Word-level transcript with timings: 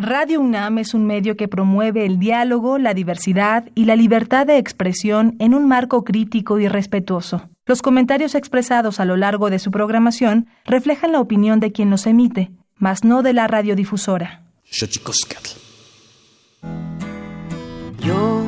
Radio 0.00 0.40
UNAM 0.40 0.78
es 0.78 0.94
un 0.94 1.06
medio 1.06 1.36
que 1.36 1.48
promueve 1.48 2.06
el 2.06 2.20
diálogo, 2.20 2.78
la 2.78 2.94
diversidad 2.94 3.64
y 3.74 3.84
la 3.84 3.96
libertad 3.96 4.46
de 4.46 4.56
expresión 4.56 5.34
en 5.40 5.54
un 5.54 5.66
marco 5.66 6.04
crítico 6.04 6.60
y 6.60 6.68
respetuoso. 6.68 7.50
Los 7.66 7.82
comentarios 7.82 8.36
expresados 8.36 9.00
a 9.00 9.04
lo 9.04 9.16
largo 9.16 9.50
de 9.50 9.58
su 9.58 9.72
programación 9.72 10.46
reflejan 10.64 11.10
la 11.10 11.20
opinión 11.20 11.58
de 11.58 11.72
quien 11.72 11.90
los 11.90 12.06
emite, 12.06 12.52
mas 12.76 13.02
no 13.02 13.24
de 13.24 13.32
la 13.32 13.48
radiodifusora. 13.48 14.44
Yo 17.98 18.44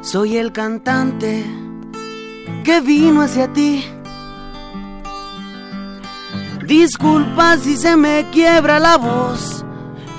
soy 0.00 0.38
el 0.38 0.50
cantante 0.50 1.44
que 2.64 2.80
vino 2.80 3.20
hacia 3.20 3.52
ti. 3.52 3.84
Disculpa 6.66 7.58
si 7.58 7.76
se 7.76 7.96
me 7.96 8.24
quiebra 8.32 8.80
la 8.80 8.96
voz 8.96 9.66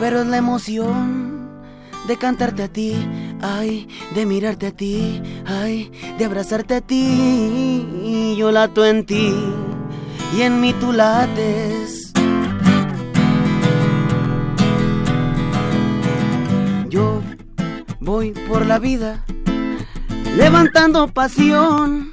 pero 0.02 0.22
es 0.22 0.28
la 0.28 0.38
emoción 0.38 1.48
de 2.08 2.18
cantarte 2.18 2.64
a 2.64 2.68
ti, 2.68 2.96
ay, 3.40 3.88
de 4.16 4.26
mirarte 4.26 4.66
a 4.66 4.72
ti, 4.72 5.22
ay, 5.46 5.92
de 6.18 6.26
abrazarte 6.26 6.74
a 6.74 6.82
ti. 6.82 8.34
Yo 8.36 8.52
lato 8.52 8.84
en 8.84 9.06
ti 9.06 9.32
y 10.36 10.42
en 10.42 10.60
mí 10.60 10.74
tú 10.74 10.92
lates. 10.92 12.14
Yo 16.90 17.22
voy 18.00 18.32
por 18.32 18.66
la 18.66 18.80
vida 18.80 19.24
levantando 20.36 21.10
pasión. 21.10 22.12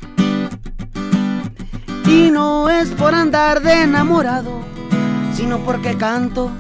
Y 2.05 2.31
no 2.31 2.69
es 2.69 2.91
por 2.91 3.15
andar 3.15 3.63
de 3.63 3.85
enamorado, 3.85 4.61
sino 5.33 5.59
porque 5.61 5.97
canto 5.97 6.51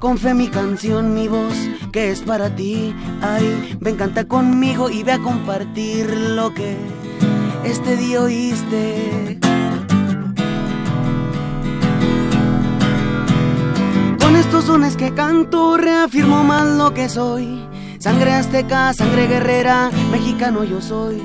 con 0.00 0.16
fe 0.16 0.32
mi 0.32 0.48
canción, 0.48 1.14
mi 1.14 1.28
voz, 1.28 1.54
que 1.92 2.10
es 2.10 2.22
para 2.22 2.56
ti. 2.56 2.94
Ay, 3.20 3.76
ven, 3.80 3.96
canta 3.96 4.24
conmigo 4.24 4.88
y 4.88 5.02
ve 5.02 5.12
a 5.12 5.18
compartir 5.18 6.10
lo 6.10 6.52
que 6.54 6.76
este 7.64 7.96
día 7.98 8.22
oíste. 8.22 9.38
Con 14.18 14.36
estos 14.36 14.64
sones 14.64 14.96
que 14.96 15.12
canto, 15.12 15.76
reafirmo 15.76 16.42
más 16.44 16.66
lo 16.66 16.94
que 16.94 17.10
soy. 17.10 17.62
Sangre 17.98 18.32
azteca, 18.32 18.94
sangre 18.94 19.26
guerrera, 19.28 19.90
mexicano 20.10 20.64
yo 20.64 20.80
soy. 20.80 21.22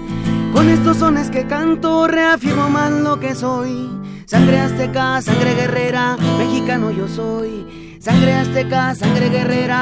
Con 0.51 0.67
estos 0.67 0.97
sones 0.97 1.31
que 1.31 1.47
canto, 1.47 2.07
reafirmo 2.07 2.69
más 2.69 2.91
lo 2.91 3.21
que 3.21 3.35
soy. 3.35 3.89
Sangre 4.25 4.59
azteca, 4.59 5.21
sangre 5.21 5.55
guerrera, 5.55 6.17
mexicano 6.37 6.91
yo 6.91 7.07
soy. 7.07 7.84
Sangre 8.05 8.33
azteca, 8.35 8.93
sangre 8.93 9.29
guerrera. 9.29 9.81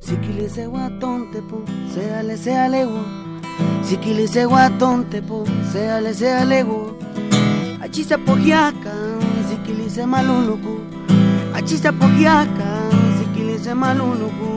Sikili 0.00 0.48
se 0.48 0.66
guatón 0.66 1.30
te 1.30 1.42
po, 1.42 1.62
seale 1.94 2.36
se 2.36 2.58
alego. 2.58 3.04
Sikili 3.84 4.26
se 4.26 4.46
guatón 4.46 5.04
te 5.04 5.22
po, 5.22 5.44
seale 5.70 6.12
se 6.12 6.32
alego. 6.32 6.98
Achisa 7.80 8.18
pojiaca, 8.18 8.92
sikili 9.48 9.88
se 9.88 10.04
Achisa 11.66 11.90
pogiaka, 11.90 12.70
sikilize 13.18 13.74
malunuku. 13.74 14.52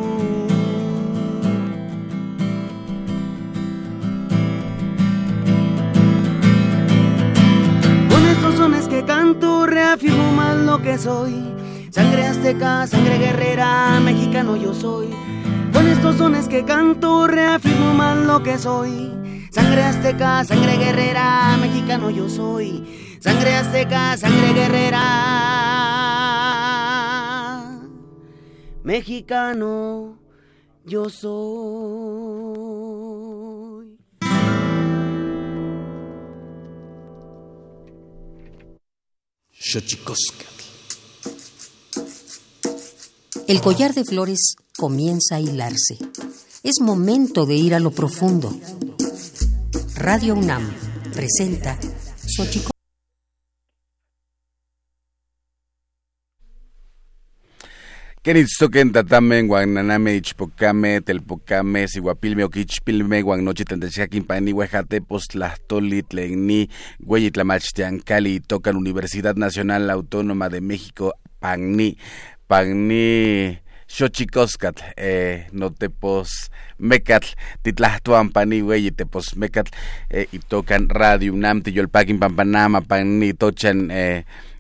Con 8.10 8.28
estos 8.28 8.56
sones 8.58 8.88
que 8.88 9.04
canto 9.06 9.66
reafirmo 9.66 10.32
más 10.34 10.56
lo 10.58 10.80
que 10.84 11.00
soy. 11.00 11.34
Sangre 11.90 12.28
azteca, 12.28 12.86
sangre 12.86 13.18
guerrera, 13.18 14.00
mexicano 14.02 14.56
yo 14.56 14.76
soy. 14.76 15.10
Con 15.74 15.88
estos 15.88 16.16
sones 16.18 16.48
que 16.48 16.64
canto 16.64 17.26
reafirmo 17.26 17.96
más 17.96 18.18
lo 18.18 18.44
que 18.44 18.60
soy. 18.60 19.12
Sangre 19.50 19.84
azteca, 19.84 20.46
sangre 20.46 20.78
guerrera, 20.78 21.58
mexicano 21.60 22.12
yo 22.12 22.30
soy. 22.30 23.18
Sangre 23.20 23.56
azteca, 23.56 24.16
sangre 24.16 24.54
guerrera 24.54 25.49
mexicano 28.84 30.20
yo 30.86 31.10
soy. 31.10 32.40
El 43.48 43.62
collar 43.62 43.94
de 43.94 44.04
flores 44.04 44.56
comienza 44.78 45.36
a 45.36 45.40
hilarse. 45.40 45.98
Es 46.64 46.82
momento 46.82 47.46
de 47.46 47.56
ir 47.56 47.76
a 47.76 47.80
lo 47.80 47.92
profundo. 47.92 48.52
Radio 49.96 50.34
UNAM 50.36 50.68
presenta 51.14 51.78
Xochicóscatl. 52.26 52.79
Kenitzoken 58.30 58.92
tatamen 58.94 59.48
guananame 59.48 60.12
ichpocame 60.16 61.02
telpocame 61.02 61.88
siguapilme 61.88 62.44
oquichpilme 62.44 63.24
guanochi 63.26 63.66
tantechcaquimpani 63.66 64.52
huejatepos 64.54 65.28
tlahtoli 65.34 66.04
tlenni 66.04 66.70
hueyitlamachtiancali 67.08 68.40
tocan 68.48 68.78
Universidad 68.78 69.36
Nacional 69.36 69.90
Autónoma 69.90 70.50
de 70.50 70.62
México 70.62 71.14
Pagni 71.40 71.98
Pagni 72.48 73.58
Xochicoscatl, 73.90 74.84
eh, 74.98 75.48
notepos 75.52 76.52
mecatl, 76.78 77.34
titlahtuampani 77.64 78.62
hueyitepos 78.62 79.36
mecatl, 79.36 79.72
eh, 80.12 80.28
y 80.32 80.38
tocan 80.38 80.88
Radio 80.90 81.34
UNAM, 81.34 81.64
tiyolpaquin 81.64 82.20
pampanama, 82.20 82.82
pagni 82.82 83.34
tochan 83.34 83.90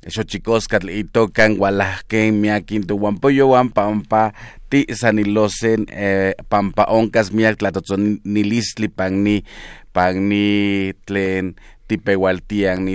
eh, 0.09 0.14
xochicoscatl 0.14 0.90
itocan 0.90 1.53
gualajquen 1.53 2.42
miaquin 2.42 2.81
tuhuampoyohuan 2.90 3.70
pampa 3.70 4.34
ti 4.70 4.90
sanilosen 4.90 5.86
eh, 5.94 6.34
pampa 6.50 6.90
oncas 6.90 7.30
miak 7.30 7.62
tlatotzonilistli 7.62 8.90
pagni 8.90 9.46
pagni 9.94 10.94
tlen 11.06 11.53
tipehualtian 11.90 12.86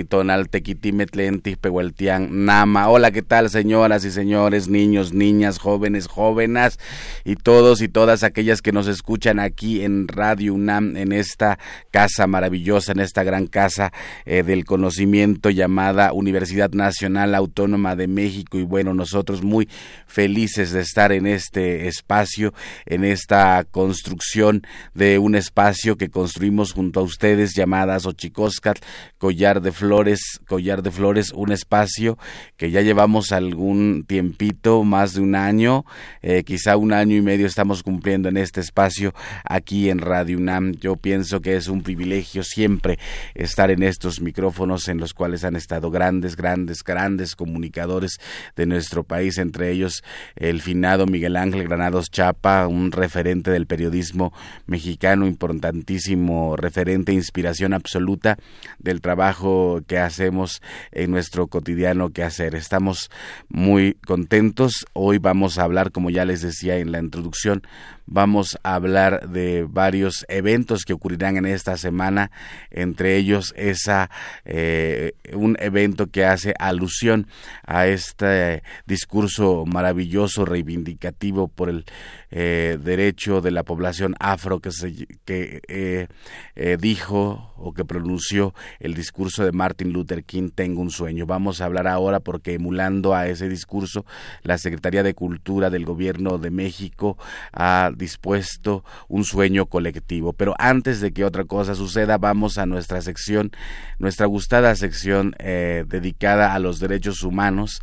tequitimetlen 0.49 1.41
tipehualtian 1.41 2.45
nama. 2.45 2.87
Hola, 2.87 3.11
¿qué 3.11 3.21
tal, 3.21 3.49
señoras 3.49 4.05
y 4.05 4.11
señores, 4.11 4.69
niños, 4.69 5.11
niñas, 5.11 5.59
jóvenes, 5.59 6.07
jóvenes 6.07 6.79
y 7.25 7.35
todos 7.35 7.81
y 7.81 7.89
todas 7.89 8.23
aquellas 8.23 8.61
que 8.61 8.71
nos 8.71 8.87
escuchan 8.87 9.41
aquí 9.41 9.83
en 9.83 10.07
Radio 10.07 10.53
UNAM, 10.53 10.95
en 10.95 11.11
esta 11.11 11.59
casa 11.91 12.25
maravillosa, 12.25 12.93
en 12.93 13.01
esta 13.01 13.23
gran 13.23 13.47
casa 13.47 13.91
eh, 14.25 14.43
del 14.43 14.63
conocimiento 14.63 15.49
llamada 15.49 16.13
Universidad 16.13 16.71
Nacional 16.71 17.35
Autónoma 17.35 17.97
de 17.97 18.07
México. 18.07 18.57
Y 18.57 18.63
bueno, 18.63 18.93
nosotros 18.93 19.43
muy 19.43 19.67
felices 20.07 20.71
de 20.71 20.79
estar 20.79 21.11
en 21.11 21.27
este 21.27 21.89
espacio, 21.89 22.53
en 22.85 23.03
esta 23.03 23.65
construcción 23.69 24.65
de 24.93 25.19
un 25.19 25.35
espacio 25.35 25.97
que 25.97 26.09
construimos 26.09 26.71
junto 26.71 27.01
a 27.01 27.03
ustedes 27.03 27.53
llamadas 27.55 28.05
Ochicoscat 28.05 28.84
Collar 29.17 29.61
de 29.61 29.71
Flores, 29.71 30.39
Collar 30.47 30.83
de 30.83 30.91
Flores, 30.91 31.31
un 31.33 31.51
espacio 31.51 32.17
que 32.57 32.71
ya 32.71 32.81
llevamos 32.81 33.31
algún 33.31 34.03
tiempito, 34.07 34.83
más 34.83 35.13
de 35.13 35.21
un 35.21 35.35
año, 35.35 35.85
eh, 36.21 36.43
quizá 36.43 36.77
un 36.77 36.93
año 36.93 37.15
y 37.15 37.21
medio 37.21 37.47
estamos 37.47 37.83
cumpliendo 37.83 38.29
en 38.29 38.37
este 38.37 38.61
espacio 38.61 39.13
aquí 39.43 39.89
en 39.89 39.99
Radio 39.99 40.37
UNAM. 40.37 40.73
Yo 40.73 40.95
pienso 40.95 41.41
que 41.41 41.55
es 41.55 41.67
un 41.67 41.81
privilegio 41.81 42.43
siempre 42.43 42.99
estar 43.33 43.71
en 43.71 43.83
estos 43.83 44.21
micrófonos 44.21 44.87
en 44.87 44.97
los 44.97 45.13
cuales 45.13 45.43
han 45.43 45.55
estado 45.55 45.91
grandes, 45.91 46.35
grandes, 46.35 46.83
grandes 46.83 47.35
comunicadores 47.35 48.19
de 48.55 48.65
nuestro 48.65 49.03
país, 49.03 49.37
entre 49.37 49.71
ellos 49.71 50.03
el 50.35 50.61
finado 50.61 51.05
Miguel 51.05 51.35
Ángel 51.35 51.63
Granados 51.63 52.09
Chapa, 52.11 52.67
un 52.67 52.91
referente 52.91 53.51
del 53.51 53.67
periodismo 53.67 54.33
mexicano, 54.65 55.25
importantísimo 55.27 56.55
referente, 56.55 57.13
inspiración 57.13 57.73
absoluta 57.73 58.37
del 58.79 59.01
trabajo 59.01 59.81
que 59.87 59.97
hacemos 59.97 60.61
en 60.91 61.11
nuestro 61.11 61.47
cotidiano 61.47 62.09
que 62.09 62.23
hacer. 62.23 62.55
Estamos 62.55 63.09
muy 63.49 63.97
contentos. 64.05 64.85
Hoy 64.93 65.17
vamos 65.17 65.57
a 65.57 65.63
hablar, 65.63 65.91
como 65.91 66.09
ya 66.09 66.25
les 66.25 66.41
decía 66.41 66.77
en 66.77 66.91
la 66.91 66.99
introducción, 66.99 67.63
vamos 68.05 68.57
a 68.63 68.75
hablar 68.75 69.29
de 69.29 69.65
varios 69.69 70.25
eventos 70.29 70.83
que 70.85 70.93
ocurrirán 70.93 71.37
en 71.37 71.45
esta 71.45 71.77
semana, 71.77 72.31
entre 72.71 73.17
ellos 73.17 73.53
esa 73.55 74.09
eh, 74.45 75.13
un 75.33 75.57
evento 75.59 76.07
que 76.07 76.25
hace 76.25 76.53
alusión 76.59 77.27
a 77.65 77.87
este 77.87 78.63
discurso 78.85 79.65
maravilloso 79.65 80.45
reivindicativo 80.45 81.47
por 81.47 81.69
el 81.69 81.85
eh, 82.31 82.77
derecho 82.83 83.41
de 83.41 83.51
la 83.51 83.63
población 83.63 84.15
afro 84.19 84.59
que, 84.59 84.71
se, 84.71 85.07
que 85.25 85.61
eh, 85.67 86.77
dijo 86.79 87.53
o 87.57 87.73
que 87.73 87.85
pronunció 87.85 88.53
el 88.79 88.93
discurso 88.93 89.43
de 89.45 89.51
Martin 89.51 89.93
Luther 89.93 90.23
King, 90.23 90.49
Tengo 90.53 90.81
un 90.81 90.91
sueño. 90.91 91.25
Vamos 91.25 91.61
a 91.61 91.65
hablar 91.65 91.87
ahora 91.87 92.19
porque 92.19 92.53
emulando 92.53 93.13
a 93.13 93.27
ese 93.27 93.47
discurso, 93.47 94.05
la 94.43 94.57
Secretaría 94.57 95.03
de 95.03 95.13
Cultura 95.13 95.69
del 95.69 95.85
Gobierno 95.85 96.37
de 96.37 96.51
México 96.51 97.17
ha 97.51 97.91
dispuesto 97.95 98.83
un 99.07 99.23
sueño 99.23 99.65
colectivo. 99.65 100.33
Pero 100.33 100.55
antes 100.57 101.01
de 101.01 101.11
que 101.11 101.25
otra 101.25 101.45
cosa 101.45 101.75
suceda, 101.75 102.17
vamos 102.17 102.57
a 102.57 102.65
nuestra 102.65 103.01
sección, 103.01 103.51
nuestra 103.99 104.25
gustada 104.25 104.75
sección 104.75 105.35
dedicada 105.39 106.53
a 106.53 106.59
los 106.59 106.79
derechos 106.79 107.23
humanos, 107.23 107.81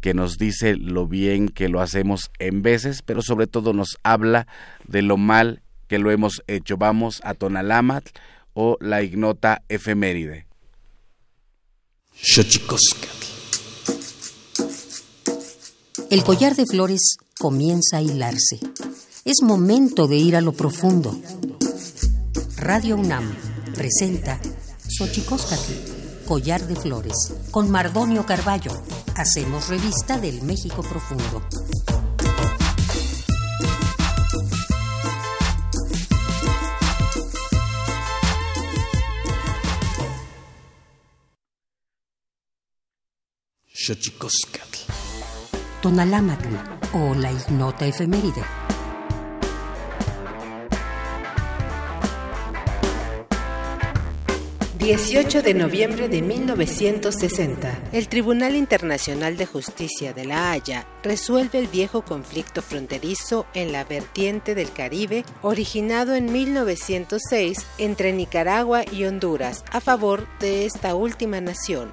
que 0.00 0.14
nos 0.14 0.38
dice 0.38 0.76
lo 0.76 1.06
bien 1.06 1.48
que 1.48 1.68
lo 1.68 1.80
hacemos 1.80 2.30
en 2.38 2.62
veces, 2.62 3.02
pero 3.02 3.22
sobre 3.22 3.46
todo 3.46 3.72
nos 3.72 3.98
habla 4.02 4.46
de 4.86 5.02
lo 5.02 5.16
mal 5.16 5.62
que 5.88 5.98
lo 5.98 6.10
hemos 6.10 6.42
hecho. 6.46 6.76
Vamos 6.76 7.20
a 7.24 7.34
Tonalamat 7.34 8.04
o 8.54 8.76
la 8.80 9.02
ignota 9.02 9.62
efeméride. 9.68 10.46
El 16.08 16.22
collar 16.24 16.54
de 16.54 16.64
flores 16.66 17.16
comienza 17.38 17.98
a 17.98 18.02
hilarse. 18.02 18.60
Es 19.26 19.42
momento 19.42 20.06
de 20.06 20.16
ir 20.18 20.36
a 20.36 20.40
lo 20.40 20.52
profundo. 20.52 21.20
Radio 22.58 22.94
UNAM 22.94 23.34
presenta 23.74 24.40
Xochicóscatl, 24.86 25.72
collar 26.28 26.64
de 26.68 26.76
flores, 26.76 27.34
con 27.50 27.68
Mardonio 27.68 28.24
Carballo. 28.24 28.70
Hacemos 29.16 29.66
revista 29.66 30.16
del 30.20 30.42
México 30.42 30.80
profundo. 30.82 31.42
Xochicoscatl. 43.74 44.78
Tonalámatl 45.82 46.46
o 46.92 47.12
la 47.16 47.32
ignota 47.32 47.86
efeméride. 47.86 48.65
...18 54.86 55.42
de 55.42 55.52
noviembre 55.52 56.08
de 56.08 56.22
1960... 56.22 57.76
...el 57.90 58.06
Tribunal 58.06 58.54
Internacional 58.54 59.36
de 59.36 59.44
Justicia 59.44 60.12
de 60.12 60.24
La 60.24 60.52
Haya... 60.52 60.86
...resuelve 61.02 61.58
el 61.58 61.66
viejo 61.66 62.02
conflicto 62.02 62.62
fronterizo... 62.62 63.46
...en 63.52 63.72
la 63.72 63.82
vertiente 63.82 64.54
del 64.54 64.70
Caribe... 64.70 65.24
...originado 65.42 66.14
en 66.14 66.30
1906... 66.32 67.66
...entre 67.78 68.12
Nicaragua 68.12 68.84
y 68.92 69.06
Honduras... 69.06 69.64
...a 69.72 69.80
favor 69.80 70.28
de 70.38 70.66
esta 70.66 70.94
última 70.94 71.40
nación... 71.40 71.92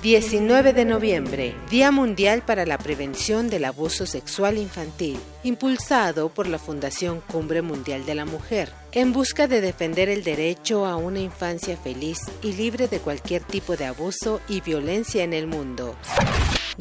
19 0.00 0.74
de 0.74 0.84
noviembre, 0.84 1.56
Día 1.68 1.90
Mundial 1.90 2.42
para 2.42 2.66
la 2.66 2.78
Prevención 2.78 3.50
del 3.50 3.64
Abuso 3.64 4.06
Sexual 4.06 4.58
Infantil, 4.58 5.18
impulsado 5.42 6.28
por 6.28 6.46
la 6.46 6.60
Fundación 6.60 7.20
Cumbre 7.20 7.62
Mundial 7.62 8.06
de 8.06 8.14
la 8.14 8.24
Mujer, 8.24 8.70
en 8.96 9.12
busca 9.12 9.46
de 9.46 9.60
defender 9.60 10.08
el 10.08 10.24
derecho 10.24 10.86
a 10.86 10.96
una 10.96 11.20
infancia 11.20 11.76
feliz 11.76 12.18
y 12.40 12.54
libre 12.54 12.88
de 12.88 12.98
cualquier 12.98 13.42
tipo 13.42 13.76
de 13.76 13.84
abuso 13.84 14.40
y 14.48 14.62
violencia 14.62 15.22
en 15.22 15.34
el 15.34 15.46
mundo. 15.46 15.94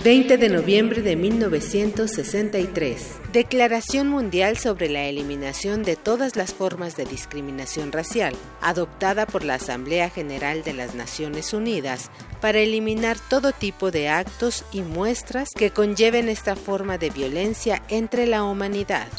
20 0.02 0.38
de 0.38 0.48
noviembre 0.48 1.02
de 1.02 1.18
1963. 1.18 3.18
Declaración 3.34 4.08
Mundial 4.08 4.58
sobre 4.58 4.88
la 4.88 5.04
Eliminación 5.04 5.84
de 5.84 5.98
todas 5.98 6.38
las 6.38 6.54
formas 6.54 6.96
de 6.96 7.04
discriminación 7.04 7.92
racial, 7.92 8.34
adoptada 8.62 9.26
por 9.26 9.44
la 9.44 9.56
Asamblea 9.56 10.10
General 10.10 10.64
de 10.64 10.72
las 10.72 10.96
Naciones 10.96 11.54
Unidas 11.54 12.10
para 12.40 12.60
eliminar 12.60 13.18
todo 13.30 13.52
tipo 13.52 13.92
de 13.92 14.08
actos 14.08 14.64
y 14.72 14.84
muestras 14.84 15.50
que 15.54 15.72
conlleven 15.72 16.30
esta 16.30 16.56
forma 16.56 16.98
de 16.98 17.10
violencia 17.10 17.84
entre 17.90 18.26
la 18.26 18.46
humanidad. 18.46 19.10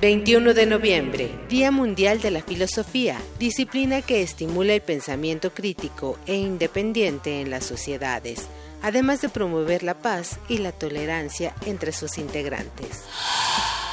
21 0.00 0.54
de 0.54 0.64
noviembre, 0.64 1.30
Día 1.50 1.70
Mundial 1.70 2.22
de 2.22 2.30
la 2.30 2.40
Filosofía, 2.40 3.18
disciplina 3.38 4.00
que 4.00 4.22
estimula 4.22 4.72
el 4.72 4.80
pensamiento 4.80 5.52
crítico 5.52 6.18
e 6.26 6.36
independiente 6.36 7.42
en 7.42 7.50
las 7.50 7.66
sociedades 7.66 8.48
además 8.82 9.20
de 9.20 9.28
promover 9.28 9.82
la 9.82 9.94
paz 9.94 10.38
y 10.48 10.58
la 10.58 10.72
tolerancia 10.72 11.54
entre 11.66 11.92
sus 11.92 12.18
integrantes. 12.18 13.04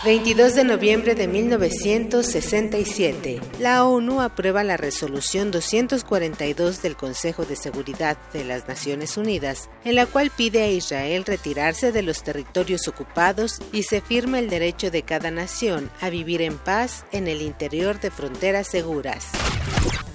22 0.03 0.53
de 0.53 0.63
noviembre 0.63 1.15
de 1.15 1.27
1967, 1.27 3.41
la 3.59 3.83
ONU 3.83 4.21
aprueba 4.21 4.63
la 4.63 4.77
resolución 4.77 5.49
242 5.49 6.83
del 6.83 6.95
Consejo 6.95 7.45
de 7.45 7.55
Seguridad 7.55 8.15
de 8.31 8.45
las 8.45 8.67
Naciones 8.67 9.17
Unidas, 9.17 9.71
en 9.83 9.95
la 9.95 10.05
cual 10.05 10.29
pide 10.29 10.61
a 10.61 10.69
Israel 10.69 11.25
retirarse 11.25 11.91
de 11.91 12.03
los 12.03 12.21
territorios 12.21 12.87
ocupados 12.87 13.59
y 13.73 13.81
se 13.83 14.01
firma 14.01 14.37
el 14.37 14.49
derecho 14.49 14.91
de 14.91 15.01
cada 15.01 15.31
nación 15.31 15.89
a 15.99 16.11
vivir 16.11 16.43
en 16.43 16.59
paz 16.59 17.03
en 17.11 17.27
el 17.27 17.41
interior 17.41 17.99
de 17.99 18.11
fronteras 18.11 18.67
seguras. 18.67 19.25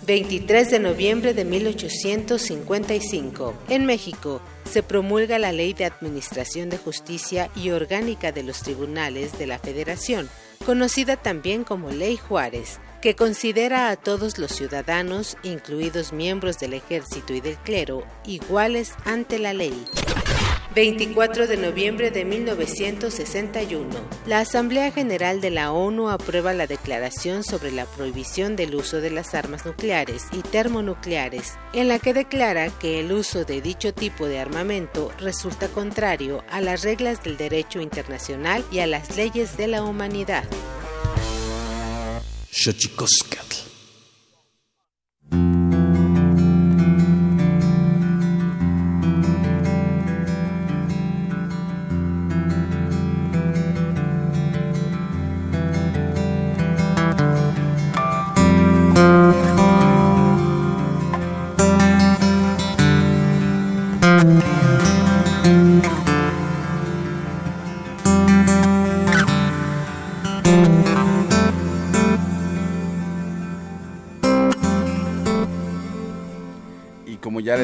23 0.07 0.71
de 0.71 0.79
noviembre 0.79 1.35
de 1.35 1.45
1855. 1.45 3.55
En 3.69 3.87
México, 3.87 4.41
se 4.71 4.83
promulga 4.83 5.39
la 5.39 5.53
Ley 5.53 5.75
de 5.75 5.85
Administración 5.85 6.71
de 6.71 6.79
Justicia 6.79 7.51
y 7.55 7.71
Orgánica 7.71 8.33
de 8.33 8.43
los 8.43 8.63
Tribunales 8.63 9.39
de 9.39 9.47
la 9.47 9.59
Federación, 9.59 10.29
conocida 10.65 11.17
también 11.17 11.65
como 11.65 11.91
Ley 11.91 12.17
Juárez, 12.17 12.79
que 13.01 13.17
considera 13.17 13.91
a 13.91 13.97
todos 13.97 14.39
los 14.39 14.53
ciudadanos, 14.53 15.37
incluidos 15.43 16.13
miembros 16.13 16.59
del 16.59 16.75
ejército 16.75 17.35
y 17.35 17.41
del 17.41 17.57
clero, 17.57 18.07
iguales 18.25 18.93
ante 19.05 19.39
la 19.39 19.53
ley. 19.53 19.85
24 20.75 21.47
de 21.47 21.59
noviembre 21.59 22.11
de 22.11 22.25
1961, 22.25 23.91
la 24.27 24.39
Asamblea 24.39 24.91
General 24.91 25.43
de 25.43 25.51
la 25.51 25.71
ONU 25.71 26.09
aprueba 26.09 26.55
la 26.55 26.67
Declaración 26.67 27.45
sobre 27.45 27.73
la 27.73 27.85
prohibición 27.85 28.57
del 28.57 28.75
uso 28.75 29.03
de 29.03 29.11
las 29.11 29.35
armas 29.35 29.67
nucleares 29.67 30.25
y 30.33 30.41
termonucleares, 30.41 31.59
en 31.75 31.89
la 31.89 31.99
que 31.99 32.15
declara 32.15 32.71
que 32.71 33.01
el 33.01 33.13
uso 33.13 33.45
de 33.45 33.61
dicho 33.61 33.93
tipo 33.93 34.27
de 34.27 34.39
armamento 34.39 35.13
resulta 35.19 35.69
contrario 35.69 36.43
a 36.49 36.63
las 36.63 36.83
reglas 36.83 37.23
del 37.23 37.37
derecho 37.37 37.81
internacional 37.81 38.65
y 38.73 38.79
a 38.79 38.87
las 38.87 39.15
leyes 39.17 39.58
de 39.58 39.69
la 39.69 39.82
humanidad. 39.82 40.44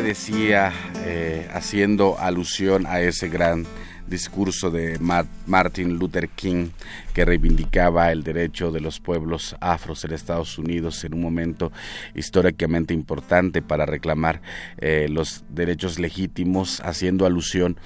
Decía, 0.09 0.73
eh, 1.05 1.47
haciendo 1.53 2.19
alusión 2.19 2.87
a 2.87 3.03
ese 3.03 3.29
gran 3.29 3.67
discurso 4.07 4.71
de 4.71 4.99
Martin 5.47 5.99
Luther 5.99 6.31
King 6.31 6.71
que 7.13 7.27
reivindicaba 7.27 8.11
el 8.11 8.23
derecho 8.23 8.73
de 8.73 8.81
los 8.81 9.01
pueblos 9.01 9.55
afros 9.61 10.03
en 10.07 10.13
Estados 10.13 10.57
Unidos 10.57 11.05
en 11.05 11.13
un 11.13 11.21
momento 11.21 11.73
históricamente 12.15 12.95
importante 12.95 13.61
para 13.61 13.85
reclamar 13.85 14.41
eh, 14.79 15.09
los 15.11 15.45
derechos 15.51 15.99
legítimos, 15.99 16.81
haciendo 16.81 17.27
alusión 17.27 17.77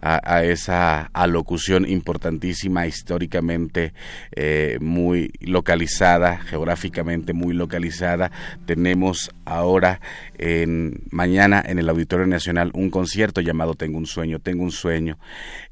a, 0.00 0.44
esa 0.44 1.10
alocución 1.12 1.88
importantísima, 1.88 2.86
históricamente 2.86 3.92
eh, 4.32 4.78
muy 4.80 5.32
localizada, 5.40 6.38
geográficamente 6.38 7.32
muy 7.32 7.54
localizada. 7.54 8.30
Tenemos 8.66 9.30
ahora, 9.44 10.00
en, 10.38 11.02
mañana 11.10 11.62
en 11.66 11.78
el 11.78 11.88
Auditorio 11.88 12.26
Nacional, 12.26 12.70
un 12.74 12.90
concierto 12.90 13.40
llamado 13.40 13.74
Tengo 13.74 13.98
un 13.98 14.06
sueño, 14.06 14.40
Tengo 14.40 14.64
un 14.64 14.72
sueño. 14.72 15.18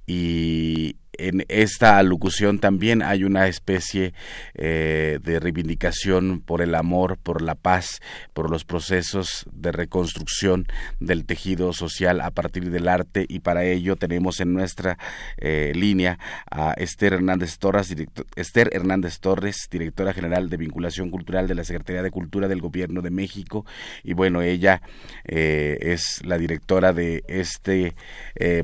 Y 0.07 0.97
en 1.19 1.45
esta 1.49 1.99
alocución 1.99 2.59
también 2.59 3.03
hay 3.03 3.25
una 3.25 3.47
especie 3.49 4.13
eh, 4.55 5.19
de 5.23 5.41
reivindicación 5.41 6.41
por 6.41 6.63
el 6.63 6.75
amor, 6.75 7.19
por 7.19 7.43
la 7.43 7.55
paz, 7.55 8.01
por 8.33 8.51
los 8.51 8.65
procesos 8.65 9.47
de 9.53 9.73
reconstrucción 9.73 10.67
del 11.01 11.25
tejido 11.25 11.73
social 11.73 12.21
a 12.21 12.31
partir 12.31 12.71
del 12.71 12.89
arte. 12.89 13.27
Y 13.29 13.41
para 13.41 13.65
ello 13.65 13.97
tenemos 13.97 14.41
en 14.41 14.53
nuestra 14.53 14.99
eh, 15.39 15.73
línea 15.75 16.19
a 16.51 16.73
Esther 16.73 17.15
Hernández 17.15 17.59
Torres, 17.59 17.95
Esther 18.37 18.71
Hernández 18.73 19.19
Torres, 19.21 19.69
directora 19.71 20.13
general 20.13 20.49
de 20.49 20.57
vinculación 20.57 21.11
cultural 21.11 21.49
de 21.49 21.55
la 21.55 21.65
Secretaría 21.65 22.03
de 22.03 22.11
Cultura 22.11 22.49
del 22.49 22.61
Gobierno 22.61 23.03
de 23.03 23.11
México. 23.11 23.65
Y 24.03 24.13
bueno, 24.15 24.43
ella 24.43 24.83
eh, 25.25 25.79
es 25.81 26.25
la 26.25 26.39
directora 26.39 26.93
de 26.93 27.25
este 27.29 27.95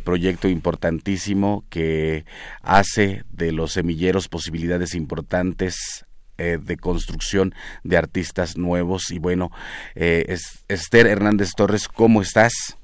proyecto 0.04 0.49
importantísimo 0.49 1.64
que 1.71 2.25
hace 2.62 3.22
de 3.30 3.52
los 3.52 3.72
semilleros 3.72 4.28
posibilidades 4.28 4.94
importantes 4.94 6.06
eh, 6.38 6.58
de 6.61 6.76
construcción 6.76 7.54
de 7.84 7.96
artistas 7.96 8.56
nuevos. 8.56 9.11
Y 9.11 9.18
bueno, 9.18 9.50
eh, 9.94 10.37
Esther 10.68 11.06
Hernández 11.06 11.50
Torres, 11.56 11.88
¿cómo 11.88 12.22
estás? 12.22 12.78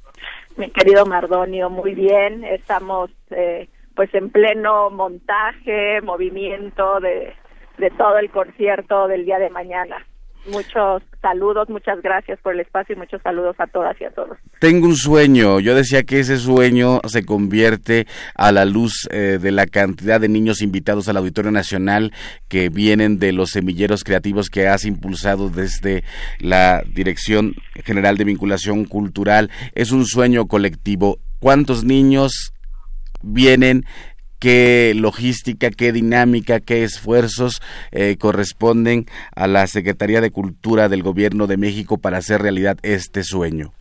Mi 0.57 0.71
querido 0.71 1.07
Mardonio, 1.07 1.71
muy 1.71 1.95
bien. 1.95 2.45
Estamos 2.45 3.11
eh, 3.31 3.69
pues 3.95 4.13
en 4.15 4.31
pleno 4.31 4.91
montaje, 4.91 6.01
movimiento 6.03 7.01
de, 7.01 7.35
de 7.79 7.91
todo 7.91 8.19
el 8.19 8.31
concierto 8.31 9.09
del 9.09 9.25
día 9.25 9.39
de 9.39 9.51
mañana 9.51 10.05
muchos 10.49 11.03
saludos, 11.21 11.69
muchas 11.69 12.01
gracias 12.03 12.39
por 12.41 12.55
el 12.55 12.61
espacio 12.61 12.95
y 12.95 12.99
muchos 12.99 13.21
saludos 13.23 13.57
a 13.59 13.67
todas 13.67 14.01
y 14.01 14.05
a 14.05 14.11
todos. 14.11 14.37
Tengo 14.61 14.87
un 14.87 14.97
sueño, 14.97 15.61
yo 15.61 15.75
decía 15.75 16.03
que 16.03 16.21
ese 16.21 16.39
sueño 16.39 17.01
se 17.07 17.25
convierte 17.25 18.07
a 18.35 18.53
la 18.53 18.65
luz 18.65 19.09
eh, 19.11 19.39
de 19.41 19.51
la 19.53 19.67
cantidad 19.67 20.21
de 20.21 20.29
niños 20.29 20.63
invitados 20.63 21.09
al 21.09 21.17
Auditorio 21.17 21.51
Nacional 21.51 22.13
que 22.49 22.69
vienen 22.69 23.19
de 23.19 23.33
los 23.33 23.51
semilleros 23.51 24.05
creativos 24.05 24.51
que 24.51 24.69
has 24.69 24.85
impulsado 24.85 25.49
desde 25.51 26.05
la 26.41 26.83
Dirección 26.87 27.55
General 27.85 28.17
de 28.17 28.25
Vinculación 28.25 28.85
Cultural. 28.85 29.51
Es 29.75 29.93
un 29.93 30.07
sueño 30.07 30.47
colectivo. 30.47 31.19
¿Cuántos 31.41 31.85
niños 31.85 32.53
vienen 33.23 33.85
qué 34.39 34.93
logística, 34.95 35.71
qué 35.71 35.93
dinámica, 35.93 36.61
qué 36.61 36.85
esfuerzos 36.85 37.61
eh, 37.93 38.17
corresponden 38.19 39.07
a 39.35 39.47
la 39.47 39.67
Secretaría 39.67 40.21
de 40.21 40.31
Cultura 40.31 40.89
del 40.89 41.03
Gobierno 41.03 41.47
de 41.47 41.57
México 41.57 41.99
para 41.99 42.19
hacer 42.19 42.43
realidad 42.43 42.79
este 42.83 43.23
sueño. 43.23 43.73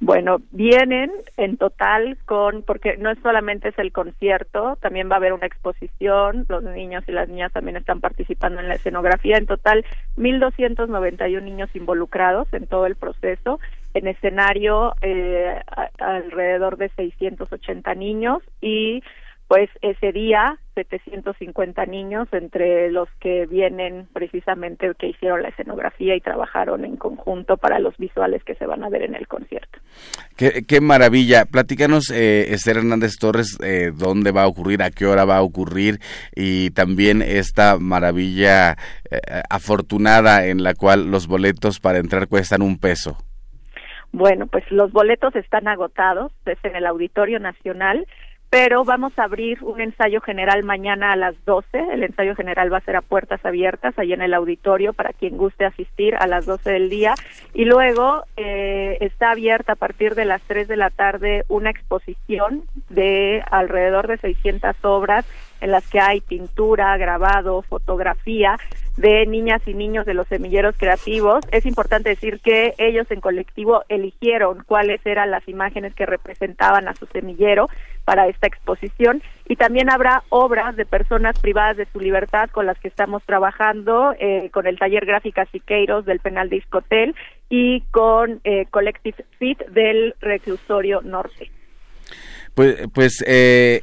Bueno, 0.00 0.38
vienen 0.50 1.10
en 1.36 1.56
total 1.56 2.18
con, 2.26 2.62
porque 2.62 2.96
no 2.98 3.10
es 3.10 3.18
solamente 3.20 3.68
es 3.68 3.78
el 3.78 3.92
concierto, 3.92 4.76
también 4.82 5.08
va 5.08 5.14
a 5.14 5.16
haber 5.16 5.32
una 5.32 5.46
exposición, 5.46 6.44
los 6.48 6.62
niños 6.62 7.04
y 7.06 7.12
las 7.12 7.28
niñas 7.28 7.52
también 7.52 7.76
están 7.76 8.00
participando 8.00 8.60
en 8.60 8.68
la 8.68 8.74
escenografía, 8.74 9.38
en 9.38 9.46
total 9.46 9.84
1.291 10.18 11.42
niños 11.42 11.70
involucrados 11.74 12.52
en 12.52 12.66
todo 12.66 12.86
el 12.86 12.96
proceso, 12.96 13.60
en 13.94 14.08
escenario 14.08 14.94
eh, 15.00 15.60
alrededor 15.98 16.76
de 16.76 16.88
680 16.90 17.94
niños 17.94 18.42
y 18.60 19.02
pues 19.48 19.68
ese 19.82 20.12
día 20.12 20.58
750 20.74 21.86
niños 21.86 22.28
entre 22.32 22.90
los 22.90 23.08
que 23.20 23.46
vienen 23.46 24.08
precisamente 24.12 24.90
que 24.98 25.08
hicieron 25.08 25.42
la 25.42 25.48
escenografía 25.48 26.16
y 26.16 26.20
trabajaron 26.20 26.84
en 26.84 26.96
conjunto 26.96 27.56
para 27.56 27.78
los 27.78 27.96
visuales 27.96 28.42
que 28.44 28.54
se 28.56 28.66
van 28.66 28.82
a 28.82 28.88
ver 28.88 29.02
en 29.02 29.14
el 29.14 29.28
concierto. 29.28 29.78
Qué, 30.36 30.80
maravilla. 30.80 31.44
Platícanos, 31.44 32.10
eh, 32.10 32.52
Esther 32.52 32.78
Hernández 32.78 33.12
Torres, 33.20 33.56
eh, 33.62 33.92
dónde 33.94 34.32
va 34.32 34.42
a 34.42 34.48
ocurrir, 34.48 34.82
a 34.82 34.90
qué 34.90 35.06
hora 35.06 35.24
va 35.24 35.36
a 35.36 35.42
ocurrir 35.42 36.00
y 36.34 36.70
también 36.70 37.22
esta 37.22 37.78
maravilla 37.78 38.72
eh, 39.10 39.20
afortunada 39.48 40.46
en 40.46 40.64
la 40.64 40.74
cual 40.74 41.10
los 41.10 41.28
boletos 41.28 41.78
para 41.78 41.98
entrar 41.98 42.26
cuestan 42.26 42.62
un 42.62 42.78
peso. 42.78 43.16
Bueno, 44.14 44.46
pues 44.46 44.64
los 44.70 44.92
boletos 44.92 45.34
están 45.34 45.66
agotados, 45.66 46.32
es 46.46 46.58
en 46.62 46.76
el 46.76 46.86
Auditorio 46.86 47.40
Nacional 47.40 48.06
pero 48.54 48.84
vamos 48.84 49.12
a 49.18 49.24
abrir 49.24 49.64
un 49.64 49.80
ensayo 49.80 50.20
general 50.20 50.62
mañana 50.62 51.10
a 51.10 51.16
las 51.16 51.34
12. 51.44 51.76
El 51.92 52.04
ensayo 52.04 52.36
general 52.36 52.72
va 52.72 52.76
a 52.76 52.82
ser 52.82 52.94
a 52.94 53.02
puertas 53.02 53.44
abiertas, 53.44 53.98
ahí 53.98 54.12
en 54.12 54.22
el 54.22 54.32
auditorio, 54.32 54.92
para 54.92 55.12
quien 55.12 55.36
guste 55.36 55.64
asistir 55.64 56.14
a 56.14 56.28
las 56.28 56.46
12 56.46 56.70
del 56.70 56.88
día. 56.88 57.16
Y 57.52 57.64
luego 57.64 58.22
eh, 58.36 58.96
está 59.00 59.32
abierta 59.32 59.72
a 59.72 59.74
partir 59.74 60.14
de 60.14 60.24
las 60.24 60.40
3 60.42 60.68
de 60.68 60.76
la 60.76 60.90
tarde 60.90 61.42
una 61.48 61.70
exposición 61.70 62.62
de 62.90 63.42
alrededor 63.50 64.06
de 64.06 64.18
600 64.18 64.76
obras 64.82 65.26
en 65.60 65.70
las 65.70 65.88
que 65.88 66.00
hay 66.00 66.20
pintura, 66.20 66.96
grabado, 66.96 67.62
fotografía 67.62 68.56
de 68.96 69.26
niñas 69.26 69.62
y 69.66 69.74
niños 69.74 70.06
de 70.06 70.14
los 70.14 70.28
semilleros 70.28 70.76
creativos. 70.78 71.44
Es 71.50 71.66
importante 71.66 72.10
decir 72.10 72.40
que 72.40 72.74
ellos 72.78 73.10
en 73.10 73.20
colectivo 73.20 73.82
eligieron 73.88 74.62
cuáles 74.66 75.04
eran 75.04 75.30
las 75.30 75.46
imágenes 75.48 75.94
que 75.94 76.06
representaban 76.06 76.88
a 76.88 76.94
su 76.94 77.06
semillero 77.06 77.68
para 78.04 78.28
esta 78.28 78.46
exposición 78.46 79.22
y 79.48 79.56
también 79.56 79.90
habrá 79.90 80.22
obras 80.28 80.76
de 80.76 80.84
personas 80.84 81.38
privadas 81.38 81.76
de 81.76 81.86
su 81.86 82.00
libertad 82.00 82.50
con 82.50 82.66
las 82.66 82.78
que 82.78 82.88
estamos 82.88 83.22
trabajando 83.24 84.14
eh, 84.18 84.50
con 84.52 84.66
el 84.66 84.78
taller 84.78 85.06
Gráfica 85.06 85.46
Siqueiros 85.46 86.04
del 86.04 86.20
Penal 86.20 86.48
de 86.50 86.56
Iscotel 86.56 87.14
y 87.48 87.80
con 87.90 88.40
eh, 88.44 88.66
Collective 88.70 89.24
Fit 89.38 89.58
del 89.68 90.14
Reclusorio 90.20 91.00
Norte. 91.02 91.50
Pues, 92.54 92.86
pues 92.92 93.24
eh, 93.26 93.82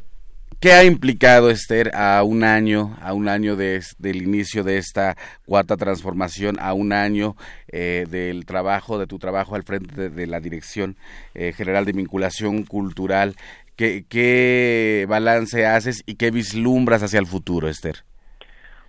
¿Qué 0.62 0.74
ha 0.74 0.84
implicado, 0.84 1.50
Esther, 1.50 1.90
a 1.96 2.22
un 2.22 2.44
año, 2.44 2.96
a 3.02 3.14
un 3.14 3.30
año 3.30 3.56
de, 3.56 3.82
del 3.98 4.22
inicio 4.22 4.64
de 4.64 4.78
esta 4.78 5.18
cuarta 5.48 5.76
transformación, 5.76 6.58
a 6.60 6.74
un 6.74 6.94
año 6.94 7.36
eh, 7.70 8.06
del 8.08 8.46
trabajo, 8.46 9.00
de 9.00 9.08
tu 9.08 9.18
trabajo 9.18 9.56
al 9.56 9.64
frente 9.64 10.12
de, 10.12 10.28
la 10.28 10.40
Dirección 10.40 10.98
eh, 11.34 11.52
General 11.58 11.84
de 11.84 11.94
Vinculación 11.94 12.64
Cultural? 12.64 13.36
¿Qué, 13.76 14.06
¿Qué 14.08 15.08
balance 15.10 15.66
haces 15.66 16.04
y 16.06 16.14
qué 16.14 16.30
vislumbras 16.30 17.02
hacia 17.02 17.18
el 17.18 17.26
futuro, 17.26 17.68
Esther? 17.68 18.04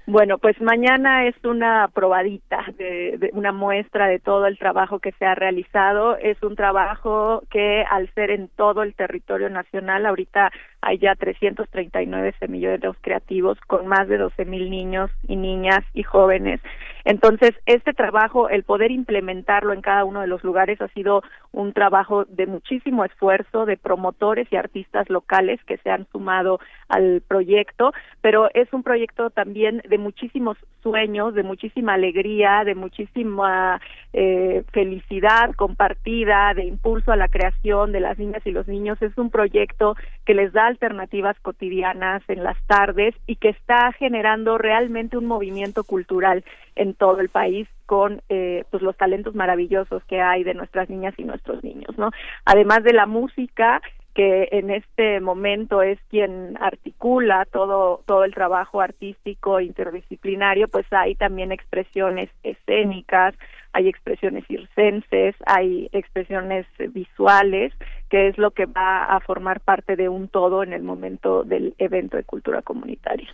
Bueno, 0.06 0.38
pues 0.38 0.61
mañana 0.61 1.26
es 1.28 1.37
una 1.44 1.88
probadita, 1.94 2.64
de, 2.76 3.30
una 3.35 3.52
muestra 3.52 4.09
de 4.09 4.18
todo 4.18 4.47
el 4.47 4.59
trabajo 4.59 4.99
que 4.99 5.12
se 5.12 5.25
ha 5.25 5.37
realizado. 5.37 6.16
Es 6.16 6.42
un 6.42 6.56
trabajo 6.56 7.44
que 7.50 7.85
al 7.88 8.12
ser 8.14 8.32
en 8.32 8.49
todo 8.49 8.82
el 8.82 8.94
territorio 8.94 9.49
nacional, 9.49 10.04
ahorita 10.04 10.50
hay 10.80 10.99
ya 10.99 11.14
339 11.14 12.35
semilleros 12.40 12.97
creativos 13.00 13.61
con 13.68 13.87
más 13.87 14.09
de 14.09 14.18
12 14.18 14.44
mil 14.44 14.71
niños 14.71 15.09
y 15.28 15.37
niñas 15.37 15.85
y 15.94 16.02
jóvenes. 16.02 16.61
Entonces, 17.04 17.52
este 17.66 17.92
trabajo, 17.92 18.49
el 18.49 18.62
poder 18.64 18.90
implementarlo 18.90 19.73
en 19.73 19.82
cada 19.82 20.04
uno 20.04 20.21
de 20.21 20.26
los 20.26 20.44
lugares 20.44 20.80
ha 20.80 20.88
sido 20.88 21.23
un 21.52 21.73
trabajo 21.73 22.25
de 22.25 22.47
muchísimo 22.47 23.04
esfuerzo 23.04 23.66
de 23.66 23.76
promotores 23.76 24.49
y 24.50 24.56
artistas 24.56 25.09
locales 25.11 25.61
que 25.64 25.78
se 25.78 25.90
han 25.90 26.06
sumado 26.11 26.61
al 26.88 27.23
proyecto, 27.26 27.92
pero 28.21 28.49
es 28.54 28.73
un 28.73 28.82
proyecto 28.82 29.30
también 29.30 29.82
de 29.88 29.99
muchísimos 29.99 30.56
sueños, 30.82 31.35
de 31.35 31.42
muchísima 31.42 31.94
alegría, 31.94 32.64
de 32.64 32.75
muchísima 32.75 33.80
eh, 34.12 34.64
felicidad 34.73 35.52
compartida, 35.54 36.52
de 36.54 36.64
impulso 36.64 37.12
a 37.12 37.16
la 37.16 37.28
creación 37.28 37.92
de 37.92 38.00
las 38.00 38.18
niñas 38.18 38.42
y 38.44 38.50
los 38.50 38.68
niños. 38.68 39.00
Es 39.00 39.16
un 39.16 39.30
proyecto 39.30 39.97
que 40.25 40.35
les 40.35 40.52
da 40.52 40.66
alternativas 40.66 41.38
cotidianas 41.40 42.23
en 42.28 42.44
las 42.44 42.56
tardes 42.66 43.14
y 43.26 43.37
que 43.37 43.50
está 43.50 43.92
generando 43.92 44.59
realmente 44.59 45.16
un 45.16 45.26
movimiento 45.26 45.85
cultural 45.85 46.44
en 46.76 46.95
todo 46.95 47.21
el 47.21 47.29
país 47.29 47.69
con 47.87 48.23
eh, 48.29 48.64
pues 48.71 48.83
los 48.83 48.97
talentos 48.97 49.35
maravillosos 49.35 50.02
que 50.05 50.21
hay 50.21 50.45
de 50.45 50.55
nuestras 50.55 50.88
niñas 50.88 51.14
y 51.19 51.25
nuestros 51.25 51.62
niños, 51.62 51.97
¿no? 51.99 52.11
Además 52.45 52.83
de 52.85 52.93
la 52.93 53.07
música 53.07 53.81
que 54.14 54.49
en 54.52 54.71
este 54.71 55.21
momento 55.21 55.83
es 55.83 55.99
quien 56.11 56.59
articula 56.61 57.47
todo 57.50 58.02
todo 58.07 58.25
el 58.25 58.35
trabajo 58.35 58.81
artístico 58.81 59.61
interdisciplinario, 59.61 60.69
pues 60.69 60.87
hay 60.91 61.14
también 61.14 61.50
expresiones 61.50 62.29
escénicas, 62.43 63.35
hay 63.73 63.88
expresiones 63.88 64.47
circenses, 64.47 65.35
hay 65.47 65.88
expresiones 65.93 66.67
visuales, 66.91 67.73
que 68.11 68.29
es 68.29 68.37
lo 68.37 68.50
que 68.50 68.67
va 68.67 69.05
a 69.05 69.21
formar 69.21 69.61
parte 69.61 69.97
de 69.97 70.09
un 70.09 70.29
todo 70.29 70.62
en 70.62 70.75
el 70.75 70.83
momento 70.83 71.43
del 71.43 71.75
evento 71.79 72.19
de 72.19 72.25
cultura 72.25 72.61
comunitaria. 72.61 73.29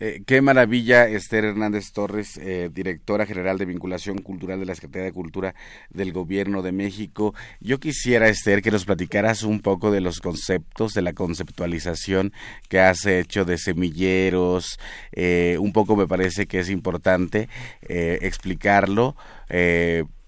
Eh, 0.00 0.22
qué 0.26 0.40
maravilla, 0.40 1.08
Esther 1.08 1.44
Hernández 1.44 1.90
Torres, 1.92 2.38
eh, 2.38 2.70
directora 2.72 3.26
general 3.26 3.58
de 3.58 3.64
vinculación 3.64 4.18
cultural 4.18 4.60
de 4.60 4.66
la 4.66 4.76
Secretaría 4.76 5.06
de 5.06 5.12
Cultura 5.12 5.56
del 5.90 6.12
Gobierno 6.12 6.62
de 6.62 6.70
México. 6.70 7.34
Yo 7.58 7.80
quisiera, 7.80 8.28
Esther, 8.28 8.62
que 8.62 8.70
nos 8.70 8.84
platicaras 8.84 9.42
un 9.42 9.60
poco 9.60 9.90
de 9.90 10.00
los 10.00 10.20
conceptos, 10.20 10.94
de 10.94 11.02
la 11.02 11.14
conceptualización 11.14 12.32
que 12.68 12.78
has 12.78 13.06
hecho 13.06 13.44
de 13.44 13.58
semilleros. 13.58 14.78
Eh, 15.10 15.56
un 15.58 15.72
poco 15.72 15.96
me 15.96 16.06
parece 16.06 16.46
que 16.46 16.60
es 16.60 16.70
importante 16.70 17.48
explicarlo 17.88 19.16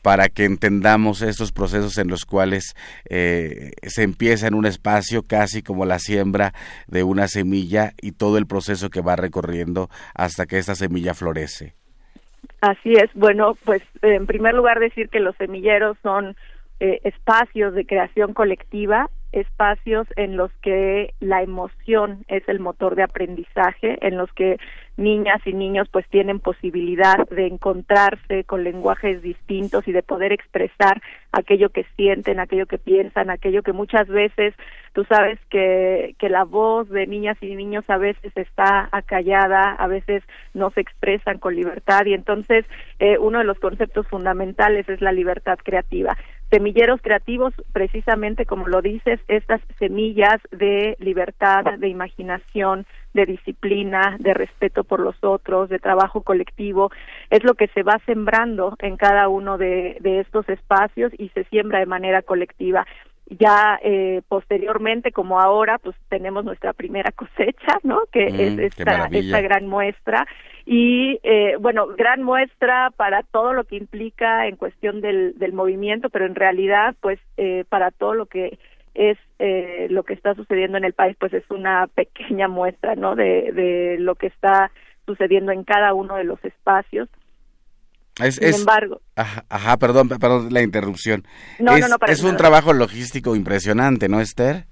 para 0.02 0.28
que 0.28 0.45
entendamos 0.45 1.23
estos 1.23 1.52
procesos 1.52 1.99
en 1.99 2.09
los 2.09 2.25
cuales 2.25 2.75
eh, 3.09 3.73
se 3.83 4.02
empieza 4.02 4.47
en 4.47 4.54
un 4.54 4.66
espacio 4.66 5.23
casi 5.23 5.62
como 5.62 5.85
la 5.85 5.99
siembra 5.99 6.52
de 6.87 7.02
una 7.02 7.28
semilla 7.28 7.92
y 8.00 8.12
todo 8.12 8.38
el 8.38 8.47
proceso 8.47 8.90
que 8.90 9.00
va 9.00 9.16
recorriendo 9.16 9.88
hasta 10.14 10.47
que 10.47 10.59
esta 10.59 10.75
semilla 10.75 11.14
florece. 11.14 11.75
Así 12.61 12.92
es. 12.92 13.11
Bueno, 13.14 13.57
pues 13.64 13.83
en 14.02 14.26
primer 14.26 14.54
lugar 14.54 14.80
decir 14.80 15.09
que 15.09 15.21
los 15.21 15.35
semilleros 15.37 15.97
son 16.02 16.37
eh, 16.80 17.00
espacios 17.04 17.75
de 17.75 17.87
creación 17.87 18.35
colectiva, 18.35 19.11
espacios 19.33 20.07
en 20.16 20.37
los 20.37 20.50
que 20.62 21.14
la 21.21 21.42
emoción 21.42 22.25
es 22.28 22.47
el 22.49 22.61
motor 22.61 22.97
de 22.97 23.02
aprendizaje, 23.02 23.99
en 24.00 24.16
los 24.16 24.33
que 24.33 24.57
niñas 25.00 25.40
y 25.47 25.52
niños 25.52 25.88
pues 25.90 26.07
tienen 26.09 26.38
posibilidad 26.38 27.16
de 27.30 27.47
encontrarse 27.47 28.45
con 28.45 28.62
lenguajes 28.62 29.23
distintos 29.23 29.88
y 29.88 29.92
de 29.92 30.02
poder 30.02 30.33
expresar 30.33 31.02
aquello 31.33 31.71
que 31.71 31.87
sienten, 31.97 32.38
aquello 32.38 32.66
que 32.66 32.78
piensan, 32.78 33.30
aquello 33.30 33.62
que 33.62 33.73
muchas 33.73 34.07
veces 34.09 34.54
tú 34.92 35.04
sabes 35.04 35.38
que, 35.49 36.14
que 36.19 36.28
la 36.28 36.45
voz 36.45 36.88
de 36.90 37.07
niñas 37.07 37.38
y 37.40 37.54
niños 37.54 37.85
a 37.88 37.97
veces 37.97 38.33
está 38.37 38.88
acallada, 38.92 39.73
a 39.73 39.87
veces 39.87 40.23
no 40.54 40.71
se 40.71 40.83
expresan 40.83 41.38
con 41.38 41.57
libertad 41.57 42.04
y 42.07 42.14
entonces 42.14 42.66
eh, 42.99 43.16
uno 43.19 43.38
de 43.38 43.45
los 43.45 43.59
conceptos 43.59 44.07
fundamentales 44.09 44.88
es 44.88 45.00
la 45.00 45.12
libertad 45.12 45.59
creativa 45.62 46.16
semilleros 46.50 47.00
creativos, 47.00 47.54
precisamente 47.73 48.45
como 48.45 48.66
lo 48.66 48.83
dices, 48.83 49.21
estas 49.28 49.61
semillas 49.78 50.38
de 50.50 50.97
libertad, 50.99 51.64
de 51.78 51.88
imaginación, 51.88 52.87
de 53.14 53.26
disciplina, 53.26 54.16
de 54.19 54.35
respeto 54.35 54.85
por 54.85 55.00
los 55.00 55.16
otros, 55.23 55.69
de 55.69 55.78
trabajo 55.78 56.23
colectivo, 56.23 56.90
es 57.30 57.42
lo 57.45 57.54
que 57.54 57.69
se 57.69 57.83
va 57.83 58.00
sembrando 58.07 58.75
en 58.80 58.97
cada 58.97 59.28
uno 59.28 59.59
de, 59.59 59.99
estos 60.02 60.49
espacios 60.49 61.12
y 61.19 61.28
se 61.30 61.45
siembra 61.45 61.78
de 61.78 61.87
manera 61.87 62.23
colectiva 62.23 62.87
ya 63.30 63.78
eh, 63.82 64.22
posteriormente 64.28 65.12
como 65.12 65.40
ahora 65.40 65.78
pues 65.78 65.96
tenemos 66.08 66.44
nuestra 66.44 66.72
primera 66.72 67.12
cosecha 67.12 67.78
no 67.84 68.02
que 68.12 68.26
es 68.26 68.56
mm, 68.56 68.60
esta, 68.60 69.06
esta 69.06 69.40
gran 69.40 69.66
muestra 69.66 70.26
y 70.72 71.18
eh, 71.25 71.56
bueno, 71.58 71.88
gran 71.88 72.22
muestra 72.22 72.92
para 72.96 73.25
todo 73.25 73.52
lo 73.52 73.64
que 73.64 73.76
implica 73.76 74.46
en 74.46 74.54
cuestión 74.54 75.00
del, 75.00 75.37
del 75.38 75.52
movimiento, 75.52 76.10
pero 76.10 76.26
en 76.26 76.37
realidad, 76.37 76.94
pues 77.00 77.18
eh, 77.37 77.64
para 77.68 77.90
todo 77.90 78.14
lo 78.14 78.26
que 78.26 78.58
es 78.94 79.18
eh, 79.40 79.88
lo 79.90 80.02
que 80.02 80.14
está 80.14 80.34
sucediendo 80.34 80.78
en 80.78 80.84
el 80.84 80.92
país, 80.92 81.16
pues 81.18 81.32
es 81.32 81.42
una 81.50 81.88
pequeña 81.88 82.46
muestra, 82.46 82.94
¿no? 82.94 83.16
De, 83.16 83.50
de 83.52 83.96
lo 83.99 84.14
que 84.14 84.28
está 84.28 84.70
sucediendo 85.06 85.50
en 85.50 85.64
cada 85.64 85.92
uno 85.92 86.16
de 86.16 86.25
los 86.25 86.38
espacios. 86.44 87.08
Sin 88.31 88.55
embargo. 88.55 89.00
Ajá, 89.17 89.76
perdón, 89.79 90.09
perdón 90.09 90.52
la 90.52 90.62
interrupción. 90.62 91.25
No, 91.59 91.75
es, 91.75 91.81
no, 91.81 91.88
no, 91.88 91.97
es 92.07 92.23
un 92.23 92.37
trabajo 92.37 92.73
logístico 92.73 93.35
impresionante, 93.35 94.09
¿no, 94.09 94.21
Esther? 94.21 94.67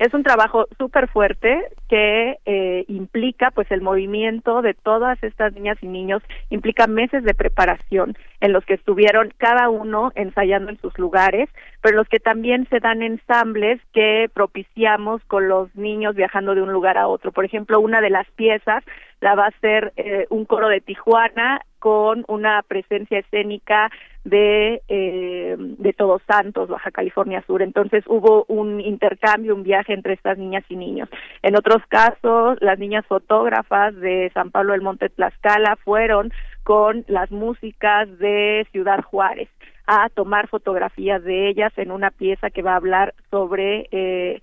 es 0.00 0.14
un 0.14 0.22
trabajo 0.22 0.66
súper 0.78 1.08
fuerte 1.08 1.60
que 1.86 2.38
eh, 2.46 2.86
implica 2.88 3.50
pues 3.50 3.70
el 3.70 3.82
movimiento 3.82 4.62
de 4.62 4.72
todas 4.72 5.22
estas 5.22 5.52
niñas 5.52 5.76
y 5.82 5.88
niños 5.88 6.22
implica 6.48 6.86
meses 6.86 7.22
de 7.22 7.34
preparación 7.34 8.16
en 8.40 8.54
los 8.54 8.64
que 8.64 8.74
estuvieron 8.74 9.30
cada 9.36 9.68
uno 9.68 10.10
ensayando 10.14 10.70
en 10.70 10.80
sus 10.80 10.98
lugares 10.98 11.50
pero 11.82 11.92
en 11.92 11.98
los 11.98 12.08
que 12.08 12.18
también 12.18 12.66
se 12.70 12.80
dan 12.80 13.02
ensambles 13.02 13.78
que 13.92 14.30
propiciamos 14.32 15.22
con 15.26 15.48
los 15.48 15.74
niños 15.76 16.16
viajando 16.16 16.54
de 16.54 16.62
un 16.62 16.72
lugar 16.72 16.96
a 16.96 17.06
otro 17.06 17.30
por 17.30 17.44
ejemplo 17.44 17.78
una 17.78 18.00
de 18.00 18.08
las 18.08 18.26
piezas 18.30 18.82
la 19.20 19.34
va 19.34 19.44
a 19.44 19.48
hacer 19.48 19.92
eh, 19.96 20.26
un 20.30 20.46
coro 20.46 20.68
de 20.68 20.80
Tijuana 20.80 21.60
con 21.80 22.24
una 22.28 22.62
presencia 22.62 23.18
escénica 23.18 23.90
de, 24.24 24.82
eh, 24.88 25.56
de 25.58 25.92
Todos 25.94 26.22
Santos, 26.28 26.68
Baja 26.68 26.90
California 26.90 27.42
Sur. 27.46 27.62
Entonces 27.62 28.04
hubo 28.06 28.44
un 28.48 28.80
intercambio, 28.80 29.54
un 29.54 29.62
viaje 29.62 29.92
entre 29.92 30.12
estas 30.12 30.38
niñas 30.38 30.62
y 30.68 30.76
niños. 30.76 31.08
En 31.42 31.56
otros 31.56 31.82
casos, 31.88 32.58
las 32.60 32.78
niñas 32.78 33.06
fotógrafas 33.06 33.96
de 33.96 34.30
San 34.34 34.50
Pablo 34.50 34.72
del 34.72 34.82
Monte 34.82 35.08
Tlaxcala 35.08 35.76
fueron 35.84 36.32
con 36.62 37.04
las 37.08 37.30
músicas 37.30 38.06
de 38.18 38.66
Ciudad 38.70 39.02
Juárez 39.02 39.48
a 39.86 40.08
tomar 40.10 40.46
fotografías 40.48 41.24
de 41.24 41.48
ellas 41.48 41.72
en 41.76 41.90
una 41.90 42.12
pieza 42.12 42.50
que 42.50 42.62
va 42.62 42.74
a 42.74 42.76
hablar 42.76 43.14
sobre 43.30 43.88
eh, 43.90 44.40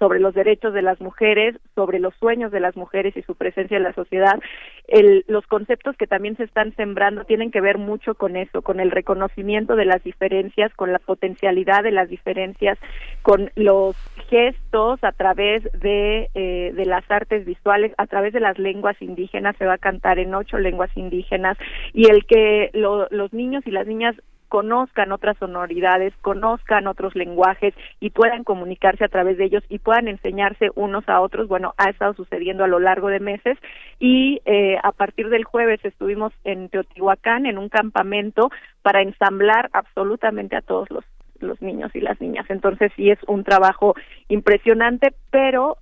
sobre 0.00 0.18
los 0.18 0.34
derechos 0.34 0.72
de 0.72 0.80
las 0.80 0.98
mujeres, 1.00 1.56
sobre 1.74 1.98
los 2.00 2.14
sueños 2.16 2.50
de 2.50 2.58
las 2.58 2.74
mujeres 2.74 3.14
y 3.18 3.22
su 3.22 3.34
presencia 3.34 3.76
en 3.76 3.82
la 3.82 3.92
sociedad. 3.92 4.40
El, 4.88 5.24
los 5.28 5.46
conceptos 5.46 5.94
que 5.96 6.06
también 6.06 6.38
se 6.38 6.44
están 6.44 6.74
sembrando 6.74 7.24
tienen 7.24 7.50
que 7.50 7.60
ver 7.60 7.76
mucho 7.76 8.14
con 8.14 8.34
eso, 8.34 8.62
con 8.62 8.80
el 8.80 8.90
reconocimiento 8.90 9.76
de 9.76 9.84
las 9.84 10.02
diferencias, 10.02 10.74
con 10.74 10.90
la 10.90 10.98
potencialidad 10.98 11.84
de 11.84 11.92
las 11.92 12.08
diferencias, 12.08 12.78
con 13.20 13.50
los 13.56 13.94
gestos 14.30 15.04
a 15.04 15.12
través 15.12 15.64
de, 15.78 16.30
eh, 16.34 16.72
de 16.74 16.86
las 16.86 17.08
artes 17.10 17.44
visuales, 17.44 17.92
a 17.98 18.06
través 18.06 18.32
de 18.32 18.40
las 18.40 18.58
lenguas 18.58 19.00
indígenas, 19.02 19.54
se 19.58 19.66
va 19.66 19.74
a 19.74 19.78
cantar 19.78 20.18
en 20.18 20.34
ocho 20.34 20.58
lenguas 20.58 20.90
indígenas, 20.96 21.58
y 21.92 22.08
el 22.08 22.24
que 22.24 22.70
los 22.72 23.32
niños 23.34 23.66
y 23.66 23.70
las 23.70 23.86
niñas 23.86 24.16
conozcan 24.50 25.12
otras 25.12 25.38
sonoridades, 25.38 26.12
conozcan 26.20 26.88
otros 26.88 27.14
lenguajes 27.14 27.72
y 28.00 28.10
puedan 28.10 28.44
comunicarse 28.44 29.04
a 29.04 29.08
través 29.08 29.38
de 29.38 29.44
ellos 29.44 29.62
y 29.68 29.78
puedan 29.78 30.08
enseñarse 30.08 30.70
unos 30.74 31.08
a 31.08 31.20
otros. 31.20 31.48
Bueno, 31.48 31.72
ha 31.78 31.88
estado 31.88 32.12
sucediendo 32.14 32.64
a 32.64 32.68
lo 32.68 32.80
largo 32.80 33.08
de 33.08 33.20
meses 33.20 33.56
y 34.00 34.42
eh, 34.44 34.76
a 34.82 34.90
partir 34.92 35.30
del 35.30 35.44
jueves 35.44 35.80
estuvimos 35.84 36.32
en 36.44 36.68
Teotihuacán 36.68 37.46
en 37.46 37.58
un 37.58 37.68
campamento 37.68 38.50
para 38.82 39.02
ensamblar 39.02 39.70
absolutamente 39.72 40.56
a 40.56 40.62
todos 40.62 40.90
los 40.90 41.04
los 41.38 41.62
niños 41.62 41.90
y 41.94 42.00
las 42.00 42.20
niñas. 42.20 42.44
Entonces 42.50 42.92
sí 42.96 43.10
es 43.10 43.18
un 43.26 43.44
trabajo 43.44 43.94
impresionante, 44.28 45.14
pero 45.30 45.78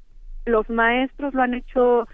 los 0.46 0.70
maestros 0.70 1.34
lo 1.34 1.42
han 1.42 1.54
hecho 1.54 2.06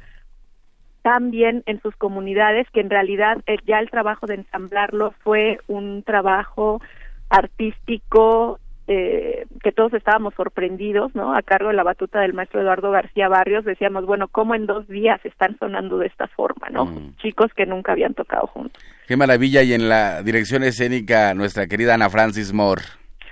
también 1.04 1.62
en 1.66 1.82
sus 1.82 1.94
comunidades 1.96 2.66
que 2.72 2.80
en 2.80 2.88
realidad 2.88 3.36
eh, 3.46 3.58
ya 3.66 3.78
el 3.78 3.90
trabajo 3.90 4.26
de 4.26 4.36
ensamblarlo 4.36 5.12
fue 5.22 5.58
un 5.68 6.02
trabajo 6.02 6.80
artístico 7.28 8.58
eh, 8.86 9.44
que 9.62 9.70
todos 9.70 9.92
estábamos 9.92 10.32
sorprendidos, 10.34 11.14
¿no? 11.14 11.36
A 11.36 11.42
cargo 11.42 11.68
de 11.68 11.74
la 11.74 11.82
batuta 11.82 12.20
del 12.20 12.32
maestro 12.32 12.62
Eduardo 12.62 12.90
García 12.90 13.28
Barrios, 13.28 13.66
decíamos, 13.66 14.06
bueno, 14.06 14.28
¿cómo 14.28 14.54
en 14.54 14.64
dos 14.64 14.88
días 14.88 15.20
están 15.26 15.58
sonando 15.58 15.98
de 15.98 16.06
esta 16.06 16.26
forma, 16.28 16.70
¿no? 16.70 16.86
Mm. 16.86 17.16
Chicos 17.16 17.52
que 17.54 17.66
nunca 17.66 17.92
habían 17.92 18.14
tocado 18.14 18.46
juntos. 18.46 18.82
Qué 19.06 19.18
maravilla, 19.18 19.62
y 19.62 19.74
en 19.74 19.90
la 19.90 20.22
dirección 20.22 20.62
escénica, 20.62 21.34
nuestra 21.34 21.66
querida 21.66 21.94
Ana 21.94 22.08
Francis 22.08 22.54
Moore. 22.54 22.82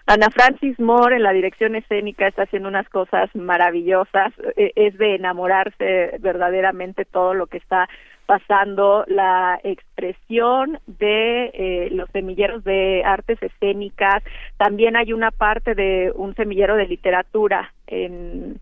Ana 0.06 0.30
Francis 0.30 0.78
Moore 0.80 1.16
en 1.16 1.22
la 1.22 1.32
dirección 1.32 1.76
escénica 1.76 2.26
está 2.26 2.42
haciendo 2.42 2.68
unas 2.68 2.88
cosas 2.88 3.30
maravillosas, 3.34 4.32
e, 4.56 4.72
es 4.74 4.98
de 4.98 5.14
enamorarse 5.14 6.16
verdaderamente 6.20 7.04
todo 7.04 7.34
lo 7.34 7.46
que 7.46 7.58
está 7.58 7.88
pasando, 8.26 9.04
la 9.08 9.60
expresión 9.62 10.78
de 10.86 11.50
eh, 11.54 11.88
los 11.92 12.08
semilleros 12.10 12.64
de 12.64 13.02
artes 13.04 13.38
escénicas, 13.42 14.22
también 14.56 14.96
hay 14.96 15.12
una 15.12 15.30
parte 15.30 15.74
de 15.74 16.12
un 16.14 16.34
semillero 16.34 16.76
de 16.76 16.86
literatura 16.86 17.72
en 17.86 18.60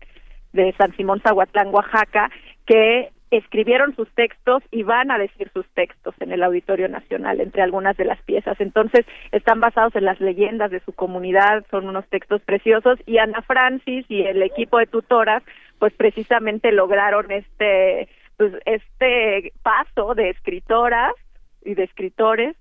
de 0.53 0.73
San 0.77 0.95
Simón 0.97 1.21
Zahuatlán, 1.21 1.73
Oaxaca, 1.73 2.29
que 2.65 3.09
escribieron 3.31 3.95
sus 3.95 4.09
textos 4.13 4.61
y 4.71 4.83
van 4.83 5.09
a 5.09 5.17
decir 5.17 5.49
sus 5.53 5.65
textos 5.69 6.13
en 6.19 6.31
el 6.33 6.43
Auditorio 6.43 6.89
Nacional, 6.89 7.39
entre 7.39 7.61
algunas 7.61 7.95
de 7.95 8.05
las 8.05 8.21
piezas. 8.23 8.59
Entonces, 8.59 9.05
están 9.31 9.61
basados 9.61 9.95
en 9.95 10.05
las 10.05 10.19
leyendas 10.19 10.69
de 10.69 10.81
su 10.81 10.91
comunidad, 10.91 11.65
son 11.71 11.87
unos 11.87 12.05
textos 12.09 12.41
preciosos 12.41 12.99
y 13.05 13.17
Ana 13.17 13.41
Francis 13.41 14.05
y 14.09 14.21
el 14.23 14.41
equipo 14.43 14.77
de 14.77 14.87
tutoras, 14.87 15.43
pues 15.79 15.93
precisamente 15.93 16.71
lograron 16.73 17.31
este, 17.31 18.09
pues, 18.37 18.53
este 18.65 19.53
paso 19.63 20.13
de 20.13 20.29
escritoras 20.29 21.13
y 21.63 21.73
de 21.73 21.83
escritores 21.83 22.57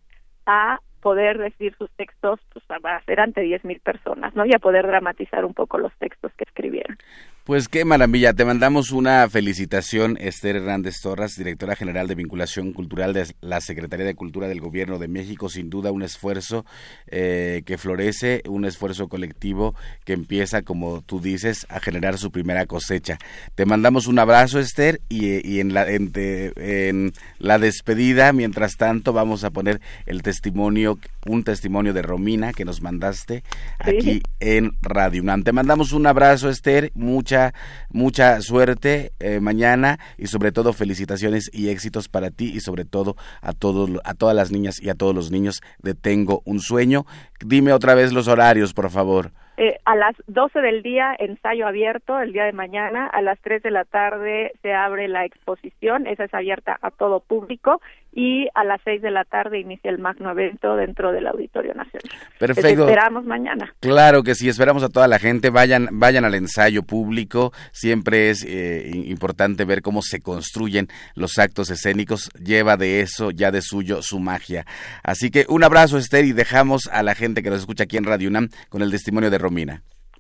a 0.47 0.79
poder 1.01 1.39
decir 1.39 1.75
sus 1.79 1.91
textos 1.91 2.41
pues, 2.53 2.65
a 2.71 3.01
ser 3.05 3.21
ante 3.21 3.41
diez 3.41 3.65
mil 3.65 3.81
personas, 3.81 4.35
¿no? 4.35 4.47
Y 4.47 4.55
a 4.55 4.59
poder 4.59 4.87
dramatizar 4.87 5.45
un 5.45 5.55
poco 5.55 5.79
los 5.79 5.93
textos 5.95 6.33
que 6.37 6.45
escribieron. 6.45 6.97
Pues 7.45 7.69
qué 7.69 7.85
maravilla, 7.85 8.35
te 8.35 8.45
mandamos 8.45 8.93
una 8.93 9.29
felicitación, 9.29 10.17
Esther 10.21 10.57
Hernández 10.57 11.01
Torres, 11.03 11.37
directora 11.37 11.75
general 11.75 12.07
de 12.07 12.15
vinculación 12.15 12.73
cultural 12.73 13.13
de 13.13 13.27
la 13.41 13.61
Secretaría 13.61 14.05
de 14.05 14.15
Cultura 14.15 14.47
del 14.47 14.61
Gobierno 14.61 14.99
de 14.99 15.09
México, 15.09 15.49
sin 15.49 15.69
duda 15.69 15.91
un 15.91 16.03
esfuerzo 16.03 16.65
eh, 17.09 17.63
que 17.65 17.79
florece, 17.79 18.43
un 18.47 18.67
esfuerzo 18.67 19.09
colectivo 19.09 19.75
que 20.05 20.13
empieza, 20.13 20.63
como 20.63 21.01
tú 21.01 21.19
dices, 21.19 21.67
a 21.71 21.81
generar 21.81 22.19
su 22.19 22.31
primera 22.31 22.67
cosecha. 22.67 23.19
Te 23.55 23.65
mandamos 23.65 24.07
un 24.07 24.19
abrazo, 24.19 24.61
Esther, 24.61 25.01
y, 25.09 25.59
en, 25.61 25.75
la, 25.75 25.89
en, 25.89 27.13
la 27.39 27.59
despedida, 27.59 28.33
mientras 28.33 28.77
tanto, 28.77 29.13
vamos 29.13 29.45
a 29.45 29.51
poner 29.51 29.81
el 30.07 30.23
testimonio 30.23 30.90
testimonio, 30.97 31.21
un 31.27 31.45
testimonio 31.45 31.93
de 31.93 32.03
Romina 32.03 32.53
que 32.53 32.65
nos 32.65 32.81
mandaste 32.81 33.43
aquí 33.79 34.23
en 34.41 34.73
Radio 34.83 35.23
UNAM. 35.23 35.43
Te 35.43 35.53
mandamos 35.53 35.93
un 35.93 36.07
abrazo, 36.07 36.49
Esther, 36.49 36.91
mucha, 36.95 37.53
mucha 37.91 38.41
suerte 38.41 39.13
eh, 39.21 39.41
mañana 39.41 39.99
y 40.17 40.27
sobre 40.27 40.53
todo 40.53 40.73
felicitaciones 40.73 41.51
y 41.53 41.69
éxitos 41.69 42.09
para 42.09 42.31
ti 42.31 42.53
y 42.55 42.61
sobre 42.61 42.85
todo 42.85 43.17
a 43.43 43.53
todos, 43.53 43.91
a 44.05 44.15
todas 44.15 44.35
las 44.35 44.51
niñas 44.51 44.81
y 44.81 44.89
a 44.89 44.95
todos 44.95 45.15
los 45.15 45.31
niños 45.31 45.61
de 45.83 45.95
Tengo 45.95 46.43
un 46.45 46.61
sueño. 46.61 47.05
Dime 47.45 47.73
otra 47.73 47.95
vez 47.95 48.13
los 48.13 48.29
horarios, 48.29 48.73
por 48.73 48.91
favor. 48.91 49.33
Eh, 49.63 49.79
a 49.85 49.95
las 49.95 50.17
12 50.27 50.59
del 50.61 50.83
día, 50.83 51.15
ensayo 51.19 51.67
abierto, 51.67 52.19
el 52.19 52.33
día 52.33 52.45
de 52.45 52.53
mañana. 52.53 53.07
A 53.09 53.21
las 53.21 53.39
3 53.41 53.63
de 53.63 53.71
la 53.71 53.85
tarde 53.85 54.53
se 54.63 54.73
abre 54.73 55.07
la 55.07 55.27
exposición, 55.27 56.07
esa 56.07 56.25
es 56.25 56.33
abierta 56.33 56.79
a 56.81 56.91
todo 56.91 57.21
público. 57.21 57.83
Y 58.13 58.49
a 58.55 58.65
las 58.65 58.81
6 58.85 59.03
de 59.03 59.11
la 59.11 59.25
tarde 59.25 59.61
inicia 59.61 59.91
el 59.91 59.99
magno 59.99 60.31
evento 60.31 60.77
dentro 60.77 61.13
del 61.13 61.27
Auditorio 61.27 61.75
Nacional. 61.75 62.11
Perfecto. 62.39 62.89
esperamos 62.89 63.25
mañana. 63.25 63.75
Claro 63.81 64.23
que 64.23 64.35
sí, 64.35 64.49
esperamos 64.49 64.83
a 64.83 64.89
toda 64.89 65.07
la 65.07 65.19
gente. 65.19 65.51
Vayan, 65.51 65.89
vayan 65.93 66.25
al 66.25 66.35
ensayo 66.35 66.83
público. 66.83 67.53
Siempre 67.73 68.31
es 68.31 68.45
eh, 68.45 68.91
importante 68.93 69.65
ver 69.65 69.83
cómo 69.83 70.03
se 70.03 70.21
construyen 70.21 70.89
los 71.15 71.39
actos 71.39 71.71
escénicos. 71.71 72.31
Lleva 72.43 72.77
de 72.77 73.01
eso, 73.01 73.31
ya 73.31 73.51
de 73.51 73.63
suyo, 73.63 74.03
su 74.03 74.19
magia. 74.19 74.65
Así 75.03 75.31
que 75.31 75.47
un 75.49 75.63
abrazo, 75.65 75.99
Esther, 75.99 76.25
y 76.25 76.33
dejamos 76.33 76.89
a 76.93 77.03
la 77.03 77.15
gente 77.15 77.43
que 77.43 77.51
nos 77.51 77.61
escucha 77.61 77.85
aquí 77.85 77.97
en 77.97 78.05
Radio 78.05 78.29
UNAM 78.29 78.49
con 78.69 78.83
el 78.83 78.91
testimonio 78.91 79.31
de 79.31 79.39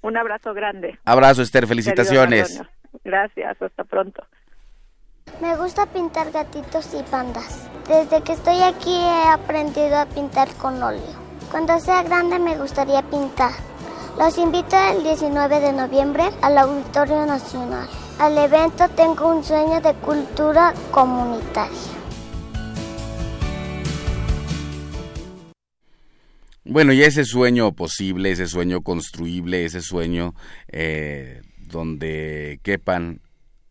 un 0.03 0.17
abrazo 0.17 0.55
grande. 0.55 0.99
Abrazo, 1.05 1.43
Esther, 1.43 1.67
felicitaciones. 1.67 2.63
Gracias, 3.05 3.61
hasta 3.61 3.85
pronto. 3.85 4.25
Me 5.41 5.57
gusta 5.57 5.87
pintar 5.87 6.33
gatitos 6.33 6.89
y 6.99 7.03
pandas. 7.11 7.69
Desde 7.89 8.23
que 8.23 8.33
estoy 8.33 8.61
aquí 8.63 8.95
he 8.95 9.29
aprendido 9.29 9.97
a 9.97 10.07
pintar 10.07 10.53
con 10.55 10.83
óleo. 10.83 11.15
Cuando 11.51 11.79
sea 11.81 12.03
grande 12.03 12.39
me 12.39 12.57
gustaría 12.57 13.03
pintar. 13.03 13.53
Los 14.19 14.37
invito 14.39 14.77
el 14.77 15.03
19 15.03 15.61
de 15.61 15.73
noviembre 15.73 16.25
al 16.43 16.59
Auditorio 16.59 17.25
Nacional. 17.27 17.89
Al 18.19 18.37
evento 18.37 18.89
tengo 18.91 19.35
un 19.35 19.43
sueño 19.43 19.81
de 19.81 19.95
cultura 19.95 20.75
comunitaria. 20.91 22.01
Bueno, 26.65 26.93
y 26.93 27.03
ese 27.03 27.25
sueño 27.25 27.73
posible, 27.73 28.31
ese 28.31 28.47
sueño 28.47 28.83
construible, 28.83 29.65
ese 29.65 29.81
sueño 29.81 30.35
eh, 30.69 31.41
donde 31.59 32.61
quepan 32.63 33.21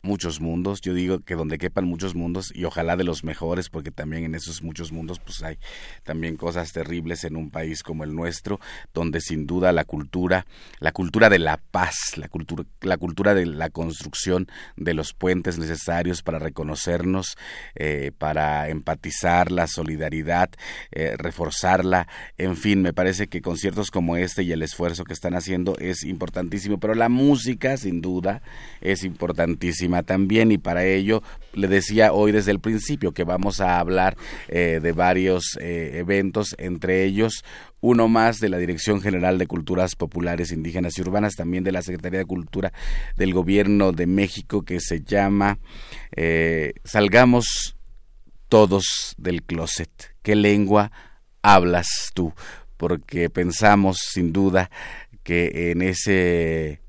muchos 0.02 0.40
mundos, 0.40 0.80
yo 0.82 0.94
digo 0.94 1.20
que 1.20 1.36
donde 1.36 1.58
quepan 1.58 1.86
muchos 1.86 2.16
mundos 2.16 2.52
y 2.56 2.64
ojalá 2.64 2.96
de 2.96 3.04
los 3.04 3.24
mejores 3.24 3.70
porque 3.70 3.92
también 3.92 4.24
en 4.24 4.34
esos 4.34 4.64
muchos 4.64 4.94
mundos 4.94 5.20
pues 5.20 5.44
hay 5.44 5.58
también 6.04 6.38
cosas 6.38 6.72
terribles 6.72 7.26
en 7.26 7.36
un 7.36 7.50
país 7.50 7.84
como 7.84 8.06
el 8.06 8.16
nuestro 8.16 8.62
donde 8.94 9.20
sin 9.20 9.46
duda 9.46 9.74
la 9.74 9.84
cultura, 9.84 10.46
la 10.80 10.94
cultura 10.94 11.30
de 11.30 11.40
la 11.40 11.58
paz, 11.58 11.96
la 12.16 12.30
cultura 12.30 12.64
la 12.82 12.98
cultura 12.98 13.34
de 13.34 13.46
la 13.46 13.70
construcción 13.70 14.48
de 14.78 14.94
los 14.94 15.14
puentes 15.14 15.58
necesarios 15.60 16.24
para 16.24 16.40
reconocernos, 16.40 17.38
eh, 17.76 18.12
para 18.18 18.70
empatizar 18.70 19.52
la 19.52 19.68
solidaridad, 19.68 20.50
eh, 20.92 21.16
reforzarla, 21.18 22.08
en 22.38 22.56
fin, 22.56 22.82
me 22.82 22.94
parece 22.94 23.28
que 23.28 23.42
conciertos 23.42 23.92
como 23.92 24.16
este 24.16 24.44
y 24.44 24.52
el 24.52 24.64
esfuerzo 24.64 25.04
que 25.04 25.14
están 25.14 25.36
haciendo 25.36 25.78
es 25.80 26.04
importantísimo, 26.04 26.80
pero 26.80 26.96
la 26.96 27.10
música 27.10 27.76
sin 27.76 28.02
duda 28.02 28.42
es 28.82 29.04
importantísima 29.04 29.89
también 30.04 30.52
y 30.52 30.58
para 30.58 30.86
ello 30.86 31.22
le 31.54 31.68
decía 31.68 32.14
hoy 32.14 32.32
desde 32.32 32.52
el 32.52 32.60
principio 32.60 33.12
que 33.12 33.24
vamos 33.24 33.60
a 33.60 33.80
hablar 33.80 34.16
eh, 34.48 34.80
de 34.82 34.92
varios 34.92 35.58
eh, 35.60 35.92
eventos, 35.96 36.56
entre 36.58 37.04
ellos 37.04 37.44
uno 37.82 38.08
más 38.08 38.40
de 38.40 38.50
la 38.50 38.58
Dirección 38.58 39.02
General 39.02 39.38
de 39.38 39.48
Culturas 39.48 39.96
Populares 39.96 40.52
Indígenas 40.52 40.98
y 40.98 41.02
Urbanas, 41.02 41.36
también 41.36 41.64
de 41.64 41.72
la 41.72 41.82
Secretaría 41.82 42.20
de 42.20 42.26
Cultura 42.26 42.74
del 43.16 43.34
Gobierno 43.34 43.92
de 43.92 44.06
México 44.06 44.64
que 44.64 44.80
se 44.80 45.02
llama 45.02 45.60
eh, 46.16 46.74
Salgamos 46.84 47.76
todos 48.50 49.16
del 49.18 49.44
closet. 49.44 50.16
¿Qué 50.22 50.36
lengua 50.36 50.92
hablas 51.42 51.88
tú? 52.14 52.34
Porque 52.78 53.30
pensamos 53.30 54.00
sin 54.12 54.34
duda 54.34 54.70
que 55.24 55.72
en 55.72 55.82
ese 55.82 56.82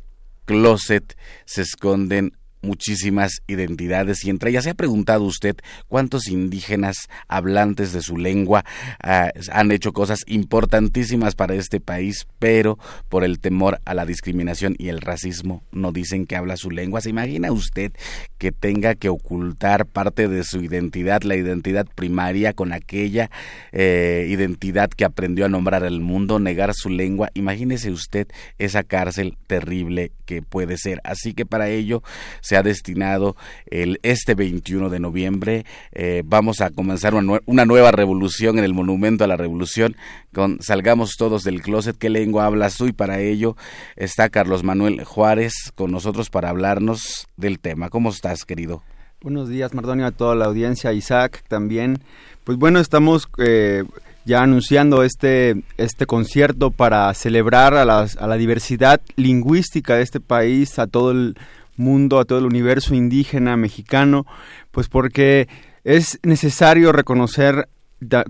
closet 0.46 1.16
se 1.44 1.62
esconden 1.62 2.32
muchísimas 2.62 3.42
identidades 3.46 4.24
y 4.24 4.30
entre 4.30 4.50
ellas 4.50 4.64
se 4.64 4.70
ha 4.70 4.74
preguntado 4.74 5.24
usted 5.24 5.56
cuántos 5.88 6.28
indígenas 6.28 7.08
hablantes 7.28 7.92
de 7.92 8.02
su 8.02 8.16
lengua 8.16 8.64
ah, 9.02 9.30
han 9.52 9.72
hecho 9.72 9.92
cosas 9.92 10.20
importantísimas 10.26 11.34
para 11.34 11.54
este 11.54 11.80
país, 11.80 12.26
pero 12.38 12.78
por 13.08 13.24
el 13.24 13.38
temor 13.40 13.80
a 13.84 13.94
la 13.94 14.06
discriminación 14.06 14.74
y 14.78 14.88
el 14.88 15.00
racismo 15.00 15.62
no 15.72 15.92
dicen 15.92 16.26
que 16.26 16.36
habla 16.36 16.56
su 16.56 16.70
lengua. 16.70 17.00
¿Se 17.00 17.10
imagina 17.10 17.52
usted 17.52 17.92
que 18.38 18.52
tenga 18.52 18.94
que 18.94 19.08
ocultar 19.08 19.86
parte 19.86 20.28
de 20.28 20.44
su 20.44 20.62
identidad, 20.62 21.22
la 21.22 21.36
identidad 21.36 21.86
primaria 21.94 22.52
con 22.52 22.72
aquella 22.72 23.30
eh, 23.72 24.26
identidad 24.28 24.90
que 24.90 25.04
aprendió 25.04 25.44
a 25.46 25.48
nombrar 25.48 25.84
al 25.84 26.00
mundo, 26.00 26.38
negar 26.38 26.72
su 26.74 26.90
lengua? 26.90 27.30
Imagínese 27.34 27.90
usted 27.90 28.28
esa 28.58 28.82
cárcel 28.82 29.36
terrible 29.46 30.12
que 30.26 30.42
puede 30.42 30.76
ser. 30.76 31.00
Así 31.04 31.34
que 31.34 31.46
para 31.46 31.68
ello 31.68 32.02
se 32.50 32.56
ha 32.56 32.64
destinado 32.64 33.36
el, 33.66 34.00
este 34.02 34.34
21 34.34 34.90
de 34.90 34.98
noviembre. 34.98 35.64
Eh, 35.92 36.24
vamos 36.26 36.60
a 36.60 36.70
comenzar 36.70 37.14
una, 37.14 37.38
una, 37.46 37.64
nueva 37.64 37.92
revolución 37.92 38.58
en 38.58 38.64
el 38.64 38.74
Monumento 38.74 39.22
a 39.22 39.28
la 39.28 39.36
Revolución 39.36 39.94
con 40.34 40.60
Salgamos 40.60 41.14
todos 41.16 41.44
del 41.44 41.62
closet. 41.62 41.96
¿Qué 41.96 42.10
lengua 42.10 42.46
hablas 42.46 42.76
tú? 42.76 42.88
Y 42.88 42.92
para 42.92 43.20
ello 43.20 43.56
está 43.94 44.30
Carlos 44.30 44.64
Manuel 44.64 45.04
Juárez 45.04 45.52
con 45.76 45.92
nosotros 45.92 46.28
para 46.28 46.48
hablarnos 46.48 47.28
del 47.36 47.60
tema. 47.60 47.88
¿Cómo 47.88 48.10
estás, 48.10 48.44
querido? 48.44 48.82
Buenos 49.22 49.48
días, 49.48 49.72
Mardonio, 49.72 50.06
a 50.06 50.10
toda 50.10 50.34
la 50.34 50.46
audiencia, 50.46 50.92
Isaac 50.92 51.44
también. 51.46 52.00
Pues 52.42 52.58
bueno, 52.58 52.80
estamos... 52.80 53.28
Eh, 53.38 53.84
ya 54.24 54.42
anunciando 54.42 55.02
este, 55.02 55.62
este 55.76 56.06
concierto 56.06 56.70
para 56.70 57.12
celebrar 57.14 57.74
a, 57.74 57.82
a 57.82 58.26
la 58.26 58.36
diversidad 58.36 59.00
lingüística 59.16 59.96
de 59.96 60.02
este 60.02 60.20
país, 60.20 60.78
a 60.78 60.86
todo 60.86 61.10
el 61.10 61.36
mundo, 61.80 62.18
a 62.18 62.24
todo 62.24 62.38
el 62.38 62.46
universo 62.46 62.94
indígena 62.94 63.56
mexicano, 63.56 64.26
pues 64.70 64.88
porque 64.88 65.48
es 65.82 66.20
necesario 66.22 66.92
reconocer, 66.92 67.68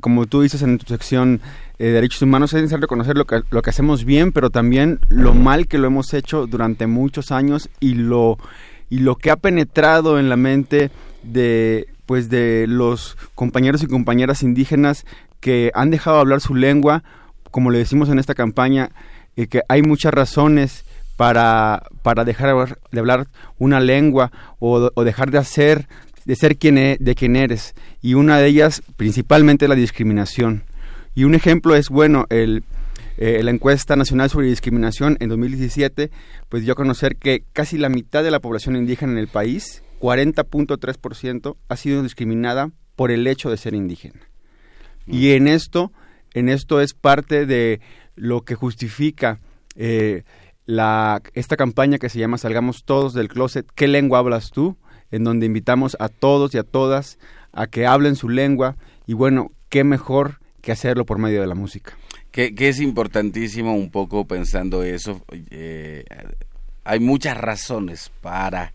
como 0.01 0.27
tú 0.27 0.43
dices 0.43 0.63
en 0.63 0.79
tu 0.79 0.87
sección 0.87 1.41
eh, 1.79 1.89
Derechos 1.89 2.23
Humanos, 2.23 2.53
es 2.53 2.63
necesario 2.63 2.83
reconocer 2.83 3.17
lo 3.17 3.27
que, 3.27 3.43
lo 3.51 3.63
que 3.63 3.71
hacemos 3.71 4.05
bien, 4.05 4.33
pero 4.33 4.51
también 4.51 5.01
lo 5.09 5.35
mal 5.35 5.67
que 5.67 5.79
lo 5.79 5.87
hemos 5.87 6.15
hecho 6.15 6.47
durante 6.47 6.87
muchos 6.87 7.33
años 7.33 7.69
y 7.81 7.95
lo, 7.95 8.39
y 8.89 9.01
lo 9.01 9.17
que 9.17 9.31
ha 9.31 9.37
penetrado 9.37 10.19
en 10.19 10.29
la 10.29 10.37
mente 10.37 10.91
de 11.23 11.89
pues 12.07 12.29
de 12.29 12.67
los 12.67 13.17
compañeros 13.37 13.85
y 13.85 13.87
compañeras 13.87 14.43
indígenas 14.43 15.07
que 15.39 15.71
han 15.75 15.91
dejado 15.91 16.19
hablar 16.19 16.41
su 16.41 16.57
lengua, 16.57 17.05
como 17.53 17.71
le 17.71 17.79
decimos 17.79 18.09
en 18.09 18.19
esta 18.19 18.35
campaña, 18.35 18.91
eh, 19.37 19.47
que 19.47 19.63
hay 19.69 19.83
muchas 19.83 20.13
razones 20.13 20.85
para, 21.21 21.83
para 22.03 22.25
dejar 22.25 22.79
de 22.91 22.99
hablar 22.99 23.29
una 23.59 23.79
lengua 23.79 24.33
o, 24.59 25.05
dejar 25.05 25.31
de 25.31 25.37
hacer, 25.37 25.87
de 26.25 26.35
ser 26.35 26.57
quien 26.57 26.79
e, 26.79 26.97
de 26.99 27.15
quien 27.15 27.37
eres. 27.37 27.75
Y 28.01 28.15
una 28.15 28.39
de 28.39 28.47
ellas, 28.47 28.83
principalmente, 28.97 29.69
la 29.69 29.75
discriminación. 29.75 30.65
Y 31.15 31.25
un 31.25 31.35
ejemplo 31.35 31.77
es, 31.77 31.91
bueno, 31.91 32.25
el, 32.31 32.65
eh, 33.19 33.43
la 33.43 33.51
encuesta 33.51 33.97
nacional 33.97 34.31
sobre 34.31 34.47
discriminación 34.47 35.19
en 35.21 35.29
2017, 35.29 36.11
pues 36.49 36.63
dio 36.63 36.73
a 36.73 36.77
conocer 36.77 37.17
que 37.17 37.45
casi 37.53 37.77
la 37.77 37.91
mitad 37.91 38.25
de 38.25 38.31
la 38.31 38.41
población 38.41 38.77
indígena 38.77 39.13
en 39.13 39.19
el 39.19 39.29
país, 39.29 39.83
40.3%, 40.01 41.57
ha 41.69 41.77
sido 41.77 42.03
discriminada 42.03 42.71
por 42.97 43.11
el 43.11 43.27
hecho 43.27 43.51
de 43.51 43.59
ser 43.59 43.75
indígena. 43.75 44.21
Y 45.07 45.33
en 45.33 45.49
esto, 45.49 45.93
en 46.33 46.49
esto 46.49 46.81
es 46.81 46.95
parte 46.95 47.45
de 47.45 47.83
lo 48.17 48.41
que 48.41 48.55
justifica 48.55 49.39
eh, 49.77 50.25
la, 50.71 51.21
esta 51.35 51.57
campaña 51.57 51.99
que 51.99 52.09
se 52.09 52.19
llama 52.19 52.39
Salgamos 52.39 52.85
todos 52.85 53.13
del 53.13 53.29
closet, 53.29 53.67
¿qué 53.75 53.89
lengua 53.89 54.21
hablas 54.21 54.51
tú? 54.51 54.77
En 55.11 55.25
donde 55.25 55.47
invitamos 55.47 55.97
a 55.99 56.09
todos 56.09 56.55
y 56.55 56.59
a 56.59 56.63
todas 56.63 57.19
a 57.53 57.67
que 57.67 57.87
hablen 57.87 58.15
su 58.15 58.29
lengua 58.29 58.77
y 59.07 59.15
bueno, 59.15 59.51
qué 59.69 59.83
mejor 59.83 60.39
que 60.63 60.71
hacerlo 60.71 61.05
por 61.05 61.19
medio 61.19 61.41
de 61.41 61.49
la 61.49 61.57
música. 61.57 61.97
Que, 62.31 62.55
es 62.57 62.81
importantísimo 62.81 63.75
un 63.75 63.91
poco 63.91 64.25
pensando 64.27 64.85
eso. 64.85 65.21
Eh, 65.51 66.05
hay 66.85 67.01
muchas 67.01 67.37
razones 67.37 68.13
para 68.21 68.73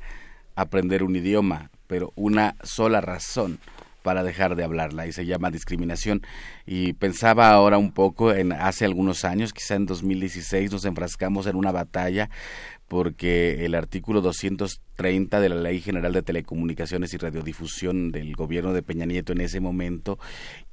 aprender 0.56 1.04
un 1.04 1.16
idioma, 1.16 1.72
pero 1.88 2.12
una 2.16 2.56
sola 2.62 3.00
razón 3.00 3.60
para 4.06 4.22
dejar 4.22 4.56
de 4.56 4.64
hablarla 4.64 5.08
y 5.08 5.12
se 5.12 5.26
llama 5.26 5.50
discriminación. 5.50 6.22
Y 6.68 6.94
pensaba 6.94 7.50
ahora 7.50 7.80
un 7.80 7.92
poco 7.92 8.32
en 8.32 8.52
hace 8.52 8.86
algunos 8.86 9.26
años, 9.26 9.52
quizá 9.52 9.74
en 9.74 9.88
2016 9.88 10.72
nos 10.72 10.86
enfrascamos 10.86 11.48
en 11.48 11.56
una 11.56 11.72
batalla 11.72 12.30
porque 12.88 13.66
el 13.66 13.74
artículo 13.74 14.22
230 14.96 15.40
de 15.42 15.50
la 15.50 15.56
Ley 15.56 15.82
General 15.82 16.14
de 16.14 16.22
Telecomunicaciones 16.22 17.14
y 17.14 17.18
Radiodifusión 17.18 18.12
del 18.12 18.34
gobierno 18.36 18.74
de 18.74 18.82
Peña 18.82 19.06
Nieto 19.06 19.34
en 19.34 19.42
ese 19.42 19.60
momento 19.60 20.18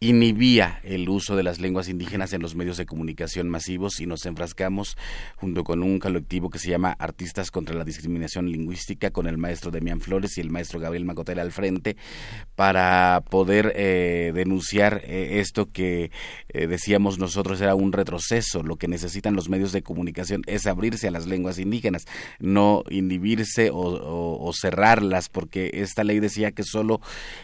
inhibía 0.00 0.80
el 0.85 1.08
uso 1.08 1.37
de 1.37 1.42
las 1.42 1.61
lenguas 1.61 1.88
indígenas 1.88 2.32
en 2.32 2.42
los 2.42 2.54
medios 2.54 2.76
de 2.76 2.87
comunicación 2.87 3.48
masivos 3.48 4.00
y 4.00 4.06
nos 4.06 4.24
enfrascamos 4.26 4.96
junto 5.37 5.64
con 5.64 5.82
un 5.82 5.98
colectivo 5.98 6.50
que 6.50 6.58
se 6.58 6.70
llama 6.70 6.96
Artistas 6.98 7.50
contra 7.50 7.74
la 7.74 7.85
Discriminación 7.85 8.50
Lingüística 8.50 9.11
con 9.11 9.26
el 9.26 9.38
maestro 9.38 9.70
Demián 9.70 10.00
Flores 10.00 10.38
y 10.38 10.40
el 10.40 10.50
maestro 10.50 10.78
Gabriel 10.78 11.04
Macotera 11.04 11.42
al 11.42 11.52
frente 11.52 11.96
para 12.54 13.22
poder 13.28 13.72
eh, 13.76 14.32
denunciar 14.35 15.02
eh, 15.04 15.40
esto 15.40 15.70
que 15.70 16.11
eh, 16.48 16.66
decíamos 16.66 17.18
nosotros 17.18 17.61
era 17.61 17.74
un 17.74 17.92
retroceso. 17.92 18.62
Lo 18.62 18.76
que 18.76 18.88
necesitan 18.88 19.35
los 19.35 19.48
medios 19.48 19.72
de 19.72 19.82
comunicación 19.82 20.42
es 20.46 20.66
abrirse 20.66 21.08
a 21.08 21.11
las 21.11 21.26
lenguas 21.26 21.58
indígenas, 21.58 22.06
no 22.38 22.85
inhibirse 22.88 23.70
o, 23.72 24.12
cerrarlas, 24.53 25.29
porque 25.29 25.70
esta 25.75 26.05
ley 26.05 26.20
decía 26.20 26.53
que 26.53 26.62
solo 26.62 27.01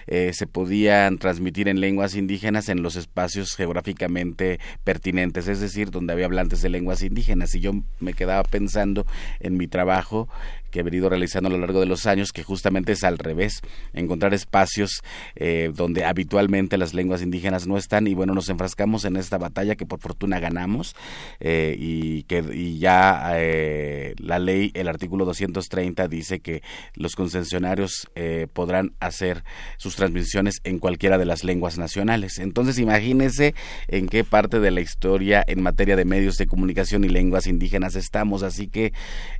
se 0.06 0.46
podían 0.46 1.18
transmitir 1.18 1.68
en 1.68 1.80
lenguas 1.80 2.14
indígenas 2.14 2.68
en 2.68 2.82
los 2.82 2.96
espacios 2.96 3.54
geográficamente 3.56 4.58
pertinentes, 4.84 5.48
es 5.48 5.60
decir, 5.60 5.90
donde 5.90 6.12
había 6.12 6.26
hablantes 6.26 6.62
de 6.62 6.68
lenguas 6.68 7.02
indígenas. 7.02 7.54
Y 7.54 7.60
yo 7.60 7.72
me 8.00 8.14
quedaba 8.14 8.42
pensando 8.42 9.06
en 9.40 9.56
mi 9.56 9.66
trabajo 9.68 10.28
que 10.70 10.80
he 10.80 10.82
venido 10.82 11.08
realizando 11.08 11.48
a 11.48 11.52
lo 11.52 11.58
largo 11.58 11.80
de 11.80 11.86
los 11.86 12.06
años, 12.06 12.32
que 12.32 12.42
justamente 12.42 12.92
es 12.92 13.04
al 13.04 13.18
revés, 13.18 13.60
encontrar 13.92 14.34
espacios 14.34 15.02
eh, 15.36 15.70
donde 15.74 16.04
habitualmente 16.04 16.78
las 16.78 16.94
lenguas 16.94 17.22
indígenas 17.22 17.66
no 17.66 17.76
están 17.76 18.06
y 18.06 18.14
bueno, 18.14 18.34
nos 18.34 18.48
enfrascamos 18.48 19.04
en 19.04 19.16
esta 19.16 19.38
batalla 19.38 19.76
que 19.76 19.86
por 19.86 20.00
fortuna 20.00 20.40
ganamos 20.40 20.94
eh, 21.40 21.76
y 21.78 22.22
que 22.24 22.44
y 22.52 22.78
ya 22.78 23.32
eh, 23.36 24.14
la 24.18 24.38
ley, 24.38 24.70
el 24.74 24.88
artículo 24.88 25.24
230 25.24 26.08
dice 26.08 26.40
que 26.40 26.62
los 26.94 27.14
concesionarios 27.14 28.08
podrán 28.52 28.92
hacer 29.00 29.44
sus 29.76 29.96
transmisiones 29.96 30.60
en 30.64 30.78
cualquiera 30.78 31.18
de 31.18 31.24
las 31.24 31.44
lenguas 31.44 31.78
nacionales. 31.78 32.38
Entonces 32.38 32.78
imagínense 32.78 33.54
en 33.86 34.08
qué 34.08 34.24
parte 34.24 34.60
de 34.60 34.70
la 34.70 34.80
historia 34.80 35.44
en 35.46 35.62
materia 35.62 35.96
de 35.96 36.04
medios 36.04 36.36
de 36.36 36.46
comunicación 36.46 37.04
y 37.04 37.08
lenguas 37.08 37.46
indígenas 37.46 37.94
estamos, 37.96 38.42
así 38.42 38.68
que 38.68 38.92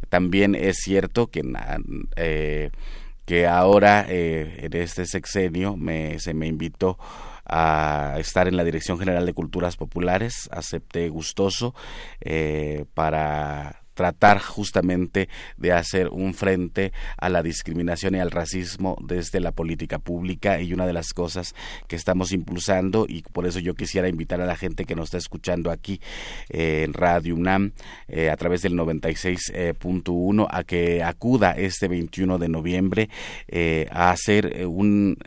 también 0.08 0.54
es 0.54 0.78
cierto 0.78 1.17
que, 1.26 1.42
eh, 2.16 2.70
que 3.26 3.46
ahora 3.46 4.06
eh, 4.08 4.60
en 4.62 4.72
este 4.80 5.04
sexenio 5.04 5.76
me, 5.76 6.18
se 6.18 6.32
me 6.32 6.46
invitó 6.46 6.98
a 7.44 8.16
estar 8.18 8.46
en 8.46 8.56
la 8.56 8.64
Dirección 8.64 8.98
General 8.98 9.26
de 9.26 9.34
Culturas 9.34 9.76
Populares, 9.76 10.48
acepté 10.52 11.08
gustoso 11.08 11.74
eh, 12.20 12.84
para 12.94 13.77
tratar 13.98 14.38
justamente 14.38 15.28
de 15.56 15.72
hacer 15.72 16.06
un 16.10 16.32
frente 16.32 16.92
a 17.16 17.28
la 17.28 17.42
discriminación 17.42 18.14
y 18.14 18.20
al 18.20 18.30
racismo 18.30 18.96
desde 19.04 19.40
la 19.40 19.50
política 19.50 19.98
pública. 19.98 20.60
Y 20.60 20.72
una 20.72 20.86
de 20.86 20.92
las 20.92 21.12
cosas 21.12 21.56
que 21.88 21.96
estamos 21.96 22.30
impulsando 22.30 23.06
y 23.08 23.22
por 23.22 23.44
eso 23.44 23.58
yo 23.58 23.74
quisiera 23.74 24.08
invitar 24.08 24.40
a 24.40 24.46
la 24.46 24.54
gente 24.54 24.84
que 24.84 24.94
nos 24.94 25.06
está 25.06 25.18
escuchando 25.18 25.72
aquí 25.72 26.00
eh, 26.48 26.84
en 26.84 26.92
Radio 26.92 27.34
UNAM 27.34 27.72
eh, 28.06 28.30
a 28.30 28.36
través 28.36 28.62
del 28.62 28.74
96.1 28.74 30.46
a 30.48 30.62
que 30.62 31.02
acuda 31.02 31.50
este 31.50 31.88
21 31.88 32.38
de 32.38 32.48
noviembre 32.48 33.10
eh, 33.48 33.88
a 33.90 34.12
hacer 34.12 34.64
un 34.64 35.18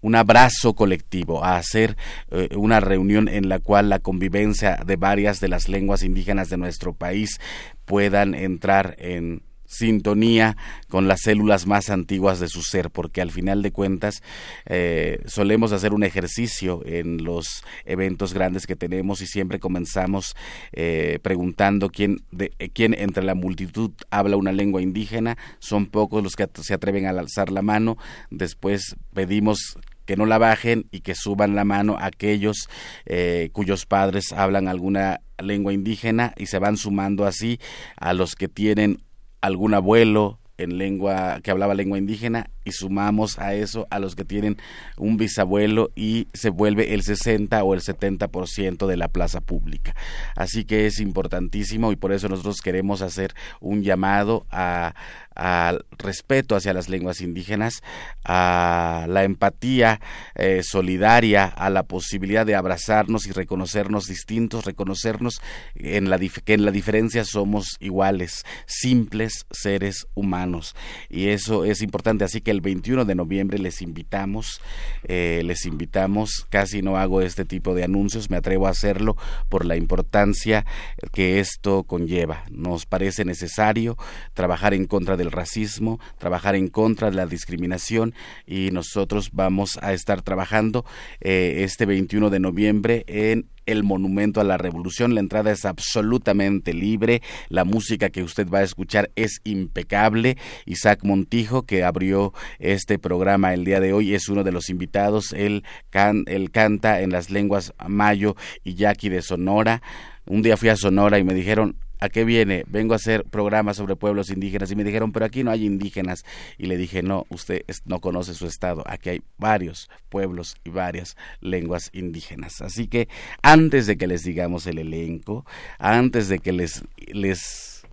un 0.00 0.14
abrazo 0.14 0.74
colectivo, 0.74 1.44
a 1.44 1.56
hacer 1.56 1.96
eh, 2.30 2.48
una 2.56 2.80
reunión 2.80 3.28
en 3.28 3.48
la 3.48 3.58
cual 3.58 3.88
la 3.88 3.98
convivencia 3.98 4.80
de 4.84 4.96
varias 4.96 5.40
de 5.40 5.48
las 5.48 5.68
lenguas 5.68 6.02
indígenas 6.02 6.48
de 6.48 6.56
nuestro 6.56 6.92
país 6.94 7.40
puedan 7.84 8.34
entrar 8.34 8.96
en 8.98 9.42
sintonía 9.70 10.56
con 10.88 11.06
las 11.06 11.20
células 11.22 11.66
más 11.66 11.90
antiguas 11.90 12.40
de 12.40 12.48
su 12.48 12.62
ser, 12.62 12.90
porque 12.90 13.22
al 13.22 13.30
final 13.30 13.62
de 13.62 13.70
cuentas 13.70 14.20
eh, 14.66 15.20
solemos 15.26 15.70
hacer 15.72 15.94
un 15.94 16.02
ejercicio 16.02 16.82
en 16.84 17.22
los 17.22 17.62
eventos 17.84 18.34
grandes 18.34 18.66
que 18.66 18.74
tenemos 18.74 19.22
y 19.22 19.26
siempre 19.26 19.60
comenzamos 19.60 20.34
eh, 20.72 21.20
preguntando 21.22 21.88
quién, 21.88 22.24
de, 22.32 22.50
quién 22.74 22.94
entre 22.94 23.22
la 23.22 23.36
multitud 23.36 23.92
habla 24.10 24.36
una 24.36 24.52
lengua 24.52 24.82
indígena, 24.82 25.38
son 25.60 25.86
pocos 25.86 26.22
los 26.24 26.34
que 26.34 26.48
se 26.60 26.74
atreven 26.74 27.06
a 27.06 27.10
alzar 27.10 27.52
la 27.52 27.62
mano, 27.62 27.96
después 28.30 28.96
pedimos 29.14 29.78
que 30.04 30.16
no 30.16 30.26
la 30.26 30.38
bajen 30.38 30.86
y 30.90 31.00
que 31.00 31.14
suban 31.14 31.54
la 31.54 31.64
mano 31.64 31.96
aquellos 32.00 32.68
eh, 33.06 33.50
cuyos 33.52 33.86
padres 33.86 34.32
hablan 34.32 34.68
alguna 34.68 35.20
lengua 35.38 35.72
indígena 35.72 36.34
y 36.36 36.46
se 36.46 36.58
van 36.58 36.76
sumando 36.76 37.26
así 37.26 37.58
a 37.96 38.12
los 38.12 38.34
que 38.34 38.48
tienen 38.48 39.02
algún 39.40 39.74
abuelo 39.74 40.38
en 40.58 40.78
lengua 40.78 41.40
que 41.42 41.50
hablaba 41.50 41.74
lengua 41.74 41.98
indígena 41.98 42.50
sumamos 42.72 43.38
a 43.38 43.54
eso 43.54 43.86
a 43.90 43.98
los 43.98 44.14
que 44.14 44.24
tienen 44.24 44.56
un 44.96 45.16
bisabuelo 45.16 45.90
y 45.94 46.28
se 46.32 46.50
vuelve 46.50 46.94
el 46.94 47.02
60 47.02 47.62
o 47.64 47.74
el 47.74 47.80
70% 47.80 48.86
de 48.86 48.96
la 48.96 49.08
plaza 49.08 49.40
pública. 49.40 49.94
Así 50.36 50.64
que 50.64 50.86
es 50.86 51.00
importantísimo 51.00 51.92
y 51.92 51.96
por 51.96 52.12
eso 52.12 52.28
nosotros 52.28 52.60
queremos 52.60 53.02
hacer 53.02 53.34
un 53.60 53.82
llamado 53.82 54.46
a, 54.50 54.94
al 55.34 55.84
respeto 55.98 56.56
hacia 56.56 56.74
las 56.74 56.88
lenguas 56.88 57.20
indígenas, 57.20 57.82
a 58.24 59.06
la 59.08 59.24
empatía 59.24 60.00
eh, 60.34 60.62
solidaria, 60.62 61.46
a 61.46 61.70
la 61.70 61.84
posibilidad 61.84 62.44
de 62.44 62.54
abrazarnos 62.54 63.26
y 63.26 63.32
reconocernos 63.32 64.06
distintos, 64.06 64.64
reconocernos 64.64 65.40
en 65.74 66.10
la 66.10 66.18
que 66.18 66.54
en 66.54 66.64
la 66.64 66.70
diferencia 66.70 67.24
somos 67.24 67.76
iguales, 67.80 68.44
simples 68.66 69.46
seres 69.50 70.06
humanos. 70.14 70.76
Y 71.08 71.28
eso 71.28 71.64
es 71.64 71.80
importante. 71.82 72.24
Así 72.24 72.40
que 72.40 72.50
el 72.50 72.59
21 72.60 73.04
de 73.04 73.14
noviembre 73.14 73.58
les 73.58 73.82
invitamos, 73.82 74.60
eh, 75.04 75.42
les 75.44 75.66
invitamos, 75.66 76.46
casi 76.50 76.82
no 76.82 76.96
hago 76.96 77.20
este 77.20 77.44
tipo 77.44 77.74
de 77.74 77.84
anuncios, 77.84 78.30
me 78.30 78.36
atrevo 78.36 78.66
a 78.66 78.70
hacerlo 78.70 79.16
por 79.48 79.64
la 79.64 79.76
importancia 79.76 80.66
que 81.12 81.40
esto 81.40 81.84
conlleva. 81.84 82.44
Nos 82.50 82.86
parece 82.86 83.24
necesario 83.24 83.96
trabajar 84.34 84.74
en 84.74 84.86
contra 84.86 85.16
del 85.16 85.32
racismo, 85.32 86.00
trabajar 86.18 86.54
en 86.54 86.68
contra 86.68 87.10
de 87.10 87.16
la 87.16 87.26
discriminación 87.26 88.14
y 88.46 88.70
nosotros 88.72 89.30
vamos 89.32 89.78
a 89.82 89.92
estar 89.92 90.22
trabajando 90.22 90.84
eh, 91.20 91.62
este 91.64 91.86
21 91.86 92.30
de 92.30 92.40
noviembre 92.40 93.04
en 93.06 93.48
el 93.72 93.84
Monumento 93.84 94.40
a 94.40 94.44
la 94.44 94.58
Revolución. 94.58 95.14
La 95.14 95.20
entrada 95.20 95.50
es 95.52 95.64
absolutamente 95.64 96.74
libre. 96.74 97.22
La 97.48 97.64
música 97.64 98.10
que 98.10 98.22
usted 98.22 98.48
va 98.48 98.58
a 98.58 98.64
escuchar 98.64 99.10
es 99.16 99.40
impecable. 99.44 100.36
Isaac 100.66 101.00
Montijo, 101.02 101.62
que 101.62 101.84
abrió 101.84 102.32
este 102.58 102.98
programa 102.98 103.54
el 103.54 103.64
día 103.64 103.80
de 103.80 103.92
hoy, 103.92 104.14
es 104.14 104.28
uno 104.28 104.44
de 104.44 104.52
los 104.52 104.70
invitados. 104.70 105.32
Él, 105.32 105.64
can, 105.90 106.24
él 106.26 106.50
canta 106.50 107.00
en 107.00 107.10
las 107.10 107.30
lenguas 107.30 107.72
mayo 107.88 108.36
y 108.64 108.74
yaqui 108.74 109.08
de 109.08 109.22
Sonora. 109.22 109.82
Un 110.26 110.42
día 110.42 110.56
fui 110.56 110.68
a 110.68 110.76
Sonora 110.76 111.18
y 111.18 111.24
me 111.24 111.34
dijeron, 111.34 111.76
¿a 112.00 112.08
qué 112.08 112.24
viene? 112.24 112.64
Vengo 112.66 112.94
a 112.94 112.96
hacer 112.96 113.24
programas 113.24 113.76
sobre 113.76 113.96
pueblos 113.96 114.30
indígenas 114.30 114.70
y 114.70 114.76
me 114.76 114.84
dijeron, 114.84 115.12
pero 115.12 115.26
aquí 115.26 115.44
no 115.44 115.50
hay 115.50 115.64
indígenas. 115.64 116.24
Y 116.58 116.66
le 116.66 116.76
dije, 116.76 117.02
no, 117.02 117.26
usted 117.28 117.62
no 117.84 118.00
conoce 118.00 118.34
su 118.34 118.46
estado, 118.46 118.82
aquí 118.86 119.10
hay 119.10 119.22
varios 119.38 119.90
pueblos 120.08 120.56
y 120.64 120.70
varias 120.70 121.16
lenguas 121.40 121.90
indígenas. 121.92 122.60
Así 122.62 122.88
que 122.88 123.08
antes 123.42 123.86
de 123.86 123.96
que 123.96 124.06
les 124.06 124.22
digamos 124.22 124.66
el 124.66 124.78
elenco, 124.78 125.44
antes 125.78 126.28
de 126.28 126.38
que 126.38 126.52
les, 126.52 126.82
les 127.08 127.86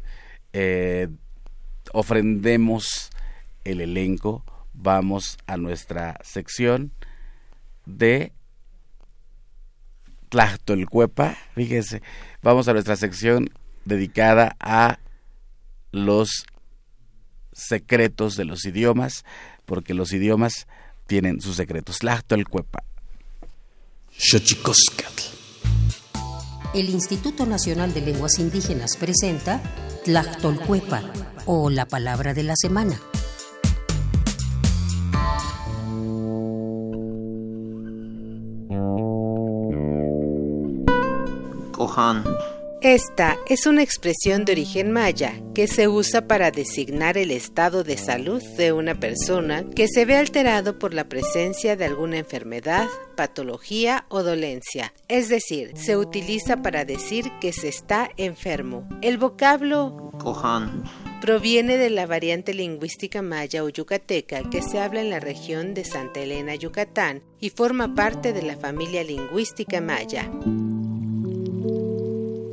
eh, 0.54 1.08
ofrendemos 1.94 3.10
el 3.64 3.82
elenco, 3.82 4.46
vamos 4.74 5.38
a 5.48 5.58
nuestra 5.58 6.18
sección 6.24 6.92
de 7.86 8.32
Tlachtolcuepa. 10.30 11.38
Fíjense, 11.56 12.02
vamos 12.42 12.68
a 12.68 12.74
nuestra 12.74 12.96
sección 12.96 13.50
dedicada 13.88 14.56
a 14.60 15.00
los 15.92 16.46
secretos 17.54 18.36
de 18.36 18.46
los 18.46 18.66
idiomas, 18.66 19.26
porque 19.66 19.94
los 19.94 20.14
idiomas 20.14 20.68
tienen 21.08 21.42
sus 21.42 21.56
secretos. 21.56 22.00
Tlachtolcuepa. 22.00 22.84
El 26.74 26.90
Instituto 26.90 27.46
Nacional 27.46 27.94
de 27.94 28.02
Lenguas 28.02 28.40
Indígenas 28.40 28.98
presenta 28.98 29.62
Tlachtolcuepa 30.04 31.02
o 31.46 31.70
la 31.70 31.86
palabra 31.86 32.34
de 32.34 32.44
la 32.44 32.56
semana. 32.56 33.00
Kohan 41.72 42.24
esta 42.82 43.38
es 43.48 43.66
una 43.66 43.82
expresión 43.82 44.46
de 44.46 44.52
origen 44.52 44.92
maya 44.92 45.34
que 45.56 45.68
se 45.68 45.88
usa 45.88 46.28
para 46.28 46.52
designar 46.52 47.18
el 47.18 47.32
estado 47.32 47.84
de 47.84 47.98
salud 47.98 48.44
de 48.56 48.72
una 48.72 49.00
persona 49.00 49.66
que 49.76 49.88
se 49.88 50.06
ve 50.06 50.16
alterado 50.16 50.78
por 50.78 50.94
la 50.94 51.10
presencia 51.10 51.76
de 51.76 51.86
alguna 51.86 52.20
enfermedad, 52.20 52.88
patología 53.16 54.06
o 54.10 54.22
dolencia. 54.22 54.94
Es 55.08 55.28
decir, 55.28 55.72
se 55.76 55.98
utiliza 55.98 56.62
para 56.62 56.86
decir 56.86 57.32
que 57.42 57.52
se 57.52 57.68
está 57.68 58.12
enfermo. 58.16 58.88
El 59.02 59.18
vocablo 59.18 60.12
Kohan 60.20 60.84
proviene 61.20 61.78
de 61.78 61.90
la 61.90 62.06
variante 62.06 62.54
lingüística 62.54 63.24
maya 63.24 63.64
o 63.64 63.70
yucateca 63.70 64.48
que 64.52 64.62
se 64.62 64.80
habla 64.80 65.02
en 65.02 65.10
la 65.10 65.20
región 65.20 65.74
de 65.74 65.84
Santa 65.84 66.20
Elena, 66.20 66.54
Yucatán, 66.54 67.24
y 67.40 67.50
forma 67.50 67.96
parte 67.96 68.34
de 68.34 68.44
la 68.44 68.56
familia 68.56 69.04
lingüística 69.04 69.82
maya. 69.82 70.30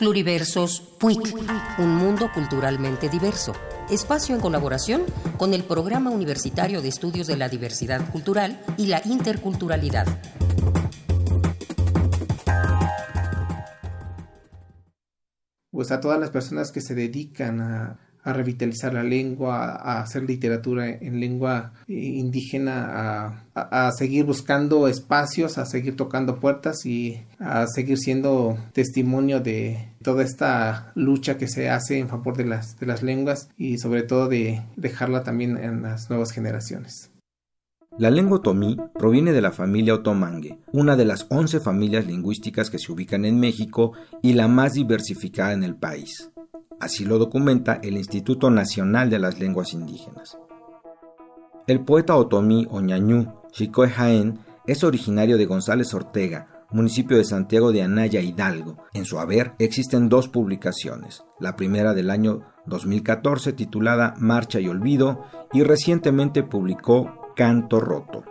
Pluriversos 0.00 0.80
PUIC, 0.98 1.36
un 1.76 1.94
mundo 1.94 2.30
culturalmente 2.32 3.10
diverso. 3.10 3.52
Espacio 3.90 4.34
en 4.34 4.40
colaboración 4.40 5.02
con 5.36 5.52
el 5.52 5.62
Programa 5.62 6.08
Universitario 6.08 6.80
de 6.80 6.88
Estudios 6.88 7.26
de 7.26 7.36
la 7.36 7.50
Diversidad 7.50 8.10
Cultural 8.10 8.58
y 8.78 8.86
la 8.86 9.02
Interculturalidad. 9.04 10.06
Pues 15.70 15.90
a 15.90 16.00
todas 16.00 16.18
las 16.18 16.30
personas 16.30 16.72
que 16.72 16.80
se 16.80 16.94
dedican 16.94 17.60
a 17.60 18.09
a 18.22 18.32
revitalizar 18.32 18.94
la 18.94 19.02
lengua, 19.02 19.76
a 19.76 20.00
hacer 20.00 20.24
literatura 20.24 20.88
en 20.88 21.20
lengua 21.20 21.72
indígena, 21.88 23.44
a, 23.54 23.90
seguir 23.92 24.24
buscando 24.24 24.88
espacios, 24.88 25.58
a 25.58 25.66
seguir 25.66 25.96
tocando 25.96 26.40
puertas 26.40 26.84
y 26.86 27.22
a 27.38 27.66
seguir 27.66 27.98
siendo 27.98 28.58
testimonio 28.72 29.40
de 29.40 29.88
toda 30.02 30.22
esta 30.22 30.92
lucha 30.94 31.36
que 31.36 31.48
se 31.48 31.68
hace 31.70 31.98
en 31.98 32.08
favor 32.08 32.36
de 32.36 32.44
las, 32.44 32.78
de 32.78 32.86
las 32.86 33.02
lenguas 33.02 33.48
y 33.56 33.78
sobre 33.78 34.02
todo 34.02 34.28
de 34.28 34.62
dejarla 34.76 35.22
también 35.22 35.56
en 35.56 35.82
las 35.82 36.08
nuevas 36.10 36.32
generaciones. 36.32 37.10
La 37.98 38.10
lengua 38.10 38.38
otomí 38.38 38.78
proviene 38.94 39.32
de 39.32 39.42
la 39.42 39.50
familia 39.50 39.94
otomangue, 39.94 40.58
una 40.72 40.96
de 40.96 41.04
las 41.04 41.26
11 41.28 41.60
familias 41.60 42.06
lingüísticas 42.06 42.70
que 42.70 42.78
se 42.78 42.92
ubican 42.92 43.24
en 43.24 43.38
México 43.38 43.92
y 44.22 44.34
la 44.34 44.46
más 44.48 44.74
diversificada 44.74 45.52
en 45.52 45.64
el 45.64 45.74
país. 45.74 46.29
Así 46.80 47.04
lo 47.04 47.18
documenta 47.18 47.78
el 47.82 47.96
Instituto 47.96 48.50
Nacional 48.50 49.10
de 49.10 49.18
las 49.18 49.38
Lenguas 49.38 49.74
Indígenas. 49.74 50.38
El 51.66 51.80
poeta 51.80 52.16
otomí 52.16 52.66
Oñañú 52.70 53.32
Chicoe 53.52 53.88
Jaén 53.88 54.40
es 54.66 54.82
originario 54.82 55.36
de 55.36 55.46
González 55.46 55.92
Ortega, 55.94 56.64
municipio 56.70 57.16
de 57.16 57.24
Santiago 57.24 57.70
de 57.70 57.82
Anaya, 57.82 58.20
Hidalgo. 58.20 58.78
En 58.94 59.04
su 59.04 59.18
haber 59.18 59.52
existen 59.58 60.08
dos 60.08 60.28
publicaciones, 60.28 61.22
la 61.38 61.54
primera 61.54 61.92
del 61.94 62.10
año 62.10 62.42
2014 62.66 63.52
titulada 63.52 64.14
Marcha 64.18 64.58
y 64.58 64.68
Olvido 64.68 65.24
y 65.52 65.62
recientemente 65.62 66.42
publicó 66.42 67.32
Canto 67.36 67.80
Roto. 67.80 68.24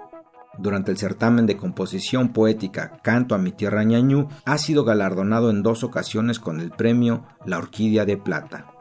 Durante 0.57 0.91
el 0.91 0.97
certamen 0.97 1.45
de 1.45 1.55
composición 1.55 2.33
poética 2.33 2.99
Canto 3.01 3.35
a 3.35 3.37
mi 3.37 3.51
tierra 3.51 3.83
ñañú, 3.83 4.27
ha 4.45 4.57
sido 4.57 4.83
galardonado 4.83 5.49
en 5.49 5.63
dos 5.63 5.83
ocasiones 5.83 6.39
con 6.39 6.59
el 6.59 6.71
premio 6.71 7.25
La 7.45 7.57
Orquídea 7.57 8.05
de 8.05 8.17
Plata. 8.17 8.73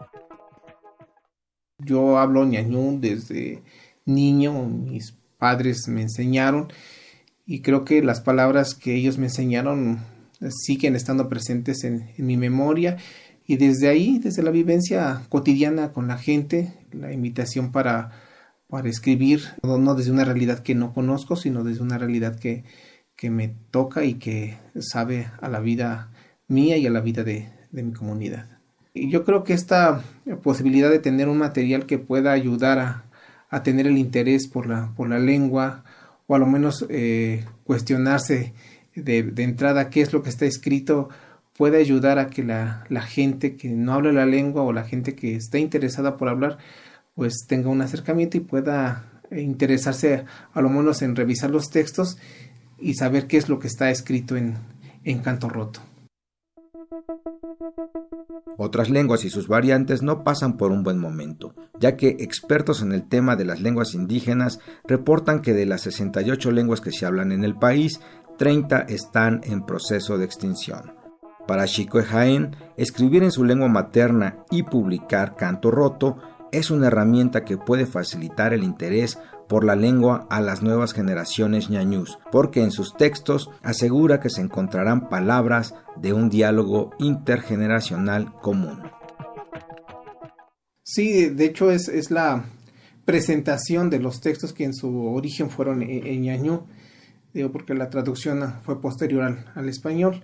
Yo 1.78 2.18
hablo 2.18 2.44
ñañú 2.44 2.98
desde 3.00 3.62
niño, 4.04 4.64
mis 4.64 5.14
padres 5.36 5.86
me 5.86 6.02
enseñaron 6.02 6.72
y 7.46 7.60
creo 7.60 7.84
que 7.84 8.02
las 8.02 8.20
palabras 8.20 8.74
que 8.74 8.94
ellos 8.94 9.18
me 9.18 9.26
enseñaron 9.26 10.00
siguen 10.50 10.96
estando 10.96 11.28
presentes 11.28 11.84
en, 11.84 12.10
en 12.16 12.26
mi 12.26 12.36
memoria 12.36 12.96
y 13.46 13.56
desde 13.56 13.88
ahí, 13.88 14.18
desde 14.18 14.42
la 14.42 14.50
vivencia 14.50 15.22
cotidiana 15.28 15.92
con 15.92 16.08
la 16.08 16.18
gente, 16.18 16.74
la 16.92 17.12
invitación 17.12 17.72
para 17.72 18.10
para 18.68 18.88
escribir, 18.88 19.42
no, 19.62 19.94
desde 19.94 20.10
una 20.10 20.24
realidad 20.24 20.60
que 20.60 20.74
no 20.74 20.92
conozco, 20.92 21.36
sino 21.36 21.64
desde 21.64 21.82
una 21.82 21.98
realidad 21.98 22.38
que, 22.38 22.64
que 23.16 23.30
me 23.30 23.54
toca 23.70 24.04
y 24.04 24.14
que 24.14 24.58
sabe 24.78 25.30
a 25.40 25.48
la 25.48 25.60
vida 25.60 26.10
mía 26.48 26.76
y 26.76 26.86
a 26.86 26.90
la 26.90 27.00
vida 27.00 27.24
de, 27.24 27.48
mi 27.72 27.92
comunidad. 27.92 28.46
Y 28.94 29.10
yo 29.10 29.24
creo 29.24 29.44
que 29.44 29.52
esta 29.52 30.02
posibilidad 30.42 30.90
de 30.90 30.98
tener 30.98 31.28
un 31.28 31.38
material 31.38 31.86
que 31.86 31.98
pueda 31.98 32.32
ayudar 32.32 32.78
a, 32.78 33.04
a 33.50 33.62
tener 33.62 33.86
el 33.86 33.98
interés 33.98 34.48
por 34.48 34.66
la, 34.66 34.92
por 34.96 35.08
la 35.08 35.18
lengua, 35.18 35.84
o 36.26 36.34
a 36.34 36.38
lo 36.38 36.46
menos 36.46 36.84
eh, 36.90 37.44
cuestionarse 37.64 38.52
de, 38.94 39.22
de, 39.22 39.42
entrada 39.44 39.88
qué 39.88 40.02
es 40.02 40.12
lo 40.12 40.22
que 40.22 40.28
está 40.28 40.44
escrito, 40.44 41.08
puede 41.56 41.78
ayudar 41.78 42.18
a 42.18 42.28
que 42.28 42.42
la, 42.44 42.84
la 42.88 43.02
gente 43.02 43.56
que 43.56 43.70
no 43.70 43.94
habla 43.94 44.12
la 44.12 44.26
lengua 44.26 44.62
o 44.62 44.72
la 44.72 44.84
gente 44.84 45.14
que 45.14 45.36
está 45.36 45.58
interesada 45.58 46.16
por 46.16 46.28
hablar 46.28 46.58
pues 47.18 47.46
tenga 47.48 47.68
un 47.68 47.82
acercamiento 47.82 48.36
y 48.36 48.40
pueda 48.40 49.10
interesarse 49.32 50.24
a 50.52 50.60
lo 50.60 50.68
menos 50.68 51.02
en 51.02 51.16
revisar 51.16 51.50
los 51.50 51.68
textos 51.68 52.16
y 52.78 52.94
saber 52.94 53.26
qué 53.26 53.38
es 53.38 53.48
lo 53.48 53.58
que 53.58 53.66
está 53.66 53.90
escrito 53.90 54.36
en, 54.36 54.56
en 55.02 55.18
canto 55.18 55.48
roto. 55.48 55.80
Otras 58.56 58.88
lenguas 58.88 59.24
y 59.24 59.30
sus 59.30 59.48
variantes 59.48 60.00
no 60.00 60.22
pasan 60.22 60.56
por 60.56 60.70
un 60.70 60.84
buen 60.84 61.00
momento, 61.00 61.56
ya 61.80 61.96
que 61.96 62.18
expertos 62.20 62.82
en 62.82 62.92
el 62.92 63.08
tema 63.08 63.34
de 63.34 63.46
las 63.46 63.60
lenguas 63.60 63.94
indígenas 63.94 64.60
reportan 64.86 65.42
que 65.42 65.54
de 65.54 65.66
las 65.66 65.80
68 65.80 66.52
lenguas 66.52 66.80
que 66.80 66.92
se 66.92 67.04
hablan 67.04 67.32
en 67.32 67.42
el 67.42 67.56
país, 67.56 68.00
30 68.38 68.82
están 68.82 69.40
en 69.42 69.66
proceso 69.66 70.18
de 70.18 70.24
extinción. 70.24 70.92
Para 71.48 71.64
Chico 71.64 72.00
Jaén, 72.00 72.54
escribir 72.76 73.24
en 73.24 73.32
su 73.32 73.44
lengua 73.44 73.66
materna 73.66 74.44
y 74.52 74.62
publicar 74.62 75.34
canto 75.34 75.72
roto 75.72 76.18
es 76.52 76.70
una 76.70 76.88
herramienta 76.88 77.44
que 77.44 77.58
puede 77.58 77.86
facilitar 77.86 78.52
el 78.52 78.64
interés 78.64 79.18
por 79.48 79.64
la 79.64 79.76
lengua 79.76 80.26
a 80.30 80.40
las 80.40 80.62
nuevas 80.62 80.92
generaciones 80.92 81.70
ñañús, 81.70 82.18
porque 82.30 82.62
en 82.62 82.70
sus 82.70 82.94
textos 82.96 83.50
asegura 83.62 84.20
que 84.20 84.30
se 84.30 84.42
encontrarán 84.42 85.08
palabras 85.08 85.74
de 85.96 86.12
un 86.12 86.28
diálogo 86.28 86.90
intergeneracional 86.98 88.32
común. 88.40 88.82
Sí, 90.82 91.28
de 91.28 91.44
hecho 91.46 91.70
es, 91.70 92.10
la 92.10 92.44
presentación 93.04 93.90
de 93.90 94.00
los 94.00 94.20
textos 94.20 94.52
que 94.52 94.64
en 94.64 94.74
su 94.74 95.06
origen 95.06 95.50
fueron 95.50 95.82
en, 95.82 96.22
ñañú, 96.22 96.62
digo 97.32 97.50
porque 97.52 97.74
la 97.74 97.90
traducción 97.90 98.54
fue 98.62 98.80
posterior 98.80 99.22
al, 99.22 99.46
al 99.54 99.68
español. 99.68 100.22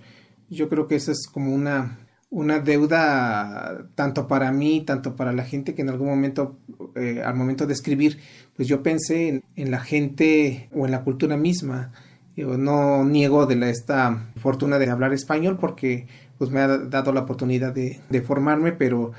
Yo 0.50 0.68
creo 0.68 0.87
que 0.87 0.96
esa 0.96 1.12
es 1.12 1.26
como 1.26 1.54
una 1.54 1.98
una 2.34 2.58
deuda 2.58 3.86
tanto 3.94 4.26
para 4.26 4.50
mí, 4.50 4.80
tanto 4.84 5.14
para 5.14 5.32
la 5.32 5.44
gente 5.44 5.76
que 5.76 5.82
en 5.82 5.88
algún 5.88 6.08
momento, 6.08 6.58
eh, 6.96 7.22
al 7.24 7.36
momento 7.36 7.64
de 7.68 7.72
escribir, 7.72 8.18
pues 8.56 8.66
yo 8.66 8.82
pensé 8.82 9.44
en, 9.54 9.70
la 9.70 9.78
gente 9.78 10.68
o 10.74 10.84
en 10.84 10.90
la 10.90 11.04
cultura 11.04 11.36
misma. 11.36 11.92
Yo 12.36 12.58
no 12.58 13.04
niego 13.04 13.46
de 13.46 13.54
la, 13.54 13.70
esta 13.70 14.32
fortuna 14.36 14.80
de 14.80 14.90
hablar 14.90 15.12
español 15.12 15.58
porque 15.60 16.08
pues 16.36 16.50
me 16.50 16.58
ha 16.58 16.66
dado 16.66 17.12
la 17.12 17.20
oportunidad 17.20 17.72
de, 17.72 18.22
formarme, 18.22 18.72
pero 18.72 19.12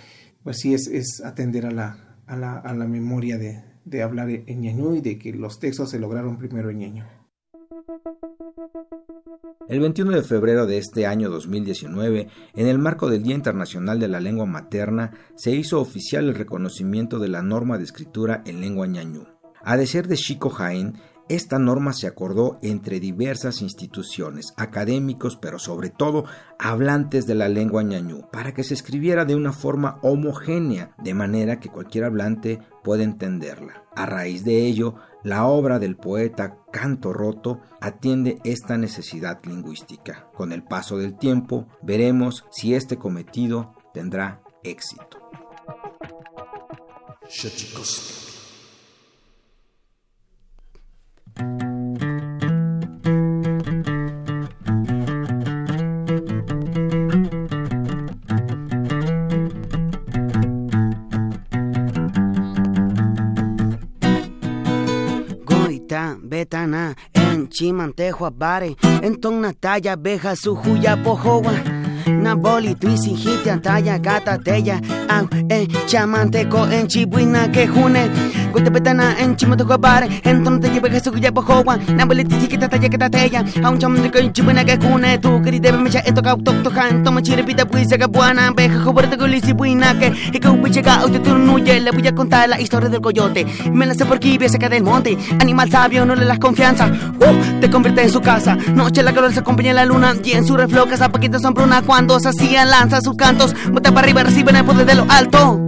pues 0.44 0.58
sí 0.60 0.74
es, 0.74 0.88
es 0.88 1.22
atender 1.24 1.66
a 1.66 1.72
la, 1.72 2.18
a 2.28 2.36
la, 2.36 2.58
a 2.58 2.74
la 2.74 2.86
memoria 2.86 3.38
de, 3.38 3.64
de 3.86 4.04
hablar 4.04 4.30
en 4.30 4.60
ñañú 4.60 4.96
y 4.96 5.00
de 5.00 5.18
que 5.18 5.32
los 5.32 5.62
textos 5.62 5.90
se 5.90 6.00
lograron 6.00 6.38
primero 6.38 6.70
en 6.70 6.80
ñañú. 6.80 7.04
El 9.68 9.80
21 9.80 10.12
de 10.12 10.22
febrero 10.24 10.66
de 10.66 10.78
este 10.78 11.06
año 11.08 11.30
2019, 11.30 12.28
en 12.56 12.68
el 12.68 12.78
marco 12.78 13.10
del 13.10 13.24
Día 13.24 13.36
Internacional 13.36 14.00
de 14.00 14.08
la 14.08 14.20
Lengua 14.20 14.46
Materna, 14.46 15.12
se 15.36 15.52
hizo 15.52 15.82
oficial 15.82 16.26
el 16.26 16.36
reconocimiento 16.36 17.20
de 17.20 17.28
la 17.28 17.42
norma 17.42 17.78
de 17.78 17.84
escritura 17.84 18.44
en 18.46 18.62
lengua 18.62 18.88
ñañú. 18.88 19.26
A 19.64 19.78
decir 19.78 20.08
de 20.08 20.16
Chico 20.16 20.50
Jaén, 20.50 20.94
esta 21.28 21.58
norma 21.58 21.92
se 21.94 22.06
acordó 22.06 22.60
entre 22.62 23.00
diversas 23.00 23.64
instituciones, 23.64 24.54
académicos, 24.58 25.36
pero 25.36 25.58
sobre 25.58 25.90
todo 25.90 26.26
hablantes 26.60 27.26
de 27.26 27.34
la 27.34 27.50
lengua 27.50 27.82
ñañú, 27.82 28.30
para 28.32 28.54
que 28.54 28.64
se 28.64 28.76
escribiera 28.76 29.26
de 29.26 29.36
una 29.36 29.52
forma 29.52 29.98
homogénea, 30.04 30.96
de 31.04 31.16
manera 31.16 31.60
que 31.60 31.70
cualquier 31.70 32.04
hablante 32.04 32.60
pueda 32.84 33.04
entenderla. 33.04 33.84
A 33.96 34.06
raíz 34.06 34.44
de 34.44 34.68
ello, 34.68 34.98
la 35.26 35.48
obra 35.48 35.80
del 35.80 35.98
poeta 35.98 36.60
Canto 36.72 37.12
Roto 37.12 37.60
atiende 37.82 38.38
esta 38.44 38.78
necesidad 38.78 39.44
lingüística. 39.44 40.30
Con 40.36 40.52
el 40.52 40.64
paso 40.64 41.00
del 41.00 41.18
tiempo, 41.18 41.68
veremos 41.82 42.46
si 42.52 42.76
este 42.76 42.98
cometido 42.98 43.74
tendrá 43.92 44.44
éxito. 44.64 45.18
En 67.98 68.12
chimantejo 68.12 68.32
bare 68.32 68.76
en 69.04 69.16
ton 69.22 69.54
talla 69.60 69.96
beja 69.96 70.36
su 70.36 70.56
juya 70.56 70.98
pojoa. 71.04 71.54
Na 72.08 72.36
boli 72.36 72.76
tuisi 72.76 73.14
hiti 73.14 73.50
antaya 73.50 74.00
gata 74.00 74.38
teya 74.38 74.80
au 75.10 75.28
e 75.50 75.68
chamante 75.88 76.46
ko 76.50 76.66
en 76.66 76.88
chibuina 76.88 77.52
que 77.52 77.66
june 78.56 78.64
Gote 78.64 78.70
betana 78.70 79.16
en 79.20 79.36
chimoto 79.36 79.66
bare 79.78 80.22
en 80.24 80.44
ton 80.44 80.60
te 80.60 80.70
lleve 80.70 81.00
su 81.00 81.12
ya 81.18 81.32
bojoa 81.32 81.78
na 81.96 82.06
boli 82.06 82.24
tuisi 82.24 82.48
que 82.48 82.58
taya 82.58 82.90
que 82.90 82.98
teya 82.98 83.44
au 83.64 83.78
chamante 83.78 84.12
ko 84.12 84.20
en 84.20 84.32
chibuina 84.32 84.64
que 84.64 84.78
june 84.78 85.18
tu 85.20 85.42
queri 85.42 85.60
debe 85.60 85.78
mecha 85.78 86.00
esto 86.00 86.22
ka 86.22 86.36
tok 86.36 86.64
tok 86.64 86.78
han 86.78 87.04
toma 87.04 87.22
chire 87.22 87.44
pita 87.44 87.66
puisa 87.66 87.98
que 87.98 88.08
buena 88.08 88.52
beja 88.52 88.80
jobar 88.84 89.10
te 89.10 89.18
golisi 89.18 89.54
buina 89.54 89.98
que 90.00 90.14
y 90.34 90.40
que 90.40 90.48
un 90.48 90.62
pichega 90.62 91.02
auto 91.02 91.22
tu 91.22 91.38
nuye 91.38 91.80
le 91.80 91.92
voy 91.92 92.08
a 92.08 92.16
contar 92.16 92.50
la 92.50 92.60
historia 92.60 92.90
del 92.90 93.02
coyote. 93.02 93.46
Me 93.72 93.86
la 93.86 93.94
sé 93.94 94.06
por 94.06 94.18
aquí 94.18 94.38
cerca 94.48 94.70
del 94.70 94.84
monte. 94.84 95.18
Animal 95.40 95.70
sabio 95.70 96.06
no 96.06 96.16
le 96.16 96.26
das 96.26 96.40
confianza. 96.40 96.88
Uh, 96.88 97.60
te 97.60 97.70
convierte 97.70 98.04
en 98.04 98.10
su 98.10 98.22
casa. 98.22 98.56
Noche 98.56 99.04
la 99.04 99.14
calor 99.14 99.34
se 99.34 99.40
acompaña 99.40 99.74
la 99.74 99.86
luna 99.86 100.16
y 100.24 100.32
en 100.32 100.46
su 100.46 100.56
reflejo 100.58 100.88
esa 100.88 101.10
paquita 101.10 101.40
sombruna 101.40 101.82
cuando 101.82 102.20
se 102.20 102.30
hacía 102.30 102.66
lanza 102.66 103.02
sus 103.02 103.16
cantos, 103.16 103.54
bota 103.72 103.92
para 103.92 104.06
arriba, 104.06 104.24
reciben 104.24 104.56
el 104.56 104.66
poder 104.66 104.86
de 104.86 104.96
lo 104.96 105.06
alto. 105.10 105.65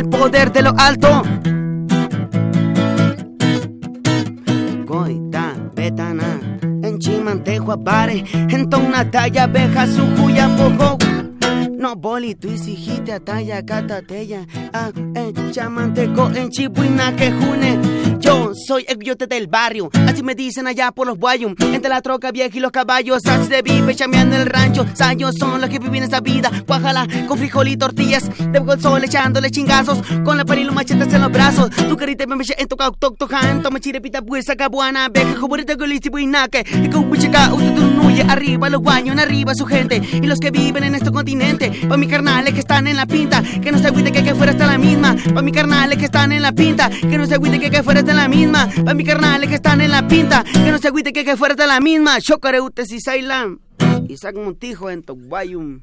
El 0.00 0.08
poder 0.08 0.50
de 0.50 0.62
lo 0.62 0.72
alto. 0.78 1.22
Goita, 4.86 5.54
betana, 5.76 6.40
en 6.62 6.98
chimantejo 6.98 7.72
apare, 7.72 8.24
en 8.32 8.70
talla, 8.70 9.46
beja 9.46 9.86
su 9.86 10.06
juya 10.16 10.48
pojo. 10.56 10.96
No 11.76 11.96
boli, 11.96 12.34
tu 12.34 12.48
hijita 12.48 13.20
talla, 13.20 13.62
catatella, 13.62 14.46
ah, 14.72 14.90
en 14.96 15.50
chamanteco, 15.50 16.30
en 16.34 16.48
chibuina 16.48 17.14
que 17.14 17.30
june. 17.30 18.09
Yo 18.30 18.52
soy 18.54 18.84
el 18.86 18.96
guillote 18.96 19.26
del 19.26 19.48
barrio, 19.48 19.90
así 20.06 20.22
me 20.22 20.36
dicen 20.36 20.68
allá 20.68 20.92
por 20.92 21.04
los 21.04 21.18
guayum. 21.18 21.56
Entre 21.58 21.88
la 21.88 22.00
troca 22.00 22.30
vieja 22.30 22.56
y 22.56 22.60
los 22.60 22.70
caballos, 22.70 23.26
así 23.26 23.48
se 23.48 23.60
vive 23.60 23.92
chameando 23.96 24.36
el 24.36 24.46
rancho. 24.46 24.86
Sayos 24.94 25.34
son 25.34 25.60
los 25.60 25.68
que 25.68 25.80
viven 25.80 26.04
esta 26.04 26.20
vida, 26.20 26.48
cuajala 26.64 27.08
con 27.26 27.36
frijol 27.36 27.66
y 27.66 27.76
tortillas. 27.76 28.30
De 28.52 28.58
el 28.60 28.80
sol 28.80 29.02
echándole 29.02 29.50
chingazos, 29.50 29.98
con 30.24 30.36
la 30.36 30.44
pari 30.44 30.60
y 30.60 30.64
los 30.64 30.72
machetes 30.76 31.12
en 31.12 31.22
los 31.22 31.32
brazos. 31.32 31.70
Tu 31.70 31.96
carita 31.96 32.24
me 32.28 32.36
meche 32.36 32.54
en 32.56 32.68
tu 32.68 32.76
cautoc 32.76 33.18
tocan, 33.18 33.62
toma 33.62 33.80
chirepita 33.80 34.22
pues 34.22 34.48
acá 34.48 34.68
buena, 34.68 35.08
beca 35.08 35.34
joborita 35.34 35.74
golisi 35.74 36.08
buinaque. 36.08 36.64
Y 36.84 36.88
con 36.88 37.10
pichica, 37.10 37.52
usted 37.52 37.72
nuye 37.72 38.22
arriba 38.22 38.70
los 38.70 38.80
guayos, 38.80 39.18
arriba 39.18 39.56
su 39.56 39.66
gente. 39.66 40.00
Y 40.22 40.28
los 40.28 40.38
que 40.38 40.52
viven 40.52 40.84
en 40.84 40.94
este 40.94 41.10
continente, 41.10 41.72
pa' 41.88 41.96
mi 41.96 42.06
carnales 42.06 42.54
que 42.54 42.60
están 42.60 42.86
en 42.86 42.94
la 42.94 43.06
pinta, 43.06 43.42
que 43.42 43.72
no 43.72 43.80
se 43.80 43.88
agüite 43.88 44.12
que 44.12 44.22
que 44.22 44.36
fuera 44.36 44.52
está 44.52 44.68
la 44.68 44.78
misma. 44.78 45.16
Pa' 45.34 45.42
mi 45.42 45.50
carnales 45.50 45.98
que 45.98 46.04
están 46.04 46.30
en 46.30 46.42
la 46.42 46.52
pinta, 46.52 46.88
que 46.90 47.18
no 47.18 47.26
se 47.26 47.34
agüite 47.34 47.58
que 47.58 47.70
que 47.70 47.82
fuera 47.82 47.98
está 47.98 48.14
la 48.14 48.19
misma. 48.28 48.68
Pa' 48.84 48.94
mi 48.94 49.04
carnales 49.04 49.48
que 49.48 49.56
están 49.56 49.80
en 49.80 49.90
la 49.90 50.06
pinta, 50.06 50.44
que 50.44 50.70
no 50.70 50.78
se 50.78 50.88
agüite 50.88 51.12
que 51.12 51.24
que 51.24 51.36
fuera 51.36 51.52
está 51.52 51.66
la 51.66 51.80
misma. 51.80 52.20
Chocareute 52.20 52.86
si 52.86 53.00
Sailan, 53.00 53.60
Isaac 54.08 54.36
Montijo 54.36 54.90
en 54.90 55.02
Toguayum. 55.02 55.80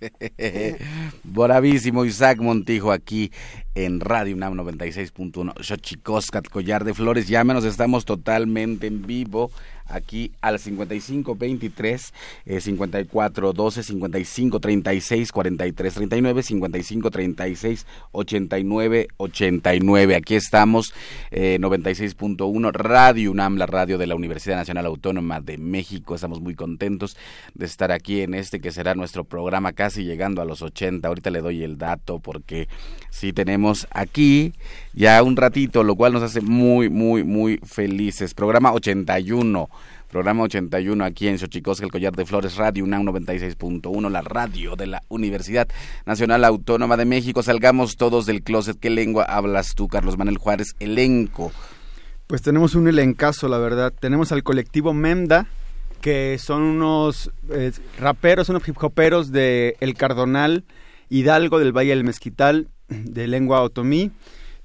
Bravísimo 1.24 2.04
Isaac 2.04 2.38
Montijo 2.38 2.92
aquí 2.92 3.32
en 3.74 4.00
Radio 4.00 4.36
UNAM 4.36 4.54
96.1 4.54 5.62
Xochicoscat, 5.62 6.48
Collar 6.48 6.84
de 6.84 6.94
Flores. 6.94 7.28
Llámenos, 7.28 7.64
estamos 7.64 8.04
totalmente 8.04 8.86
en 8.86 9.06
vivo 9.06 9.50
aquí 9.88 10.32
al 10.40 10.58
55 10.58 11.34
23 11.34 12.14
eh, 12.46 12.60
54 12.60 13.52
12 13.52 13.82
55 13.82 14.60
36 14.60 15.32
43 15.32 15.94
39 15.94 16.42
55 16.42 17.10
36 17.10 17.86
89 18.12 19.08
89 19.16 20.16
aquí 20.16 20.34
estamos 20.34 20.92
eh, 21.30 21.58
96.1 21.60 22.72
Radio 22.72 23.30
UNAM 23.30 23.56
la 23.56 23.66
radio 23.66 23.98
de 23.98 24.06
la 24.06 24.14
Universidad 24.14 24.56
Nacional 24.56 24.86
Autónoma 24.86 25.40
de 25.40 25.58
México. 25.58 26.14
Estamos 26.14 26.40
muy 26.40 26.54
contentos 26.54 27.16
de 27.54 27.66
estar 27.66 27.92
aquí 27.92 28.22
en 28.22 28.34
este 28.34 28.60
que 28.60 28.72
será 28.72 28.94
nuestro 28.94 29.24
programa 29.24 29.72
casi 29.72 30.04
llegando 30.04 30.42
a 30.42 30.44
los 30.44 30.62
80 30.62 31.06
ahorita 31.06 31.30
le 31.30 31.40
doy 31.40 31.62
el 31.62 31.78
dato 31.78 32.18
porque 32.18 32.68
sí 33.10 33.32
tenemos 33.32 33.86
aquí 33.90 34.52
ya 34.94 35.22
un 35.22 35.36
ratito 35.36 35.84
lo 35.84 35.94
cual 35.94 36.12
nos 36.12 36.22
hace 36.22 36.40
muy 36.40 36.88
muy 36.88 37.24
muy 37.24 37.58
felices. 37.58 38.34
Programa 38.34 38.72
81 38.72 39.68
Programa 40.10 40.44
81 40.44 41.04
aquí 41.04 41.26
en 41.26 41.38
Xochicosca, 41.38 41.84
el 41.84 41.90
Collar 41.90 42.14
de 42.14 42.24
Flores, 42.24 42.56
Radio 42.56 42.84
UNAM 42.84 43.02
96.1, 43.06 44.08
la 44.08 44.22
radio 44.22 44.76
de 44.76 44.86
la 44.86 45.02
Universidad 45.08 45.68
Nacional 46.06 46.44
Autónoma 46.44 46.96
de 46.96 47.04
México. 47.04 47.42
Salgamos 47.42 47.96
todos 47.96 48.24
del 48.24 48.42
closet. 48.42 48.78
¿Qué 48.78 48.88
lengua 48.88 49.24
hablas 49.24 49.74
tú, 49.74 49.88
Carlos 49.88 50.16
Manuel 50.16 50.38
Juárez? 50.38 50.76
Elenco. 50.78 51.50
Pues 52.28 52.42
tenemos 52.42 52.74
un 52.76 52.86
elencazo, 52.86 53.48
la 53.48 53.58
verdad. 53.58 53.92
Tenemos 53.98 54.30
al 54.30 54.44
colectivo 54.44 54.92
Memda, 54.92 55.48
que 56.00 56.38
son 56.38 56.62
unos 56.62 57.32
eh, 57.50 57.72
raperos, 57.98 58.48
unos 58.48 58.66
hip 58.68 58.82
hoperos 58.82 59.32
de 59.32 59.76
El 59.80 59.94
Cardonal, 59.94 60.64
Hidalgo, 61.08 61.58
del 61.58 61.76
Valle 61.76 61.90
del 61.90 62.04
Mezquital, 62.04 62.68
de 62.88 63.26
lengua 63.26 63.62
otomí. 63.62 64.12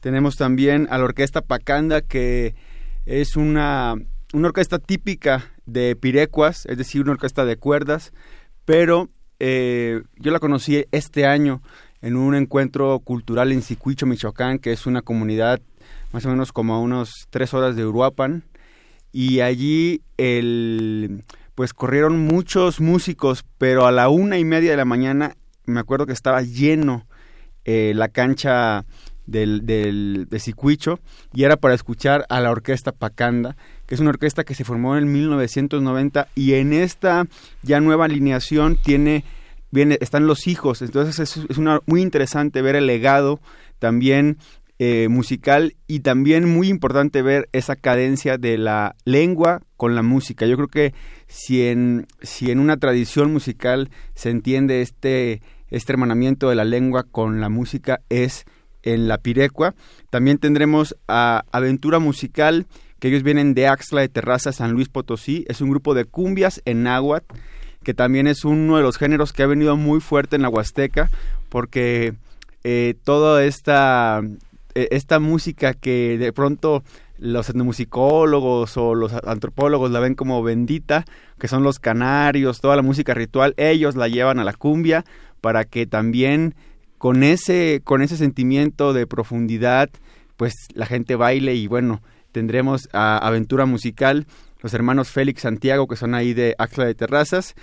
Tenemos 0.02 0.36
también 0.36 0.88
a 0.92 1.00
la 1.00 1.06
Orquesta 1.06 1.42
Pacanda, 1.42 2.02
que 2.02 2.54
es 3.06 3.36
una 3.36 3.96
una 4.34 4.48
orquesta 4.48 4.80
típica 4.80 5.52
de 5.66 5.96
pirecuas, 5.96 6.66
es 6.66 6.78
decir, 6.78 7.02
una 7.02 7.12
orquesta 7.12 7.46
de 7.46 7.58
cuerdas, 7.58 8.14
pero 8.66 9.10
eh, 9.40 10.02
yo 10.18 10.32
la 10.32 10.40
conocí 10.40 10.86
este 10.92 11.26
año 11.26 11.62
en 12.02 12.16
un 12.16 12.36
encuentro 12.36 13.00
cultural 13.00 13.52
en 13.52 13.62
Sicuicho, 13.62 14.06
Michoacán, 14.06 14.60
que 14.60 14.72
es 14.72 14.86
una 14.86 15.02
comunidad 15.02 15.62
más 16.12 16.26
o 16.26 16.30
menos 16.30 16.52
como 16.52 16.74
a 16.74 16.80
unos 16.80 17.28
tres 17.30 17.54
horas 17.54 17.76
de 17.76 17.86
Uruapan, 17.86 18.44
y 19.12 19.42
allí 19.42 20.02
pues 21.56 21.74
corrieron 21.74 22.20
muchos 22.20 22.80
músicos, 22.80 23.44
pero 23.58 23.86
a 23.86 23.92
la 23.92 24.10
una 24.10 24.38
y 24.38 24.46
media 24.46 24.72
de 24.72 24.78
la 24.78 24.86
mañana 24.86 25.36
me 25.66 25.80
acuerdo 25.80 26.06
que 26.06 26.14
estaba 26.14 26.42
lleno 26.42 27.06
eh, 27.66 27.94
la 27.96 28.08
cancha 28.08 28.86
del, 29.26 29.66
del, 29.66 30.28
de 30.30 30.40
Sicuicho 30.40 31.00
y 31.34 31.44
era 31.44 31.58
para 31.58 31.74
escuchar 31.74 32.26
a 32.30 32.40
la 32.40 32.52
orquesta 32.52 32.92
Pacanda 32.92 33.56
es 33.96 34.02
una 34.02 34.10
orquesta 34.10 34.44
que 34.44 34.56
se 34.56 34.64
formó 34.64 34.98
en 34.98 35.12
1990 35.12 36.28
y 36.36 36.54
en 36.54 36.74
esta 36.74 37.26
ya 37.62 37.80
nueva 37.80 38.06
alineación 38.06 38.78
tiene 38.82 39.24
viene 39.72 39.98
están 40.02 40.28
los 40.28 40.48
hijos, 40.48 40.82
entonces 40.82 41.20
es, 41.20 41.46
es 41.50 41.58
una, 41.58 41.80
muy 41.86 42.02
interesante 42.02 42.62
ver 42.62 42.76
el 42.76 42.88
legado 42.88 43.40
también 43.80 44.38
eh, 44.84 45.10
musical 45.10 45.76
y 45.86 46.00
también 46.00 46.52
muy 46.52 46.68
importante 46.68 47.22
ver 47.22 47.48
esa 47.52 47.76
cadencia 47.76 48.40
de 48.40 48.58
la 48.58 48.96
lengua 49.06 49.62
con 49.78 49.94
la 49.94 50.02
música. 50.02 50.48
Yo 50.48 50.56
creo 50.56 50.70
que 50.70 50.96
si 51.28 51.68
en, 51.68 52.08
si 52.24 52.50
en 52.50 52.60
una 52.60 52.78
tradición 52.78 53.32
musical 53.32 53.92
se 54.16 54.32
entiende 54.32 54.82
este, 54.82 55.44
este 55.70 55.94
hermanamiento 55.94 56.50
de 56.50 56.56
la 56.56 56.66
lengua 56.66 57.04
con 57.04 57.42
la 57.42 57.50
música 57.50 58.02
es 58.10 58.46
en 58.82 59.08
la 59.08 59.20
pirecua. 59.20 59.76
También 60.10 60.40
tendremos 60.40 60.96
a 61.08 61.44
Aventura 61.52 62.00
Musical 62.00 62.66
que 63.02 63.08
ellos 63.08 63.24
vienen 63.24 63.56
de 63.56 63.68
Axla 63.68 64.02
de 64.02 64.10
Terraza, 64.10 64.52
San 64.52 64.74
Luis 64.74 64.88
Potosí. 64.88 65.44
Es 65.50 65.60
un 65.60 65.72
grupo 65.72 65.96
de 65.96 66.06
cumbias 66.06 66.62
en 66.66 66.84
náhuatl, 66.84 67.34
que 67.82 67.96
también 67.96 68.28
es 68.28 68.46
uno 68.46 68.78
de 68.78 68.84
los 68.84 69.00
géneros 69.00 69.34
que 69.34 69.42
ha 69.42 69.48
venido 69.48 69.76
muy 69.76 70.00
fuerte 70.00 70.36
en 70.36 70.44
la 70.44 70.50
Huasteca, 70.50 71.10
porque 71.50 72.14
eh, 72.64 72.94
toda 73.04 73.44
esta, 73.44 74.22
eh, 74.76 74.88
esta 74.92 75.20
música 75.20 75.74
que 75.74 76.20
de 76.20 76.32
pronto 76.32 76.84
los 77.18 77.50
etnomusicólogos 77.50 78.78
o 78.78 78.94
los 78.94 79.14
antropólogos 79.14 79.90
la 79.90 80.00
ven 80.00 80.14
como 80.14 80.44
bendita, 80.44 81.04
que 81.40 81.48
son 81.48 81.64
los 81.64 81.80
canarios, 81.80 82.62
toda 82.62 82.76
la 82.76 82.84
música 82.84 83.16
ritual, 83.16 83.56
ellos 83.58 83.96
la 83.96 84.10
llevan 84.10 84.38
a 84.38 84.44
la 84.44 84.54
cumbia 84.54 85.06
para 85.42 85.66
que 85.66 85.88
también 85.88 86.54
con 87.00 87.24
ese, 87.24 87.82
con 87.84 88.04
ese 88.04 88.16
sentimiento 88.16 88.94
de 88.94 89.08
profundidad, 89.08 89.90
pues 90.38 90.54
la 90.76 90.86
gente 90.86 91.16
baile 91.16 91.56
y 91.56 91.66
bueno, 91.66 92.04
tendremos 92.32 92.90
a 92.94 93.18
Aventura 93.18 93.66
Musical, 93.66 94.26
los 94.62 94.74
hermanos 94.74 95.10
Félix 95.10 95.42
Santiago, 95.42 95.88
que 95.88 95.96
son 95.96 96.16
ahí 96.16 96.34
de 96.34 96.56
Axla 96.58 96.86
de 96.86 96.96
Terrazas. 96.96 97.56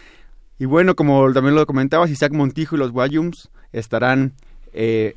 Y 0.59 0.65
bueno, 0.65 0.97
como 0.97 1.33
también 1.33 1.55
lo 1.55 1.67
comentabas, 1.67 2.11
Isaac 2.11 2.33
Montijo 2.33 2.77
y 2.77 2.79
los 2.79 2.93
Guayums 2.93 3.51
estarán 3.73 4.33
eh, 4.73 5.17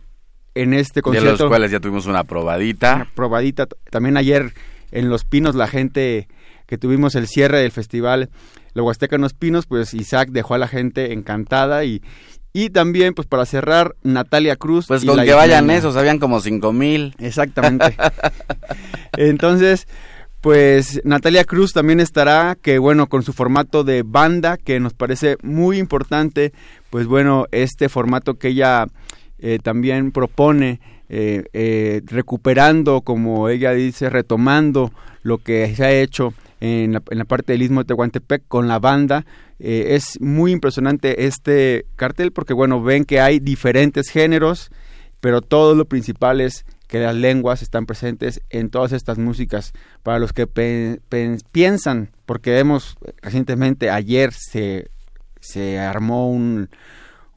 en 0.56 0.74
este 0.74 1.02
concierto. 1.02 1.32
De 1.32 1.44
los 1.44 1.50
cuales 1.50 1.72
ya 1.72 1.80
tuvimos 1.80 2.06
una 2.06 2.24
probadita. 2.24 2.96
Una 2.96 3.12
probadita. 3.16 3.68
También 3.90 4.18
ayer 4.18 4.54
en 4.92 5.10
Los 5.10 5.26
Pinos, 5.26 5.56
la 5.56 5.68
gente 5.68 6.28
que 6.68 6.78
tuvimos 6.78 7.16
el 7.16 7.28
cierre 7.28 7.60
del 7.60 7.72
festival 7.72 8.30
Lo 8.74 8.86
Huasteca 8.86 9.16
en 9.16 9.22
Los 9.22 9.34
Pinos, 9.34 9.66
pues 9.66 9.94
Isaac 9.94 10.30
dejó 10.32 10.54
a 10.54 10.58
la 10.58 10.68
gente 10.68 11.14
encantada 11.14 11.84
y, 11.84 12.02
y 12.54 12.70
también, 12.70 13.14
pues 13.14 13.28
para 13.28 13.46
cerrar, 13.46 13.96
Natalia 14.04 14.56
Cruz. 14.56 14.88
Pues 14.88 15.06
con 15.06 15.24
que 15.24 15.34
vayan 15.34 15.70
esos, 15.70 15.96
habían 15.96 16.20
como 16.20 16.42
cinco 16.42 16.74
mil. 16.74 17.16
Exactamente. 17.20 17.96
Entonces, 19.18 19.88
pues 20.42 21.02
Natalia 21.06 21.46
Cruz 21.46 21.72
también 21.72 22.00
estará, 22.00 22.58
que 22.62 22.78
bueno, 22.78 23.08
con 23.08 23.24
su 23.24 23.32
formato 23.32 23.84
de 23.84 24.04
banda, 24.04 24.58
que 24.58 24.80
nos 24.80 24.94
parece 24.94 25.38
muy 25.44 25.78
importante, 25.78 26.52
pues 26.90 27.08
bueno, 27.08 27.46
este 27.52 27.88
formato 27.88 28.36
que 28.36 28.50
ella 28.50 28.88
eh, 29.40 29.60
también 29.62 30.12
propone 30.12 30.80
recuperando, 32.06 33.02
como 33.02 33.50
ella 33.50 33.74
dice, 33.74 34.10
retomando 34.10 34.94
lo 35.24 35.40
que 35.40 35.76
se 35.76 35.84
ha 35.84 35.92
hecho 35.92 36.34
en 36.62 36.94
la, 36.94 37.04
en 37.10 37.18
la 37.18 37.26
parte 37.26 37.52
del 37.52 37.64
Istmo 37.64 37.82
de 37.82 37.88
Tehuantepec 37.88 38.44
con 38.48 38.70
la 38.70 38.80
banda. 38.80 39.26
es 39.60 40.22
muy 40.22 40.52
impresionante 40.52 41.26
este 41.26 41.86
cartel 41.98 42.32
porque, 42.32 42.54
bueno, 42.54 42.82
ven 42.82 43.04
que 43.04 43.20
hay 43.20 43.40
diferentes 43.40 44.10
géneros, 44.10 44.72
pero 45.20 45.42
todo 45.42 45.76
lo 45.76 45.86
principal 45.86 46.40
es 46.40 46.66
que 46.92 47.00
las 47.00 47.16
lenguas 47.16 47.62
están 47.62 47.86
presentes 47.86 48.42
en 48.50 48.70
todas 48.70 48.92
estas 48.92 49.18
músicas. 49.18 49.72
Para 50.04 50.20
los 50.20 50.34
que 50.34 50.46
piensan, 51.52 52.10
porque 52.26 52.52
vemos 52.52 52.98
recientemente, 53.22 53.90
ayer 53.90 54.34
se, 54.34 54.92
se 55.40 55.80
armó 55.80 56.30
un, 56.30 56.70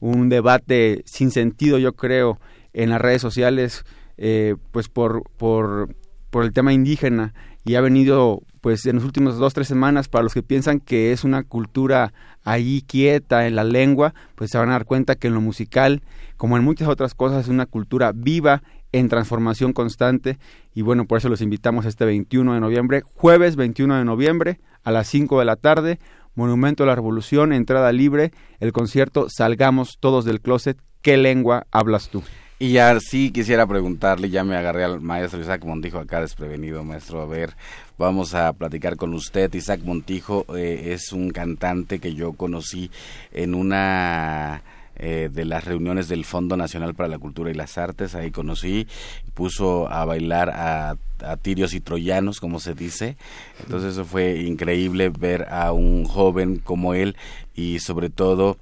un 0.01 0.27
debate 0.27 1.03
sin 1.05 1.31
sentido, 1.31 1.77
yo 1.77 1.93
creo, 1.93 2.39
en 2.73 2.89
las 2.89 2.99
redes 2.99 3.21
sociales, 3.21 3.85
eh, 4.17 4.55
pues 4.71 4.89
por, 4.89 5.23
por, 5.37 5.95
por 6.31 6.43
el 6.43 6.51
tema 6.51 6.73
indígena 6.73 7.33
y 7.65 7.75
ha 7.75 7.81
venido 7.81 8.41
pues 8.61 8.85
en 8.85 8.95
los 8.95 9.05
últimos 9.05 9.37
dos 9.37 9.53
tres 9.53 9.67
semanas 9.67 10.07
para 10.07 10.23
los 10.23 10.33
que 10.33 10.43
piensan 10.43 10.79
que 10.79 11.11
es 11.11 11.23
una 11.23 11.43
cultura 11.43 12.13
ahí 12.43 12.83
quieta 12.87 13.47
en 13.47 13.55
la 13.55 13.63
lengua 13.63 14.13
pues 14.35 14.51
se 14.51 14.57
van 14.57 14.69
a 14.69 14.73
dar 14.73 14.85
cuenta 14.85 15.15
que 15.15 15.27
en 15.27 15.33
lo 15.33 15.41
musical 15.41 16.01
como 16.37 16.57
en 16.57 16.63
muchas 16.63 16.87
otras 16.87 17.13
cosas 17.13 17.45
es 17.45 17.49
una 17.49 17.65
cultura 17.65 18.11
viva 18.13 18.61
en 18.91 19.09
transformación 19.09 19.73
constante 19.73 20.37
y 20.73 20.81
bueno, 20.81 21.05
por 21.05 21.17
eso 21.17 21.27
los 21.27 21.41
invitamos 21.41 21.85
este 21.85 22.05
21 22.05 22.53
de 22.53 22.59
noviembre, 22.61 23.01
jueves 23.15 23.55
21 23.57 23.97
de 23.97 24.05
noviembre 24.05 24.59
a 24.83 24.91
las 24.91 25.07
5 25.07 25.39
de 25.39 25.45
la 25.45 25.57
tarde, 25.57 25.99
Monumento 26.33 26.83
a 26.83 26.85
la 26.85 26.95
Revolución, 26.95 27.53
entrada 27.53 27.91
libre, 27.91 28.31
el 28.59 28.71
concierto 28.71 29.27
Salgamos 29.29 29.97
todos 29.99 30.23
del 30.23 30.41
closet, 30.41 30.77
¿qué 31.01 31.17
lengua 31.17 31.65
hablas 31.71 32.09
tú? 32.09 32.23
Y 32.57 32.77
así 32.77 33.31
quisiera 33.31 33.67
preguntarle, 33.67 34.29
ya 34.29 34.45
me 34.45 34.55
agarré 34.55 34.85
al 34.85 35.01
maestro 35.01 35.41
Isaac 35.41 35.65
Montijo 35.65 35.99
acá 35.99 36.21
desprevenido, 36.21 36.85
maestro. 36.85 37.21
A 37.21 37.25
ver, 37.25 37.53
vamos 37.97 38.33
a 38.33 38.53
platicar 38.53 38.95
con 38.95 39.13
usted. 39.13 39.53
Isaac 39.53 39.81
Montijo 39.83 40.45
eh, 40.55 40.93
es 40.93 41.11
un 41.11 41.31
cantante 41.31 41.99
que 41.99 42.15
yo 42.15 42.31
conocí 42.31 42.91
en 43.33 43.55
una 43.55 44.63
eh, 44.97 45.29
de 45.29 45.43
las 45.43 45.65
reuniones 45.65 46.07
del 46.07 46.23
Fondo 46.23 46.55
Nacional 46.55 46.95
para 46.95 47.09
la 47.09 47.19
Cultura 47.19 47.51
y 47.51 47.53
las 47.53 47.77
Artes. 47.77 48.15
Ahí 48.15 48.31
conocí, 48.31 48.87
puso 49.33 49.91
a 49.91 50.05
bailar 50.05 50.49
a, 50.49 50.95
tirios 51.41 51.73
y 51.73 51.81
troyanos, 51.81 52.39
como 52.39 52.61
se 52.61 52.73
dice. 52.73 53.17
Entonces 53.59 53.91
eso 53.93 54.05
fue 54.05 54.43
increíble 54.43 55.09
ver 55.09 55.47
a 55.49 55.73
un 55.73 56.05
joven 56.05 56.59
como 56.59 56.93
él 56.93 57.17
y 57.53 57.79
sobre 57.79 58.09
todo 58.09 58.57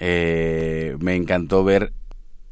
eh, 0.00 0.96
me 1.00 1.16
encantó 1.16 1.64
ver, 1.64 1.92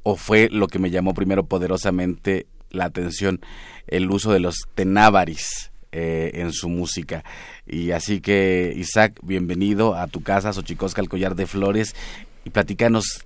o 0.09 0.15
fue 0.15 0.49
lo 0.53 0.69
que 0.69 0.79
me 0.79 0.93
llamó 0.93 1.15
primero 1.15 1.47
poderosamente 1.47 2.47
la 2.71 2.85
atención, 2.85 3.41
el 3.89 4.09
uso 4.09 4.33
de 4.33 4.39
los 4.39 4.69
tenábaris. 4.77 5.73
Eh, 5.93 6.43
en 6.43 6.53
su 6.53 6.69
música. 6.69 7.25
Y 7.67 7.93
así 7.93 8.21
que, 8.21 8.75
Isaac, 8.77 9.19
bienvenido 9.23 9.95
a 9.95 10.09
tu 10.09 10.23
casa, 10.23 10.53
Xochicosca, 10.53 11.01
el 11.01 11.09
collar 11.09 11.37
de 11.37 11.47
flores 11.47 11.95
y 12.45 12.51
platícanos 12.51 13.25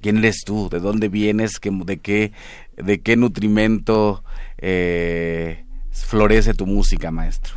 quién 0.00 0.18
eres 0.18 0.42
tú, 0.46 0.68
de 0.70 0.78
dónde 0.78 1.08
vienes, 1.08 1.58
de 1.60 1.96
qué, 1.98 2.30
de 2.76 3.00
qué 3.00 3.16
nutrimento 3.16 4.22
eh, 4.58 5.64
florece 5.90 6.54
tu 6.54 6.66
música, 6.66 7.10
maestro. 7.10 7.54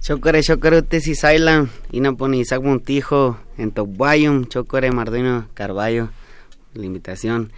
Chocore, 0.00 0.42
chocore, 0.42 0.84
si 1.00 1.16
Sailan, 1.16 1.70
Inaponi 1.90 2.38
Isaac 2.40 2.62
Montijo, 2.62 3.38
en 3.58 3.72
Chocore 4.46 4.92
Mardino 4.92 5.48
Carballo, 5.54 6.10
la 6.74 6.86
invitación. 6.86 7.50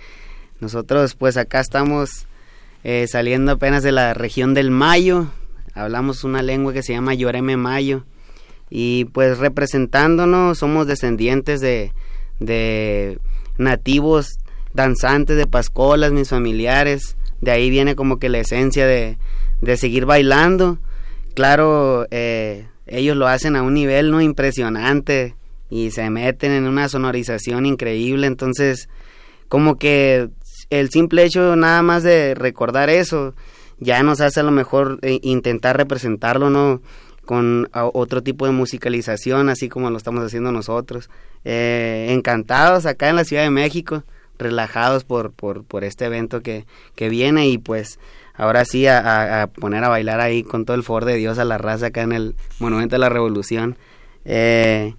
Nosotros 0.60 1.14
pues 1.14 1.36
acá 1.36 1.60
estamos 1.60 2.26
eh, 2.84 3.06
saliendo 3.08 3.52
apenas 3.52 3.82
de 3.82 3.92
la 3.92 4.14
región 4.14 4.54
del 4.54 4.70
Mayo, 4.70 5.28
hablamos 5.74 6.24
una 6.24 6.42
lengua 6.42 6.72
que 6.72 6.82
se 6.82 6.92
llama 6.92 7.14
Yoreme 7.14 7.56
Mayo, 7.56 8.04
y 8.70 9.04
pues 9.06 9.38
representándonos 9.38 10.58
somos 10.58 10.86
descendientes 10.86 11.60
de 11.60 11.92
de 12.40 13.18
nativos 13.58 14.38
danzantes 14.74 15.36
de 15.36 15.46
pascolas, 15.46 16.12
mis 16.12 16.28
familiares. 16.28 17.16
De 17.40 17.50
ahí 17.50 17.70
viene 17.70 17.96
como 17.96 18.18
que 18.18 18.28
la 18.28 18.38
esencia 18.38 18.86
de, 18.86 19.18
de 19.60 19.76
seguir 19.76 20.06
bailando. 20.06 20.78
Claro, 21.34 22.06
eh, 22.10 22.66
ellos 22.86 23.16
lo 23.16 23.26
hacen 23.26 23.56
a 23.56 23.62
un 23.62 23.74
nivel 23.74 24.10
no 24.10 24.20
impresionante 24.20 25.34
y 25.70 25.90
se 25.90 26.08
meten 26.10 26.52
en 26.52 26.66
una 26.66 26.88
sonorización 26.88 27.66
increíble. 27.66 28.26
Entonces, 28.26 28.88
como 29.48 29.76
que 29.76 30.28
el 30.70 30.90
simple 30.90 31.24
hecho 31.24 31.56
nada 31.56 31.82
más 31.82 32.02
de 32.02 32.34
recordar 32.34 32.90
eso 32.90 33.34
ya 33.78 34.02
nos 34.02 34.20
hace 34.20 34.40
a 34.40 34.42
lo 34.42 34.52
mejor 34.52 34.98
eh, 35.02 35.18
intentar 35.22 35.76
representarlo, 35.76 36.50
¿no? 36.50 36.80
con 37.26 37.68
otro 37.72 38.22
tipo 38.22 38.46
de 38.46 38.52
musicalización, 38.52 39.48
así 39.48 39.68
como 39.68 39.90
lo 39.90 39.96
estamos 39.96 40.24
haciendo 40.24 40.52
nosotros. 40.52 41.10
Eh, 41.44 42.06
encantados 42.10 42.86
acá 42.86 43.08
en 43.08 43.16
la 43.16 43.24
Ciudad 43.24 43.42
de 43.42 43.50
México, 43.50 44.04
relajados 44.38 45.02
por, 45.02 45.32
por, 45.32 45.64
por 45.64 45.82
este 45.82 46.04
evento 46.04 46.40
que, 46.40 46.66
que 46.94 47.08
viene 47.08 47.48
y 47.48 47.58
pues 47.58 47.98
ahora 48.34 48.64
sí 48.64 48.86
a, 48.86 49.50
poner 49.60 49.82
a 49.82 49.88
bailar 49.88 50.20
ahí 50.20 50.44
con 50.44 50.64
todo 50.64 50.76
el 50.76 50.84
favor 50.84 51.04
de 51.04 51.16
Dios 51.16 51.38
a 51.38 51.44
la 51.44 51.58
raza 51.58 51.86
acá 51.86 52.02
en 52.02 52.12
el 52.12 52.36
Monumento 52.60 52.94
de 52.94 53.00
la 53.00 53.08
Revolución. 53.08 53.76
Eh, 54.24 54.94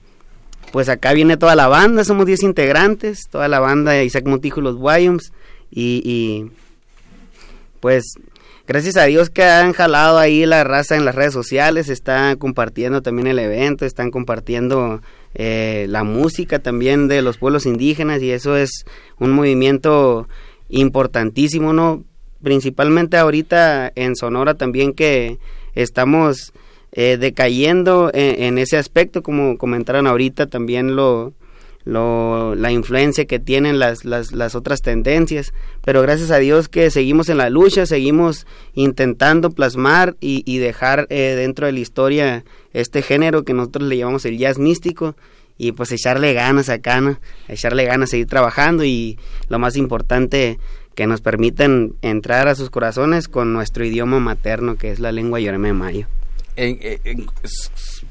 pues 0.74 0.90
acá 0.90 1.14
viene 1.14 1.38
toda 1.38 1.56
la 1.56 1.70
banda, 1.70 2.04
somos 2.04 2.26
10 2.26 2.44
integrantes, 2.44 3.30
toda 3.32 3.48
la 3.48 3.62
banda 3.62 3.94
de 3.94 4.04
Isaac 4.04 4.26
Montijo 4.26 4.60
y 4.60 4.64
los 4.64 4.76
Wyums 4.76 5.32
y, 5.72 6.02
y 6.04 6.52
pues 7.80 8.04
gracias 8.68 8.98
a 8.98 9.06
Dios 9.06 9.30
que 9.30 9.44
han 9.44 9.74
jalado 9.74 10.18
ahí 10.18 10.46
la 10.46 10.64
raza 10.64 10.96
en 10.96 11.06
las 11.06 11.16
redes 11.16 11.34
sociales, 11.34 11.90
están 11.90 12.38
compartiendo 12.38 13.02
también 13.02 13.28
el 13.28 13.40
evento, 13.40 13.86
están 13.86 14.12
compartiendo 14.12 15.02
eh, 15.34 15.86
la 15.90 16.04
música 16.04 16.60
también 16.60 17.08
de 17.08 17.22
los 17.22 17.38
pueblos 17.38 17.66
indígenas 17.66 18.22
y 18.22 18.32
eso 18.32 18.58
es 18.58 18.86
un 19.20 19.32
movimiento 19.32 20.28
importantísimo, 20.70 21.74
¿no? 21.74 22.04
Principalmente 22.42 23.18
ahorita 23.18 23.92
en 23.96 24.16
Sonora 24.16 24.56
también 24.56 24.94
que 24.94 25.38
estamos 25.76 26.54
eh, 26.92 27.18
decayendo 27.18 28.10
en, 28.14 28.58
ese 28.58 28.78
aspecto, 28.78 29.22
como 29.22 29.58
comentaron 29.58 30.08
ahorita, 30.08 30.48
también 30.48 30.96
lo, 30.96 31.34
la 31.88 32.72
influencia 32.72 33.26
que 33.26 33.40
tienen 33.40 33.80
las, 33.80 34.04
las, 34.04 34.56
otras 34.56 34.82
tendencias, 34.82 35.54
pero 35.84 36.02
gracias 36.02 36.32
a 36.32 36.38
Dios 36.38 36.68
que 36.68 36.90
seguimos 36.90 37.30
en 37.30 37.38
la 37.38 37.50
lucha, 37.50 37.86
seguimos 37.86 38.46
intentando 38.74 39.52
plasmar 39.52 40.16
y, 40.20 40.58
dejar 40.58 41.08
eh, 41.10 41.36
dentro 41.38 41.66
de 41.66 41.72
la 41.72 41.80
historia 41.80 42.44
este 42.74 43.02
género 43.02 43.44
que 43.44 43.54
nosotros 43.54 43.88
le 43.88 43.98
llamamos 43.98 44.26
el 44.26 44.38
jazz 44.38 44.58
místico 44.58 45.16
y 45.58 45.72
pues 45.72 45.92
echarle 45.92 46.34
ganas 46.34 46.70
acá, 46.70 47.02
¿no? 47.02 47.20
echarle 47.48 47.86
ganas, 47.86 48.10
seguir 48.10 48.28
trabajando 48.28 48.84
y 48.84 49.18
lo 49.50 49.58
más 49.58 49.76
importante 49.76 50.60
que 50.94 51.08
nos 51.08 51.22
permiten 51.22 51.94
entrar 52.02 52.48
a 52.48 52.56
sus 52.56 52.70
corazones 52.70 53.28
con 53.28 53.54
nuestro 53.54 53.86
idioma 53.86 54.20
materno 54.20 54.76
que 54.76 54.92
es 54.92 55.00
la 55.00 55.12
lengua 55.12 55.40
yoreme 55.40 55.74
mayo. 55.74 56.08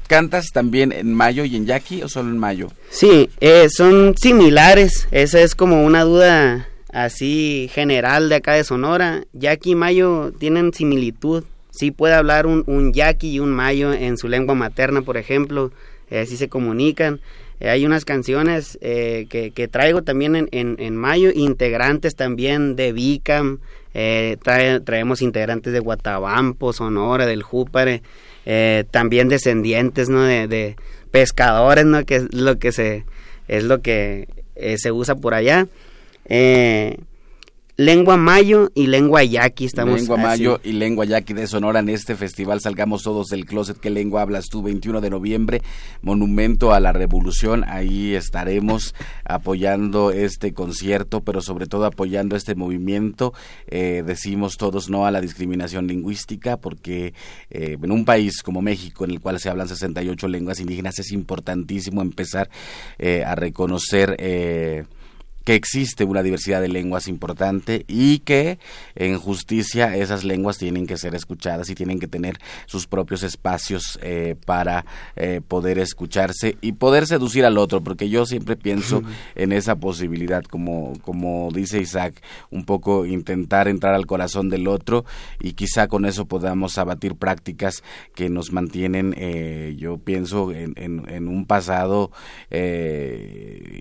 ¿Cantas 0.07 0.51
también 0.53 0.93
en 0.93 1.13
mayo 1.13 1.43
y 1.43 1.57
en 1.57 1.65
yaqui 1.65 2.01
o 2.01 2.07
solo 2.07 2.29
en 2.29 2.37
mayo? 2.37 2.69
Sí, 2.89 3.29
eh, 3.41 3.67
son 3.69 4.15
similares. 4.17 5.07
Esa 5.11 5.41
es 5.41 5.53
como 5.53 5.83
una 5.83 6.03
duda 6.03 6.69
así 6.93 7.69
general 7.73 8.29
de 8.29 8.35
acá 8.35 8.53
de 8.53 8.63
Sonora. 8.63 9.25
Yaqui 9.33 9.71
y 9.71 9.75
mayo 9.75 10.31
tienen 10.39 10.73
similitud. 10.73 11.43
Sí 11.71 11.91
puede 11.91 12.13
hablar 12.13 12.47
un, 12.47 12.63
un 12.67 12.93
yaqui 12.93 13.31
y 13.31 13.39
un 13.39 13.51
mayo 13.51 13.91
en 13.91 14.17
su 14.17 14.29
lengua 14.29 14.55
materna, 14.55 15.01
por 15.01 15.17
ejemplo. 15.17 15.71
Eh, 16.09 16.21
así 16.21 16.37
se 16.37 16.47
comunican. 16.47 17.19
Eh, 17.59 17.69
hay 17.69 17.85
unas 17.85 18.05
canciones 18.05 18.79
que, 18.81 19.51
que, 19.53 19.67
traigo 19.67 20.03
también 20.03 20.37
en, 20.37 20.47
en, 20.51 20.77
en, 20.79 20.95
mayo, 20.95 21.31
integrantes 21.35 22.15
también 22.15 22.77
de 22.77 22.93
Vicam. 22.93 23.59
traemos 23.91 25.21
integrantes 25.21 25.73
de 25.73 25.79
Guatabampo, 25.79 26.71
Sonora, 26.71 27.25
del 27.25 27.43
Júpare. 27.43 28.03
Eh, 28.49 28.85
también 28.91 29.27
descendientes 29.27 30.07
¿no? 30.07 30.23
de, 30.23 30.77
pescadores 31.11 31.83
no 31.83 32.05
que 32.05 32.15
es 32.15 32.33
lo 32.33 32.57
que 32.59 32.71
se 32.71 33.03
es 33.49 33.65
lo 33.65 33.81
que 33.81 34.29
eh, 34.55 34.77
se 34.77 34.93
usa 34.93 35.15
por 35.15 35.33
allá 35.33 35.67
eh, 36.29 36.97
Lengua 37.79 38.17
Mayo 38.17 38.71
y 38.73 38.87
Lengua 38.87 39.23
Yaqui 39.23 39.65
estamos 39.65 39.99
Lengua 39.99 40.17
Mayo 40.17 40.59
y 40.63 40.71
Lengua 40.71 41.05
Yaqui 41.05 41.35
de 41.35 41.45
Sonora 41.45 41.79
en 41.79 41.89
este 41.89 42.15
festival 42.15 42.59
Salgamos 42.59 43.03
Todos 43.03 43.27
del 43.27 43.45
Closet. 43.45 43.77
¿Qué 43.77 43.91
lengua 43.91 44.23
hablas 44.23 44.45
tú? 44.49 44.63
21 44.63 44.99
de 44.99 45.11
noviembre, 45.11 45.61
Monumento 46.01 46.73
a 46.73 46.79
la 46.79 46.91
Revolución. 46.91 47.63
Ahí 47.67 48.15
estaremos 48.15 48.95
apoyando 49.25 50.09
este 50.09 50.55
concierto, 50.55 51.21
pero 51.21 51.39
sobre 51.41 51.67
todo 51.67 51.85
apoyando 51.85 52.35
este 52.35 52.55
movimiento. 52.55 53.35
Eh, 53.67 54.01
decimos 54.03 54.57
todos 54.57 54.89
no 54.89 55.05
a 55.05 55.11
la 55.11 55.21
discriminación 55.21 55.85
lingüística, 55.85 56.57
porque 56.57 57.13
eh, 57.51 57.77
en 57.79 57.91
un 57.91 58.05
país 58.05 58.41
como 58.41 58.63
México, 58.63 59.05
en 59.05 59.11
el 59.11 59.19
cual 59.19 59.39
se 59.39 59.51
hablan 59.51 59.67
68 59.67 60.27
lenguas 60.29 60.59
indígenas, 60.59 60.97
es 60.97 61.11
importantísimo 61.11 62.01
empezar 62.01 62.49
eh, 62.97 63.23
a 63.23 63.35
reconocer 63.35 64.17
que 65.47 65.55
existe 65.55 66.03
una 66.03 66.23
diversidad 66.23 66.59
de 66.59 66.67
lenguas 66.67 67.07
importante 67.07 67.85
y 67.87 68.19
que 68.19 68.59
en 68.95 69.17
justicia 69.17 69.95
esas 69.95 70.25
lenguas 70.25 70.57
tienen 70.57 70.85
que 70.85 70.97
ser 70.97 71.15
escuchadas 71.15 71.69
y 71.69 71.75
tienen 71.75 72.01
que 72.01 72.07
tener 72.09 72.37
sus 72.65 72.85
propios 72.85 73.23
espacios 73.23 73.97
eh, 74.01 74.35
para 74.45 74.85
eh, 75.15 75.39
poder 75.47 75.79
escucharse 75.79 76.57
y 76.59 76.73
poder 76.73 77.07
seducir 77.07 77.45
al 77.45 77.57
otro, 77.57 77.81
porque 77.81 78.09
yo 78.09 78.25
siempre 78.25 78.57
pienso 78.57 79.03
en 79.35 79.53
esa 79.53 79.77
posibilidad, 79.77 80.43
como, 80.43 80.91
como 81.01 81.49
dice 81.53 81.79
Isaac, 81.79 82.21
un 82.49 82.65
poco 82.65 83.05
intentar 83.05 83.69
entrar 83.69 83.93
al 83.93 84.05
corazón 84.05 84.49
del 84.49 84.67
otro 84.67 85.05
y 85.39 85.53
quizá 85.53 85.87
con 85.87 86.03
eso 86.03 86.25
podamos 86.25 86.77
abatir 86.77 87.15
prácticas 87.15 87.83
que 88.15 88.29
nos 88.29 88.51
mantienen, 88.51 89.15
eh, 89.17 89.77
yo 89.79 89.97
pienso, 89.97 90.51
en, 90.51 90.73
en, 90.75 91.27
un 91.29 91.45
pasado 91.45 92.11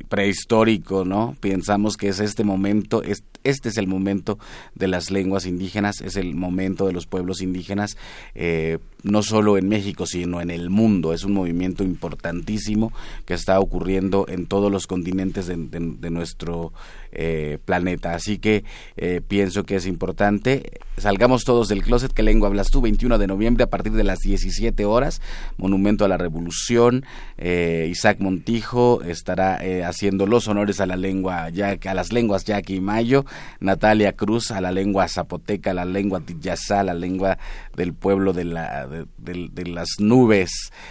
prehistórico, 0.08 1.04
¿no? 1.04 1.34
Pensamos 1.56 1.96
que 1.96 2.08
es 2.08 2.20
este 2.20 2.44
momento, 2.44 3.02
este 3.02 3.70
es 3.70 3.78
el 3.78 3.86
momento 3.86 4.38
de 4.74 4.88
las 4.88 5.10
lenguas 5.10 5.46
indígenas, 5.46 6.02
es 6.02 6.16
el 6.16 6.34
momento 6.34 6.86
de 6.86 6.92
los 6.92 7.06
pueblos 7.06 7.40
indígenas, 7.40 7.96
eh, 8.34 8.76
no 9.06 9.22
solo 9.22 9.56
en 9.56 9.68
México, 9.68 10.04
sino 10.04 10.40
en 10.40 10.50
el 10.50 10.68
mundo. 10.68 11.12
Es 11.12 11.24
un 11.24 11.32
movimiento 11.32 11.84
importantísimo 11.84 12.92
que 13.24 13.34
está 13.34 13.60
ocurriendo 13.60 14.26
en 14.28 14.46
todos 14.46 14.70
los 14.70 14.86
continentes 14.86 15.46
de, 15.46 16.10
nuestro 16.10 16.72
eh, 17.12 17.58
planeta. 17.64 18.14
Así 18.14 18.38
que 18.38 18.64
eh, 18.96 19.20
pienso 19.26 19.64
que 19.64 19.76
es 19.76 19.86
importante. 19.86 20.80
Salgamos 20.96 21.44
todos 21.44 21.68
del 21.68 21.82
closet. 21.82 22.12
¿Qué 22.12 22.22
lengua 22.22 22.48
hablas 22.48 22.70
tú? 22.70 22.80
21 22.80 23.18
de 23.18 23.26
noviembre 23.26 23.64
a 23.64 23.70
partir 23.70 23.92
de 23.92 24.04
las 24.04 24.20
17 24.20 24.84
horas. 24.84 25.22
Monumento 25.56 26.04
a 26.04 26.08
la 26.08 26.16
Revolución. 26.16 27.04
Isaac 27.38 28.18
Montijo 28.20 29.02
estará 29.02 29.60
haciendo 29.86 30.26
los 30.26 30.48
honores 30.48 30.80
a 30.80 30.86
la 30.86 30.96
lengua, 30.96 31.48
ya, 31.50 31.78
a 31.84 31.94
las 31.94 32.12
lenguas 32.12 32.44
y 32.66 32.80
Mayo. 32.80 33.24
Natalia 33.60 34.14
Cruz 34.14 34.50
a 34.50 34.60
la 34.60 34.72
lengua 34.72 35.06
zapoteca, 35.08 35.70
a 35.70 35.74
la 35.74 35.84
lengua 35.84 36.20
tiyazá, 36.20 36.82
la 36.82 36.94
lengua 36.94 37.38
del 37.76 37.92
pueblo 37.92 38.32
de, 38.32 38.44
la, 38.44 38.86
de, 39.18 39.66
las 39.66 39.88
nubes. 39.98 40.50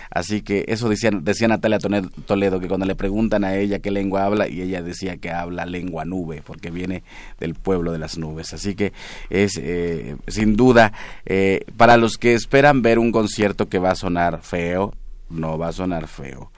Así 0.10 0.42
que 0.42 0.66
eso 0.68 0.90
decía, 0.90 1.12
decía 1.12 1.48
Natalia 1.48 1.80
Toledo, 1.80 2.60
que 2.60 2.68
cuando 2.68 2.86
le 2.86 2.96
preguntan 2.96 3.44
a 3.44 3.56
ella 3.56 3.80
qué 3.80 3.92
lengua 3.92 4.26
habla, 4.26 4.48
y 4.48 4.62
ella 4.62 4.82
decía 4.82 5.18
que 5.18 5.32
habla 5.32 5.66
lengua 5.66 6.06
nube, 6.06 6.42
porque 6.46 6.72
viene 6.72 7.04
del 7.40 7.56
pueblo 7.56 7.92
de 7.92 8.00
las 8.00 8.18
nubes. 8.18 8.54
Así 8.54 8.76
que 8.76 8.94
es 9.30 9.60
eh, 9.62 10.16
sin 10.28 10.56
duda, 10.56 10.94
eh, 11.26 11.66
para 11.78 11.98
los 11.98 12.18
que 12.18 12.34
esperan 12.34 12.82
ver 12.82 13.00
un 13.00 13.12
concierto 13.12 13.68
que 13.68 13.80
va 13.80 13.92
a 13.92 13.96
sonar 13.96 14.42
feo, 14.42 14.94
no 15.30 15.58
va 15.58 15.70
a 15.70 15.74
sonar 15.74 16.08
feo 16.08 16.52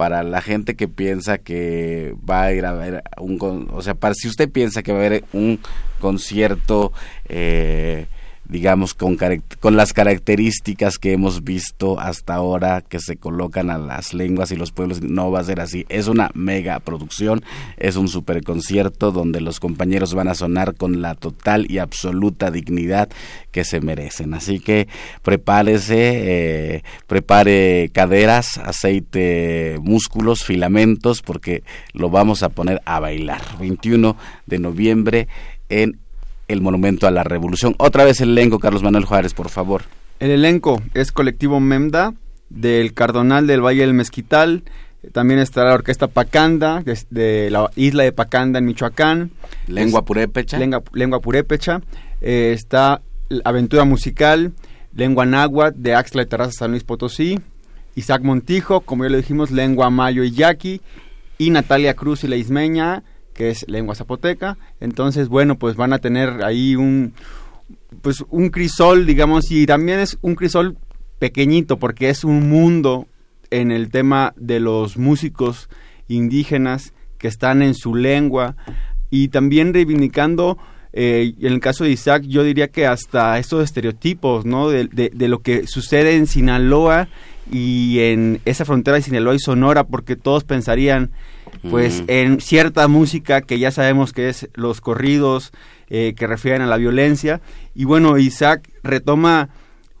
para 0.00 0.22
la 0.22 0.40
gente 0.40 0.76
que 0.76 0.88
piensa 0.88 1.36
que 1.36 2.14
va 2.28 2.44
a 2.44 2.52
ir 2.54 2.64
a 2.64 2.72
ver 2.72 3.02
un 3.18 3.68
o 3.70 3.82
sea 3.82 3.92
para 3.92 4.14
si 4.14 4.28
usted 4.28 4.50
piensa 4.50 4.82
que 4.82 4.92
va 4.92 5.02
a 5.02 5.04
haber 5.04 5.24
un 5.34 5.60
concierto 6.00 6.94
eh, 7.28 8.06
digamos, 8.50 8.94
con, 8.94 9.16
con 9.60 9.76
las 9.76 9.92
características 9.92 10.98
que 10.98 11.12
hemos 11.12 11.44
visto 11.44 12.00
hasta 12.00 12.34
ahora 12.34 12.82
que 12.82 12.98
se 12.98 13.16
colocan 13.16 13.70
a 13.70 13.78
las 13.78 14.12
lenguas 14.12 14.50
y 14.50 14.56
los 14.56 14.72
pueblos, 14.72 15.02
no 15.02 15.30
va 15.30 15.40
a 15.40 15.44
ser 15.44 15.60
así. 15.60 15.86
Es 15.88 16.08
una 16.08 16.30
mega 16.34 16.80
producción, 16.80 17.44
es 17.76 17.96
un 17.96 18.08
super 18.08 18.42
concierto 18.42 19.12
donde 19.12 19.40
los 19.40 19.60
compañeros 19.60 20.14
van 20.14 20.28
a 20.28 20.34
sonar 20.34 20.74
con 20.74 21.00
la 21.00 21.14
total 21.14 21.70
y 21.70 21.78
absoluta 21.78 22.50
dignidad 22.50 23.08
que 23.52 23.64
se 23.64 23.80
merecen. 23.80 24.34
Así 24.34 24.58
que 24.58 24.88
prepárese, 25.22 26.74
eh, 26.76 26.82
prepare 27.06 27.90
caderas, 27.92 28.58
aceite, 28.58 29.78
músculos, 29.80 30.44
filamentos, 30.44 31.22
porque 31.22 31.62
lo 31.92 32.10
vamos 32.10 32.42
a 32.42 32.48
poner 32.48 32.82
a 32.84 32.98
bailar. 32.98 33.42
21 33.58 34.16
de 34.46 34.58
noviembre 34.58 35.28
en 35.68 35.98
el 36.50 36.60
Monumento 36.60 37.06
a 37.06 37.10
la 37.10 37.22
Revolución. 37.22 37.74
Otra 37.78 38.04
vez 38.04 38.20
el 38.20 38.30
elenco, 38.30 38.58
Carlos 38.58 38.82
Manuel 38.82 39.04
Juárez, 39.04 39.34
por 39.34 39.48
favor. 39.48 39.82
El 40.18 40.30
elenco 40.30 40.82
es 40.94 41.12
colectivo 41.12 41.60
Memda, 41.60 42.12
del 42.48 42.92
Cardonal 42.92 43.46
del 43.46 43.64
Valle 43.64 43.82
del 43.82 43.94
Mezquital. 43.94 44.64
También 45.12 45.40
estará 45.40 45.68
la 45.70 45.76
Orquesta 45.76 46.08
Pacanda, 46.08 46.82
de, 47.10 47.50
la 47.50 47.70
isla 47.76 48.02
de 48.02 48.12
Pacanda 48.12 48.58
en 48.58 48.66
Michoacán. 48.66 49.30
Lengua 49.66 50.04
Purépecha. 50.04 50.58
Lengua, 50.58 50.82
lengua 50.92 51.20
Purépecha. 51.20 51.80
Eh, 52.20 52.52
está 52.54 53.00
Aventura 53.44 53.84
Musical, 53.84 54.52
Lengua 54.94 55.24
Náhuatl 55.24 55.80
de 55.80 55.94
Axtla 55.94 56.22
de 56.22 56.28
Terraza 56.28 56.52
San 56.52 56.72
Luis 56.72 56.84
Potosí. 56.84 57.38
Isaac 57.94 58.22
Montijo, 58.22 58.80
como 58.80 59.04
ya 59.04 59.10
lo 59.10 59.16
dijimos, 59.16 59.50
Lengua 59.50 59.88
Mayo 59.88 60.24
y 60.24 60.32
Yaqui. 60.32 60.80
Y 61.38 61.50
Natalia 61.50 61.94
Cruz 61.94 62.24
y 62.24 62.28
la 62.28 62.36
Ismeña 62.36 63.02
que 63.34 63.50
es 63.50 63.66
lengua 63.68 63.94
zapoteca. 63.94 64.58
Entonces, 64.80 65.28
bueno, 65.28 65.58
pues 65.58 65.76
van 65.76 65.92
a 65.92 65.98
tener 65.98 66.44
ahí 66.44 66.76
un, 66.76 67.14
pues 68.02 68.24
un 68.28 68.50
crisol, 68.50 69.06
digamos, 69.06 69.50
y 69.50 69.66
también 69.66 70.00
es 70.00 70.18
un 70.22 70.34
crisol 70.34 70.76
pequeñito 71.18 71.78
porque 71.78 72.10
es 72.10 72.24
un 72.24 72.48
mundo 72.48 73.06
en 73.50 73.70
el 73.70 73.90
tema 73.90 74.32
de 74.36 74.60
los 74.60 74.96
músicos 74.96 75.68
indígenas 76.08 76.94
que 77.18 77.28
están 77.28 77.62
en 77.62 77.74
su 77.74 77.94
lengua 77.94 78.56
y 79.10 79.28
también 79.28 79.74
reivindicando 79.74 80.58
eh, 80.92 81.34
en 81.38 81.52
el 81.52 81.60
caso 81.60 81.84
de 81.84 81.90
Isaac 81.90 82.24
yo 82.26 82.42
diría 82.42 82.68
que 82.68 82.86
hasta 82.86 83.38
estos 83.38 83.62
estereotipos 83.62 84.44
no 84.44 84.70
de, 84.70 84.86
de, 84.86 85.28
lo 85.28 85.40
que 85.40 85.66
sucede 85.68 86.16
en 86.16 86.26
Sinaloa 86.26 87.08
y 87.52 88.00
en 88.00 88.40
esa 88.44 88.64
frontera 88.64 88.96
de 88.96 89.02
Sinaloa 89.02 89.34
y 89.34 89.38
Sonora 89.38 89.84
porque 89.84 90.16
todos 90.16 90.42
pensarían 90.42 91.10
pues 91.68 92.04
en 92.06 92.40
cierta 92.40 92.88
música 92.88 93.42
que 93.42 93.58
ya 93.58 93.70
sabemos 93.70 94.12
que 94.12 94.28
es 94.28 94.48
los 94.54 94.80
corridos 94.80 95.52
eh, 95.88 96.14
que 96.16 96.26
refieren 96.26 96.62
a 96.62 96.66
la 96.66 96.76
violencia. 96.76 97.40
Y 97.74 97.84
bueno, 97.84 98.16
Isaac 98.16 98.70
retoma, 98.82 99.50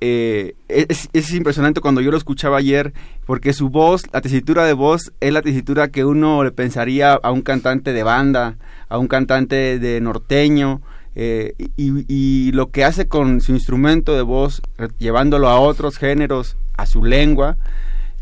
eh, 0.00 0.54
es, 0.68 1.34
impresionante 1.34 1.80
cuando 1.80 2.00
yo 2.00 2.10
lo 2.10 2.16
escuchaba 2.16 2.58
ayer, 2.58 2.92
porque 3.26 3.52
su 3.52 3.68
voz, 3.68 4.04
la 4.12 4.20
tesitura 4.20 4.64
de 4.64 4.72
voz, 4.72 5.12
es 5.20 5.32
la 5.32 5.42
tesitura 5.42 5.88
que 5.88 6.04
uno 6.04 6.42
le 6.44 6.52
pensaría 6.52 7.12
a 7.12 7.30
un 7.32 7.42
cantante 7.42 7.92
de 7.92 8.02
banda, 8.02 8.56
a 8.88 8.98
un 8.98 9.08
cantante 9.08 9.78
de 9.78 10.00
norteño. 10.00 10.80
Eh, 11.16 11.54
y, 11.76 12.04
y 12.06 12.52
lo 12.52 12.70
que 12.70 12.84
hace 12.84 13.08
con 13.08 13.40
su 13.40 13.52
instrumento 13.52 14.14
de 14.14 14.22
voz, 14.22 14.62
llevándolo 14.98 15.48
a 15.48 15.58
otros 15.58 15.98
géneros, 15.98 16.56
a 16.76 16.86
su 16.86 17.04
lengua, 17.04 17.56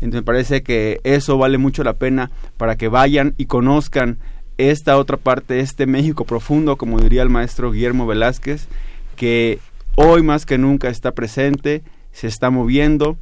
entonces 0.01 0.21
me 0.21 0.25
parece 0.25 0.63
que 0.63 0.99
eso 1.03 1.37
vale 1.37 1.57
mucho 1.57 1.83
la 1.83 1.97
pena 1.97 2.31
para 2.57 2.77
que 2.77 2.87
vayan 2.87 3.33
y 3.37 3.45
conozcan 3.45 4.17
esta 4.57 4.97
otra 4.97 5.17
parte, 5.17 5.59
este 5.59 5.85
México 5.85 6.25
profundo, 6.25 6.75
como 6.75 6.99
diría 6.99 7.21
el 7.21 7.29
maestro 7.29 7.71
Guillermo 7.71 8.05
Velázquez, 8.05 8.67
que 9.15 9.59
hoy 9.95 10.21
más 10.21 10.45
que 10.45 10.57
nunca 10.57 10.89
está 10.89 11.13
presente, 11.13 11.81
se 12.11 12.27
está 12.27 12.49
moviendo. 12.49 13.17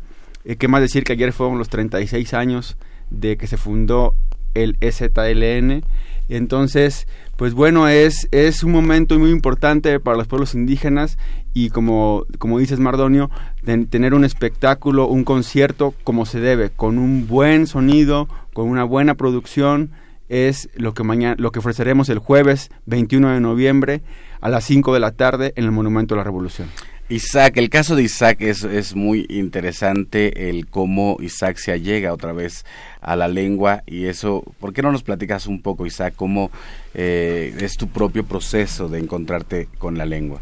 Eh, 0.46 0.56
¿Qué 0.56 0.68
más 0.68 0.82
decir 0.82 1.04
que 1.04 1.14
ayer 1.14 1.34
fueron 1.34 1.58
los 1.58 1.70
36 1.70 2.34
años 2.34 2.78
de 3.10 3.38
que 3.38 3.48
se 3.48 3.58
fundó 3.58 4.16
el 4.54 4.78
EZLN? 4.82 5.84
Entonces, 6.30 7.08
pues 7.36 7.54
bueno, 7.54 7.88
es, 7.88 8.28
es 8.32 8.64
un 8.64 8.72
momento 8.72 9.18
muy 9.18 9.30
importante 9.30 10.00
para 10.00 10.18
los 10.18 10.28
pueblos 10.28 10.56
indígenas 10.56 11.18
y 11.54 11.70
como, 11.70 12.26
como 12.40 12.60
dices 12.60 12.80
Mardonio, 12.80 13.30
tener 13.68 14.14
un 14.14 14.24
espectáculo, 14.24 15.08
un 15.08 15.24
concierto 15.24 15.94
como 16.04 16.26
se 16.26 16.40
debe, 16.40 16.70
con 16.70 16.98
un 16.98 17.28
buen 17.28 17.68
sonido, 17.68 18.28
con 18.54 18.70
una 18.70 18.84
buena 18.84 19.16
producción, 19.16 19.92
es 20.30 20.70
lo 20.76 20.94
que 20.94 21.04
mañana, 21.04 21.36
lo 21.38 21.52
que 21.52 21.60
ofreceremos 21.60 22.10
el 22.10 22.20
jueves 22.20 22.70
21 22.86 23.34
de 23.34 23.40
noviembre 23.40 24.02
a 24.42 24.50
las 24.50 24.64
5 24.66 24.94
de 24.94 25.00
la 25.00 25.12
tarde 25.12 25.54
en 25.56 25.66
el 25.66 25.72
Monumento 25.72 26.16
a 26.16 26.18
la 26.18 26.24
Revolución. 26.24 26.70
Isaac, 27.10 27.56
el 27.56 27.70
caso 27.70 27.96
de 27.96 28.04
Isaac 28.04 28.42
es, 28.42 28.64
es 28.64 28.94
muy 28.94 29.26
interesante 29.30 30.50
el 30.50 30.68
cómo 30.68 31.18
Isaac 31.22 31.56
se 31.58 31.72
allega 31.72 32.14
otra 32.14 32.34
vez 32.34 32.66
a 33.00 33.16
la 33.16 33.30
lengua 33.30 33.84
y 33.86 34.06
eso, 34.06 34.44
¿por 34.60 34.74
qué 34.74 34.82
no 34.82 34.92
nos 34.92 35.04
platicas 35.04 35.48
un 35.48 35.62
poco 35.62 35.86
Isaac 35.86 36.16
cómo 36.18 36.52
eh, 36.94 37.56
es 37.62 37.78
tu 37.78 37.88
propio 37.88 38.26
proceso 38.26 38.90
de 38.90 39.00
encontrarte 39.00 39.70
con 39.78 39.98
la 39.98 40.06
lengua? 40.06 40.42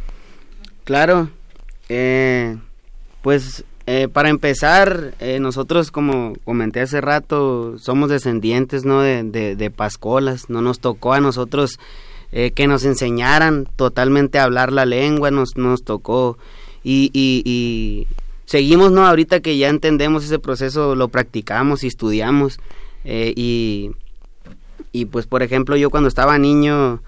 Claro, 0.86 1.30
eh, 1.88 2.58
pues 3.26 3.66
eh, 3.88 4.08
para 4.08 4.30
empezar, 4.30 5.16
nosotros 5.40 5.90
como 5.90 6.36
comenté 6.46 6.82
hace 6.82 7.02
rato, 7.02 7.80
somos 7.80 8.10
descendientes 8.12 8.86
¿no? 8.86 9.02
de, 9.02 9.24
de 9.56 9.72
pascolas, 9.72 10.48
no 10.48 10.62
nos 10.62 10.80
tocó 10.80 11.14
a 11.14 11.20
nosotros 11.20 11.80
eh, 12.38 12.52
que 12.52 12.68
nos 12.68 12.84
enseñaran 12.84 13.66
totalmente 13.78 14.40
a 14.40 14.44
hablar 14.44 14.74
la 14.74 14.86
lengua, 14.86 15.32
nos, 15.32 15.56
nos 15.56 15.86
tocó. 15.86 16.38
Y, 16.84 17.10
y, 17.14 18.08
seguimos, 18.44 18.92
¿no? 18.92 19.08
Ahorita 19.08 19.40
que 19.40 19.58
ya 19.58 19.70
entendemos 19.70 20.26
ese 20.26 20.38
proceso, 20.38 20.96
lo 20.96 21.08
practicamos 21.08 21.86
y 21.86 21.88
estudiamos. 21.88 22.60
Eh, 23.06 23.32
y, 23.38 23.92
y 24.92 25.06
pues, 25.06 25.28
por 25.28 25.44
ejemplo, 25.44 25.78
yo 25.78 25.90
cuando 25.90 26.10
estaba 26.10 26.38
niño, 26.38 27.02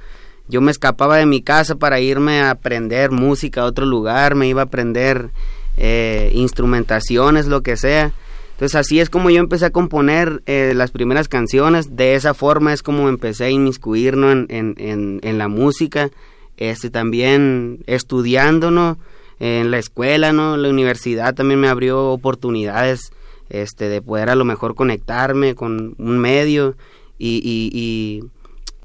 yo 0.48 0.62
me 0.62 0.72
escapaba 0.72 1.18
de 1.18 1.26
mi 1.26 1.42
casa 1.42 1.76
para 1.76 2.00
irme 2.00 2.40
a 2.40 2.52
aprender 2.52 3.12
música 3.12 3.64
a 3.64 3.66
otro 3.66 3.86
lugar, 3.86 4.36
me 4.36 4.48
iba 4.48 4.62
a 4.62 4.66
aprender 4.66 5.32
eh, 5.78 6.32
instrumentaciones, 6.34 7.48
lo 7.48 7.62
que 7.62 7.78
sea. 7.78 8.12
Entonces 8.58 8.76
así 8.76 9.00
es 9.00 9.12
como 9.12 9.30
yo 9.30 9.40
empecé 9.40 9.66
a 9.66 9.70
componer 9.70 10.42
eh, 10.48 10.74
las 10.76 10.90
primeras 10.90 11.28
canciones, 11.28 11.96
de 11.96 12.16
esa 12.16 12.34
forma 12.34 12.74
es 12.74 12.82
como 12.82 13.08
empecé 13.08 13.46
a 13.46 13.50
inmiscuirnos 13.52 14.48
en, 14.50 14.76
en, 15.22 15.38
la 15.38 15.48
música, 15.48 16.10
este 16.58 16.90
también 16.90 17.84
estudiando, 17.86 18.72
¿no? 18.72 18.98
En 19.40 19.70
la 19.70 19.78
escuela, 19.78 20.34
¿no? 20.34 20.58
La 20.58 20.70
universidad 20.70 21.36
también 21.36 21.60
me 21.60 21.68
abrió 21.68 22.06
oportunidades 22.06 23.12
este, 23.50 23.90
de 23.90 24.02
poder 24.02 24.32
a 24.32 24.36
lo 24.36 24.44
mejor 24.44 24.74
conectarme 24.74 25.54
con 25.54 25.94
un 26.00 26.18
medio 26.18 26.76
y, 27.20 27.40
y, 27.44 28.24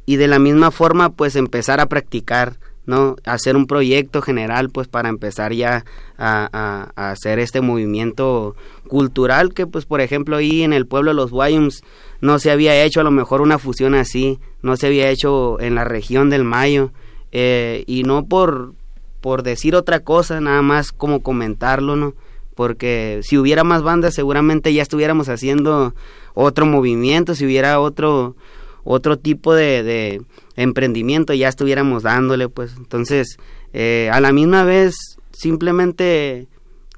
y, 0.05 0.16
de 0.16 0.28
la 0.28 0.38
misma 0.38 0.70
forma 0.70 1.09
pues 1.11 1.34
empezar 1.34 1.80
a 1.80 1.86
practicar 1.86 2.59
no 2.87 3.16
hacer 3.24 3.57
un 3.57 3.66
proyecto 3.66 4.22
general 4.22 4.70
pues 4.70 4.89
para 4.89 5.09
empezar 5.09 5.53
ya 5.53 5.85
a, 6.18 6.91
hacer 6.97 7.39
este 7.39 7.61
movimiento 7.61 8.57
cultural 8.89 9.55
que 9.55 9.66
pues 9.66 9.87
por 9.87 10.01
ejemplo 10.01 10.37
ahí 10.37 10.62
en 10.62 10.72
el 10.72 10.87
pueblo 10.87 11.11
de 11.11 11.16
los 11.16 11.30
Guayums 11.30 11.83
no 12.20 12.39
se 12.39 12.51
había 12.51 12.83
hecho 12.83 13.01
a 13.01 13.05
lo 13.05 13.11
mejor 13.11 13.41
una 13.41 13.59
fusión 13.59 13.95
así 13.95 14.39
no 14.62 14.76
se 14.76 14.89
había 14.89 15.09
hecho 15.11 15.61
en 15.61 15.74
la 15.74 15.85
región 15.85 16.30
del 16.30 16.45
Mayo 16.45 16.93
eh, 17.33 17.85
y 17.87 18.03
no 18.03 18.24
por 18.24 18.74
por 19.20 19.43
decir 19.43 19.74
otra 19.74 20.01
cosa 20.01 20.41
nada 20.41 20.62
más 20.62 20.93
como 20.93 21.22
comentarlo 21.22 21.97
no 21.97 22.14
porque 22.55 23.20
si 23.22 23.39
hubiera 23.39 23.64
más 23.64 23.83
bandas 23.83 24.14
seguramente 24.14 24.72
ya 24.74 24.83
estuviéramos 24.83 25.28
haciendo 25.28 25.95
otro 26.35 26.66
movimiento, 26.66 27.35
si 27.35 27.45
hubiera 27.45 27.80
otro 27.80 28.37
otro 28.85 29.18
tipo 29.18 29.55
de, 29.55 30.22
emprendimiento 30.57 31.33
ya 31.35 31.49
estuviéramos 31.49 32.03
dándole 32.03 32.49
pues. 32.49 32.74
Entonces 32.76 33.37
eh, 33.72 34.11
a 34.12 34.20
la 34.20 34.33
misma 34.33 34.64
vez 34.64 34.95
simplemente 35.33 36.49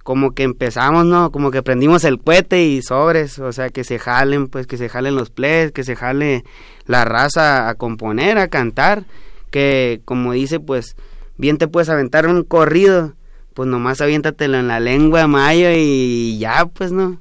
como 0.05 0.33
que 0.33 0.43
empezamos 0.43 1.07
no 1.07 1.33
como 1.33 1.51
que 1.51 1.63
prendimos 1.63 2.05
el 2.05 2.21
cohete 2.21 2.65
y 2.65 2.83
sobres 2.83 3.39
o 3.39 3.53
sea 3.53 3.71
que 3.71 3.85
se 3.85 3.99
jalen 3.99 4.49
pues 4.49 4.67
que 4.67 4.77
se 4.77 4.89
jalen 4.91 5.17
los 5.17 5.31
plays 5.31 5.73
que 5.73 5.83
se 5.83 5.97
jale 5.97 6.45
la 6.85 7.07
raza 7.07 7.71
a 7.71 7.75
componer 7.75 8.37
a 8.37 8.49
cantar 8.49 9.05
que 9.51 10.03
como 10.05 10.33
dice 10.33 10.61
pues 10.61 10.95
bien 11.39 11.57
te 11.57 11.69
puedes 11.69 11.89
aventar 11.89 12.27
un 12.27 12.45
corrido 12.45 13.15
pues 13.55 13.67
nomás 13.67 14.03
aviéntatelo 14.03 14.59
en 14.59 14.69
la 14.69 14.79
lengua 14.79 15.27
mayo 15.27 15.69
y 15.75 16.39
ya 16.39 16.67
pues 16.67 16.93
no 16.93 17.19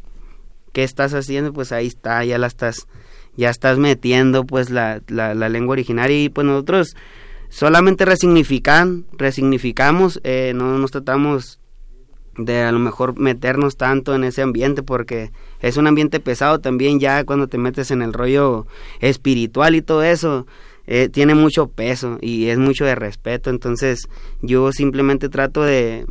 qué 0.73 0.83
estás 0.83 1.13
haciendo 1.13 1.53
pues 1.53 1.71
ahí 1.71 1.87
está 1.87 2.25
ya 2.25 2.37
la 2.37 2.47
estás 2.47 2.87
ya 3.35 3.49
estás 3.49 3.77
metiendo 3.77 4.45
pues 4.45 4.69
la, 4.69 5.01
la, 5.07 5.33
lengua 5.49 5.73
originaria 5.73 6.23
y 6.23 6.29
pues 6.29 6.45
nosotros 6.45 6.95
solamente 7.49 8.05
resignifican 8.05 9.05
resignificamos 9.13 10.19
eh, 10.23 10.53
no 10.55 10.77
nos 10.77 10.91
tratamos 10.91 11.59
de 12.37 12.61
a 12.61 12.71
lo 12.71 12.79
mejor 12.79 13.19
meternos 13.19 13.77
tanto 13.77 14.15
en 14.15 14.23
ese 14.23 14.41
ambiente 14.41 14.83
porque 14.83 15.31
es 15.61 15.77
un 15.77 15.87
ambiente 15.87 16.19
pesado 16.19 16.59
también 16.59 16.99
ya 16.99 17.23
cuando 17.25 17.47
te 17.47 17.57
metes 17.57 17.91
en 17.91 18.01
el 18.01 18.13
rollo 18.13 18.65
espiritual 18.99 19.75
y 19.75 19.81
todo 19.81 20.03
eso 20.03 20.47
eh, 20.85 21.09
tiene 21.09 21.35
mucho 21.35 21.67
peso 21.67 22.17
y 22.21 22.47
es 22.47 22.57
mucho 22.57 22.83
de 22.83 22.95
respeto. 22.95 23.49
Entonces 23.49 24.09
yo 24.41 24.71
simplemente 24.73 25.29
trato 25.29 25.61
de 25.61 26.05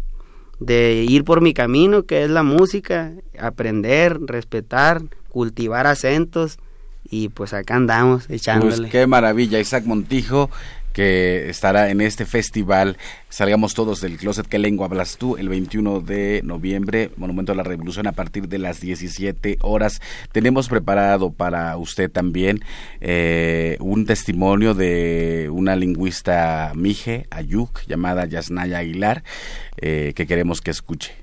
de 0.60 1.04
ir 1.08 1.24
por 1.24 1.40
mi 1.40 1.54
camino, 1.54 2.04
que 2.04 2.22
es 2.22 2.30
la 2.30 2.42
música, 2.42 3.12
aprender, 3.38 4.18
respetar, 4.20 5.02
cultivar 5.28 5.86
acentos 5.86 6.58
y 7.12 7.28
pues 7.28 7.52
acá 7.52 7.76
andamos 7.76 8.28
echándole. 8.30 8.76
Pues 8.78 8.90
qué 8.90 9.06
maravilla, 9.06 9.60
Isaac 9.60 9.84
Montijo 9.84 10.50
que 10.92 11.48
estará 11.48 11.90
en 11.90 12.00
este 12.02 12.26
festival 12.26 12.98
Salgamos 13.28 13.72
todos 13.72 14.02
del 14.02 14.18
closet, 14.18 14.46
¿qué 14.46 14.58
lengua 14.58 14.86
hablas 14.86 15.16
tú? 15.16 15.38
El 15.38 15.48
21 15.48 16.00
de 16.00 16.42
noviembre, 16.44 17.10
Monumento 17.16 17.52
a 17.52 17.54
la 17.54 17.62
Revolución, 17.62 18.06
a 18.06 18.12
partir 18.12 18.46
de 18.46 18.58
las 18.58 18.82
17 18.82 19.56
horas. 19.62 20.02
Tenemos 20.32 20.68
preparado 20.68 21.32
para 21.32 21.78
usted 21.78 22.10
también 22.10 22.60
eh, 23.00 23.78
un 23.80 24.04
testimonio 24.04 24.74
de 24.74 25.48
una 25.50 25.76
lingüista 25.76 26.72
mije, 26.74 27.26
ayuk, 27.30 27.80
llamada 27.86 28.26
Yasnaya 28.26 28.78
Aguilar, 28.78 29.22
eh, 29.78 30.12
que 30.14 30.26
queremos 30.26 30.60
que 30.60 30.72
escuche. 30.72 31.14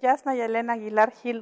Yasnaya 0.00 0.44
Elena 0.44 0.74
Aguilar 0.74 1.12
Gil 1.20 1.40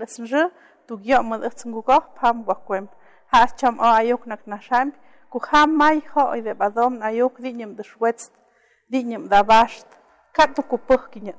tugioma 0.89 1.37
dutsungugo 1.39 1.99
pam 2.17 2.45
guacuem 2.45 2.89
hacham 3.33 3.79
o 3.79 3.89
ayuk 4.01 4.27
nak 4.27 4.41
nasham 4.47 4.93
kuham 5.31 5.77
mai 5.77 6.01
ho 6.13 6.25
de 6.47 6.53
badom 6.55 6.99
na 6.99 7.07
ayuk 7.13 7.35
diñem 7.45 7.77
de 7.77 7.83
shwetz 7.91 8.31
diñem 8.91 9.29
da 9.29 9.43
basht 9.43 9.87
kat 10.33 10.57
tu 10.57 10.63
kupuh 10.63 11.03
kinya 11.13 11.35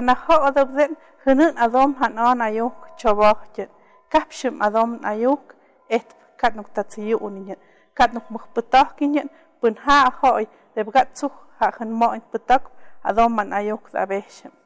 na 0.00 0.14
ho 0.14 0.50
de 0.56 0.64
bzen 0.64 0.92
hunun 1.24 1.54
adom 1.56 1.94
hanon 2.00 2.40
ayuk 2.40 2.76
chobok 3.00 3.38
jet 3.56 3.70
kapshim 4.12 4.60
adom 4.60 5.00
na 5.00 5.08
ayuk 5.08 5.56
et 5.88 6.08
kat 6.36 6.54
nuk 6.54 6.68
tatsiyu 6.74 7.16
uninya 7.26 7.56
kat 7.94 8.12
nuk 8.12 8.26
mukhputah 8.30 8.88
kinya 8.98 9.24
pun 9.60 9.74
ha 9.84 9.98
ho 10.20 10.28
hoy 10.32 10.46
de 10.74 10.84
bgat 10.84 11.08
su 11.18 11.28
ha 11.58 11.70
khan 11.70 11.90
mo 11.90 12.12
in 12.12 12.24
putak 12.32 12.62
adom 13.08 13.32
man 13.36 13.52
ayuk 13.52 13.92
da 13.92 14.06
beshim 14.06 14.59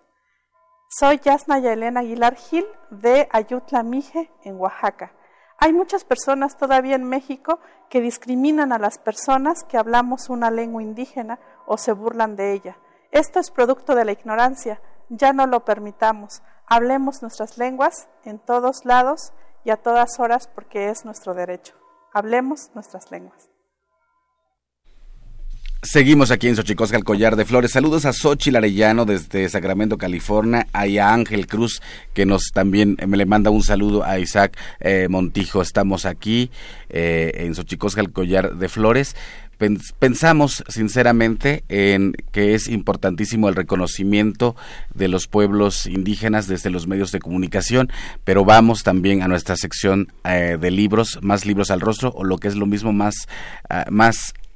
Soy 0.96 1.18
Yasna 1.18 1.58
Yelena 1.58 2.00
Aguilar 2.00 2.36
Gil 2.36 2.64
de 2.90 3.28
Ayutla 3.32 3.82
Mije 3.82 4.30
en 4.44 4.60
Oaxaca. 4.60 5.10
Hay 5.58 5.72
muchas 5.72 6.04
personas 6.04 6.56
todavía 6.56 6.94
en 6.94 7.02
México 7.02 7.58
que 7.88 8.00
discriminan 8.00 8.72
a 8.72 8.78
las 8.78 8.98
personas 8.98 9.64
que 9.64 9.76
hablamos 9.76 10.28
una 10.28 10.52
lengua 10.52 10.84
indígena 10.84 11.40
o 11.66 11.78
se 11.78 11.90
burlan 11.90 12.36
de 12.36 12.52
ella. 12.52 12.76
Esto 13.10 13.40
es 13.40 13.50
producto 13.50 13.96
de 13.96 14.04
la 14.04 14.12
ignorancia. 14.12 14.80
Ya 15.08 15.32
no 15.32 15.48
lo 15.48 15.64
permitamos. 15.64 16.44
Hablemos 16.64 17.22
nuestras 17.22 17.58
lenguas 17.58 18.06
en 18.24 18.38
todos 18.38 18.84
lados 18.84 19.32
y 19.64 19.70
a 19.70 19.76
todas 19.76 20.20
horas 20.20 20.46
porque 20.46 20.90
es 20.90 21.04
nuestro 21.04 21.34
derecho. 21.34 21.74
Hablemos 22.12 22.70
nuestras 22.72 23.10
lenguas. 23.10 23.53
Seguimos 25.84 26.30
aquí 26.30 26.48
en 26.48 26.56
Xochicosca, 26.56 26.96
el 26.96 27.04
collar 27.04 27.36
de 27.36 27.44
flores. 27.44 27.72
Saludos 27.72 28.06
a 28.06 28.14
Xochitl 28.14 28.56
Arellano 28.56 29.04
desde 29.04 29.50
Sacramento, 29.50 29.98
California, 29.98 30.66
y 30.86 30.96
a 30.96 31.12
Ángel 31.12 31.46
Cruz, 31.46 31.82
que 32.14 32.24
nos 32.24 32.52
también 32.54 32.96
me 33.06 33.18
le 33.18 33.26
manda 33.26 33.50
un 33.50 33.62
saludo 33.62 34.02
a 34.02 34.18
Isaac 34.18 34.56
eh, 34.80 35.08
Montijo. 35.10 35.60
Estamos 35.60 36.06
aquí 36.06 36.50
eh, 36.88 37.32
en 37.34 37.54
Xochicosca, 37.54 38.00
el 38.00 38.12
collar 38.12 38.56
de 38.56 38.68
flores. 38.70 39.14
Pensamos 39.98 40.64
sinceramente 40.68 41.64
en 41.68 42.14
que 42.32 42.54
es 42.54 42.68
importantísimo 42.68 43.50
el 43.50 43.54
reconocimiento 43.54 44.56
de 44.94 45.08
los 45.08 45.26
pueblos 45.26 45.86
indígenas 45.86 46.48
desde 46.48 46.70
los 46.70 46.86
medios 46.86 47.12
de 47.12 47.20
comunicación, 47.20 47.90
pero 48.24 48.46
vamos 48.46 48.84
también 48.84 49.22
a 49.22 49.28
nuestra 49.28 49.56
sección 49.56 50.12
eh, 50.24 50.56
de 50.58 50.70
libros, 50.70 51.18
más 51.20 51.44
libros 51.44 51.70
al 51.70 51.82
rostro, 51.82 52.10
o 52.16 52.24
lo 52.24 52.38
que 52.38 52.48
es 52.48 52.56
lo 52.56 52.66
mismo, 52.66 52.92
más, 52.92 53.28
ah, 53.68 53.84
más 53.90 54.32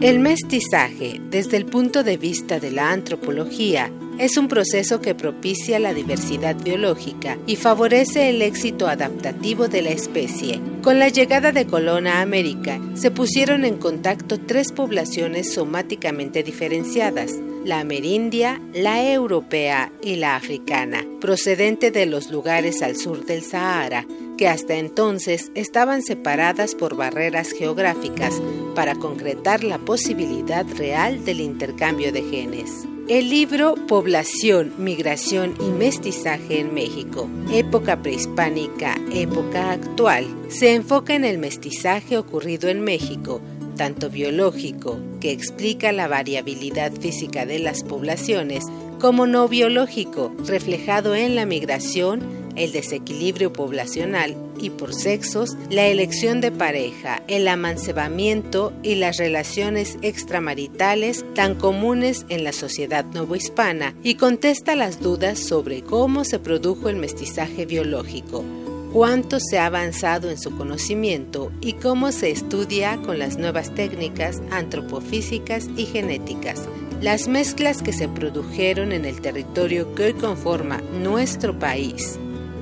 El 0.00 0.20
mestizaje, 0.20 1.20
desde 1.28 1.56
el 1.56 1.66
punto 1.66 2.04
de 2.04 2.16
vista 2.16 2.60
de 2.60 2.70
la 2.70 2.92
antropología, 2.92 3.90
es 4.16 4.36
un 4.36 4.46
proceso 4.46 5.00
que 5.00 5.16
propicia 5.16 5.80
la 5.80 5.92
diversidad 5.92 6.54
biológica 6.54 7.36
y 7.48 7.56
favorece 7.56 8.28
el 8.30 8.40
éxito 8.42 8.86
adaptativo 8.86 9.66
de 9.66 9.82
la 9.82 9.90
especie. 9.90 10.60
Con 10.82 11.00
la 11.00 11.08
llegada 11.08 11.50
de 11.50 11.66
Colón 11.66 12.06
a 12.06 12.20
América, 12.20 12.80
se 12.94 13.10
pusieron 13.10 13.64
en 13.64 13.76
contacto 13.76 14.38
tres 14.38 14.70
poblaciones 14.70 15.52
somáticamente 15.52 16.44
diferenciadas, 16.44 17.32
la 17.64 17.80
amerindia, 17.80 18.62
la 18.72 19.04
europea 19.12 19.90
y 20.00 20.14
la 20.14 20.36
africana, 20.36 21.04
procedente 21.20 21.90
de 21.90 22.06
los 22.06 22.30
lugares 22.30 22.82
al 22.82 22.96
sur 22.96 23.26
del 23.26 23.42
Sahara, 23.42 24.06
que 24.38 24.48
hasta 24.48 24.76
entonces 24.76 25.50
estaban 25.54 26.02
separadas 26.02 26.74
por 26.74 26.96
barreras 26.96 27.50
geográficas 27.50 28.40
para 28.74 28.94
concretar 28.94 29.64
la 29.64 29.78
posibilidad 29.78 30.64
real 30.76 31.24
del 31.24 31.40
intercambio 31.40 32.12
de 32.12 32.22
genes. 32.22 32.70
El 33.08 33.30
libro 33.30 33.74
Población, 33.88 34.72
Migración 34.78 35.54
y 35.60 35.70
Mestizaje 35.70 36.60
en 36.60 36.72
México, 36.72 37.28
época 37.52 38.00
prehispánica, 38.00 38.96
época 39.12 39.72
actual, 39.72 40.26
se 40.48 40.74
enfoca 40.74 41.14
en 41.14 41.24
el 41.24 41.38
mestizaje 41.38 42.16
ocurrido 42.16 42.68
en 42.68 42.80
México, 42.80 43.40
tanto 43.76 44.10
biológico, 44.10 44.98
que 45.20 45.32
explica 45.32 45.90
la 45.90 46.06
variabilidad 46.06 46.92
física 46.92 47.44
de 47.44 47.58
las 47.58 47.82
poblaciones, 47.82 48.64
como 49.00 49.26
no 49.26 49.48
biológico, 49.48 50.32
reflejado 50.46 51.14
en 51.14 51.34
la 51.34 51.46
migración 51.46 52.47
el 52.58 52.72
desequilibrio 52.72 53.52
poblacional 53.52 54.36
y 54.60 54.70
por 54.70 54.94
sexos, 54.94 55.56
la 55.70 55.86
elección 55.86 56.40
de 56.40 56.50
pareja, 56.50 57.22
el 57.28 57.48
amancebamiento 57.48 58.72
y 58.82 58.96
las 58.96 59.16
relaciones 59.16 59.98
extramaritales 60.02 61.24
tan 61.34 61.54
comunes 61.54 62.26
en 62.28 62.44
la 62.44 62.52
sociedad 62.52 63.04
novohispana 63.04 63.94
y 64.02 64.16
contesta 64.16 64.74
las 64.74 65.00
dudas 65.00 65.38
sobre 65.38 65.82
cómo 65.82 66.24
se 66.24 66.38
produjo 66.38 66.88
el 66.88 66.96
mestizaje 66.96 67.66
biológico, 67.66 68.44
cuánto 68.92 69.38
se 69.40 69.58
ha 69.58 69.66
avanzado 69.66 70.30
en 70.30 70.38
su 70.38 70.56
conocimiento 70.56 71.52
y 71.60 71.74
cómo 71.74 72.10
se 72.12 72.30
estudia 72.30 72.96
con 72.98 73.18
las 73.18 73.38
nuevas 73.38 73.74
técnicas 73.74 74.42
antropofísicas 74.50 75.68
y 75.76 75.86
genéticas. 75.86 76.62
Las 77.00 77.28
mezclas 77.28 77.80
que 77.80 77.92
se 77.92 78.08
produjeron 78.08 78.90
en 78.90 79.04
el 79.04 79.20
territorio 79.20 79.94
que 79.94 80.06
hoy 80.06 80.14
conforma 80.14 80.80
nuestro 81.00 81.56
país 81.56 82.18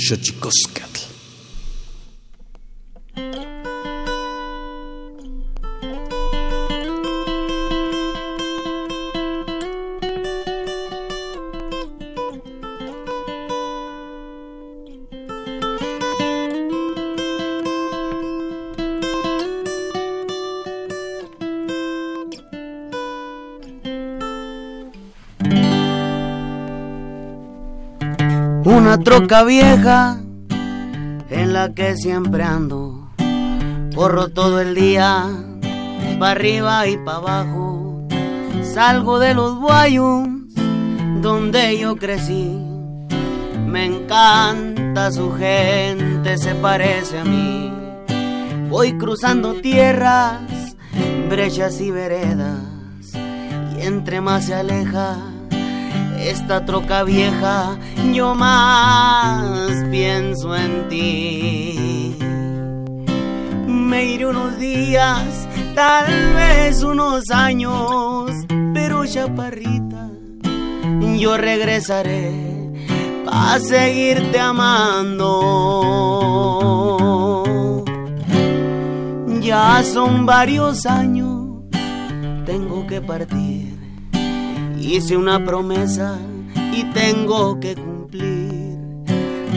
Xochicoscatl. 0.05 1.14
Troca 29.05 29.43
vieja 29.43 30.17
en 31.29 31.53
la 31.53 31.75
que 31.75 31.95
siempre 31.95 32.43
ando. 32.43 33.07
Corro 33.93 34.29
todo 34.29 34.59
el 34.59 34.73
día, 34.73 35.27
para 36.17 36.31
arriba 36.31 36.87
y 36.87 36.97
para 36.97 37.17
abajo. 37.17 38.01
Salgo 38.63 39.19
de 39.19 39.35
los 39.35 39.59
guayos 39.59 40.27
donde 41.21 41.77
yo 41.77 41.95
crecí. 41.97 42.59
Me 43.67 43.85
encanta 43.85 45.11
su 45.11 45.31
gente, 45.33 46.39
se 46.39 46.55
parece 46.55 47.19
a 47.19 47.25
mí. 47.25 47.71
Voy 48.69 48.97
cruzando 48.97 49.53
tierras, 49.61 50.41
brechas 51.29 51.79
y 51.79 51.91
veredas. 51.91 52.57
Y 53.77 53.85
entre 53.85 54.19
más 54.19 54.45
se 54.45 54.55
aleja, 54.55 55.34
esta 56.29 56.65
troca 56.65 57.03
vieja, 57.03 57.77
yo 58.13 58.33
más 58.33 59.71
pienso 59.91 60.55
en 60.55 60.89
ti. 60.89 62.15
Me 63.67 64.05
iré 64.05 64.25
unos 64.25 64.57
días, 64.57 65.47
tal 65.75 66.33
vez 66.33 66.81
unos 66.83 67.29
años, 67.29 68.31
pero 68.73 69.05
chaparrita, 69.05 70.09
yo 71.17 71.37
regresaré 71.37 72.33
para 73.23 73.59
seguirte 73.59 74.39
amando. 74.39 75.43
Ya 79.41 79.83
son 79.83 80.25
varios 80.25 80.87
años, 80.87 81.61
tengo 82.45 82.87
que 82.87 82.99
partir 82.99 83.54
Hice 84.87 85.17
una 85.17 85.43
promesa 85.43 86.19
y 86.71 86.83
tengo 86.93 87.59
que 87.59 87.73
cumplir. 87.73 88.77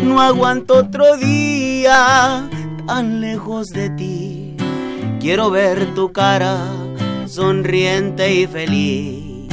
No 0.02 0.22
aguanto 0.22 0.78
otro 0.78 1.18
día 1.18 2.48
tan 2.86 3.20
lejos 3.20 3.66
de 3.68 3.90
ti. 3.90 4.56
Quiero 5.20 5.50
ver 5.50 5.94
tu 5.94 6.12
cara 6.12 6.56
sonriente 7.26 8.32
y 8.36 8.46
feliz. 8.46 9.52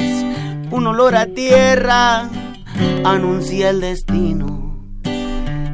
Un 0.71 0.87
olor 0.87 1.17
a 1.17 1.25
tierra 1.25 2.29
anuncia 3.03 3.69
el 3.69 3.81
destino. 3.81 4.79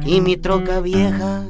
Y 0.04 0.20
mi 0.20 0.36
troca 0.36 0.80
vieja 0.80 1.44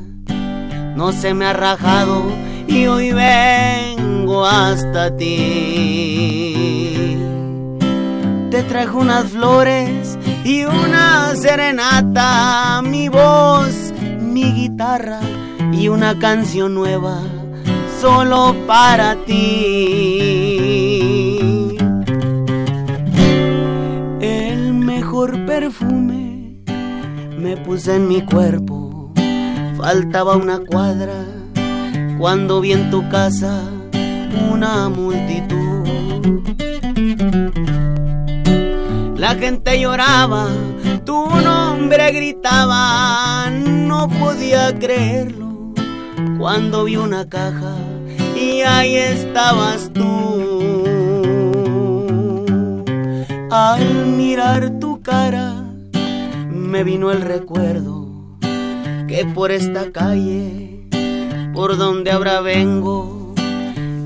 no 0.95 1.13
se 1.13 1.33
me 1.33 1.47
ha 1.47 1.55
rajado 1.55 2.23
y 2.69 2.87
hoy 2.87 3.13
vengo 3.13 4.45
hasta 4.45 5.17
ti 5.17 6.52
te 8.53 8.63
trajo 8.65 8.99
unas 8.99 9.31
flores 9.31 10.19
y 10.45 10.65
una 10.65 11.35
serenata, 11.35 12.83
mi 12.85 13.09
voz, 13.09 13.95
mi 14.21 14.53
guitarra 14.53 15.21
y 15.73 15.89
una 15.89 16.19
canción 16.19 16.75
nueva 16.75 17.23
solo 17.99 18.55
para 18.67 19.17
ti. 19.25 20.19
El 24.21 24.75
mejor 24.75 25.47
perfume 25.47 26.59
me 27.39 27.57
puse 27.57 27.97
en 27.97 28.07
mi 28.07 28.21
cuerpo, 28.21 29.15
faltaba 29.79 30.37
una 30.37 30.59
cuadra 30.59 31.25
cuando 32.19 32.61
vi 32.61 32.73
en 32.73 32.91
tu 32.91 33.09
casa 33.09 33.63
una 34.51 34.91
multitud 34.91 35.72
La 39.23 39.37
gente 39.37 39.79
lloraba, 39.79 40.49
tu 41.05 41.29
nombre 41.31 42.11
gritaba, 42.11 43.49
no 43.51 44.09
podía 44.09 44.77
creerlo. 44.77 45.73
Cuando 46.41 46.83
vi 46.83 46.97
una 46.97 47.29
caja 47.29 47.77
y 48.35 48.63
ahí 48.63 48.97
estabas 48.97 49.93
tú. 49.93 50.83
Al 53.53 54.07
mirar 54.07 54.81
tu 54.81 55.01
cara 55.03 55.55
me 56.51 56.83
vino 56.83 57.13
el 57.13 57.21
recuerdo 57.21 58.09
que 59.07 59.25
por 59.33 59.53
esta 59.53 59.93
calle, 59.93 60.89
por 61.55 61.77
donde 61.77 62.11
ahora 62.11 62.41
vengo, 62.41 63.37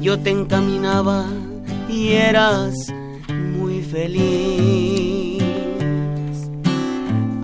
yo 0.02 0.18
te 0.18 0.28
encaminaba 0.28 1.24
y 1.88 2.12
eras 2.12 2.92
muy 3.32 3.80
feliz 3.80 4.95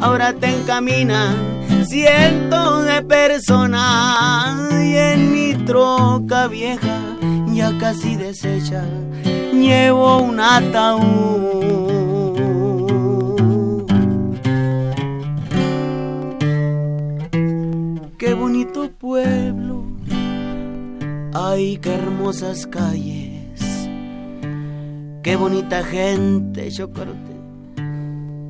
ahora 0.02 0.32
te 0.32 0.48
encaminan 0.48 1.86
cientos 1.86 2.84
de 2.84 3.02
personas 3.02 4.72
y 4.72 4.96
en 4.96 5.32
mi 5.32 5.54
troca 5.64 6.48
vieja 6.48 6.98
ya 7.54 7.76
casi 7.78 8.16
deshecha 8.16 8.84
llevo 9.52 10.18
un 10.18 10.40
ataúd. 10.40 11.62
Qué 18.18 18.34
bonito 18.34 18.90
pueblo, 18.90 19.84
ay 21.32 21.78
qué 21.78 21.94
hermosas 21.94 22.66
calles, 22.66 23.88
qué 25.22 25.36
bonita 25.36 25.82
gente, 25.84 26.70
chocorte 26.70 27.32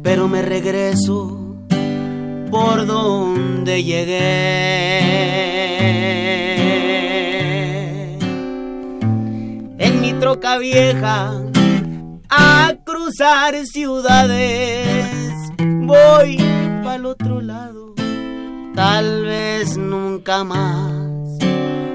pero 0.02 0.28
me 0.28 0.42
regreso 0.42 1.41
por 2.52 2.86
donde 2.86 3.82
llegué. 3.82 4.18
En 9.78 10.00
mi 10.02 10.12
troca 10.20 10.58
vieja 10.58 11.32
a 12.28 12.74
cruzar 12.84 13.54
ciudades 13.64 15.34
voy 15.58 16.36
al 16.86 17.06
otro 17.06 17.40
lado. 17.40 17.94
Tal 18.74 19.24
vez 19.24 19.78
nunca 19.78 20.44
más 20.44 20.92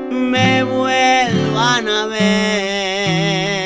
me 0.10 0.64
vuelvan 0.64 1.88
a 1.88 2.08
ver. 2.08 3.57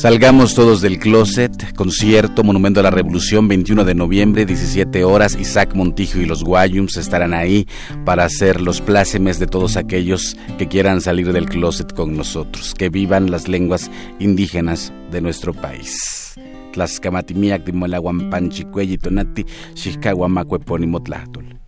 Salgamos 0.00 0.54
todos 0.54 0.80
del 0.80 0.98
closet, 0.98 1.74
concierto, 1.74 2.42
Monumento 2.42 2.80
a 2.80 2.82
la 2.82 2.90
Revolución, 2.90 3.48
21 3.48 3.84
de 3.84 3.94
noviembre, 3.94 4.46
17 4.46 5.04
horas. 5.04 5.36
Isaac 5.38 5.74
Montijo 5.74 6.18
y 6.18 6.24
los 6.24 6.42
Guayums 6.42 6.96
estarán 6.96 7.34
ahí 7.34 7.68
para 8.06 8.24
hacer 8.24 8.62
los 8.62 8.80
plácemes 8.80 9.38
de 9.38 9.46
todos 9.46 9.76
aquellos 9.76 10.38
que 10.56 10.68
quieran 10.68 11.02
salir 11.02 11.34
del 11.34 11.50
closet 11.50 11.92
con 11.92 12.16
nosotros, 12.16 12.72
que 12.72 12.88
vivan 12.88 13.30
las 13.30 13.46
lenguas 13.46 13.90
indígenas 14.18 14.90
de 15.10 15.20
nuestro 15.20 15.52
país. 15.52 16.34
Tlaxcamatimiac, 16.72 17.66
Timolaguampanchicuelli, 17.66 18.96
Tonati, 18.96 19.44
Xixcahuamacuepónimo, 19.74 21.02
Tlahtol. 21.02 21.60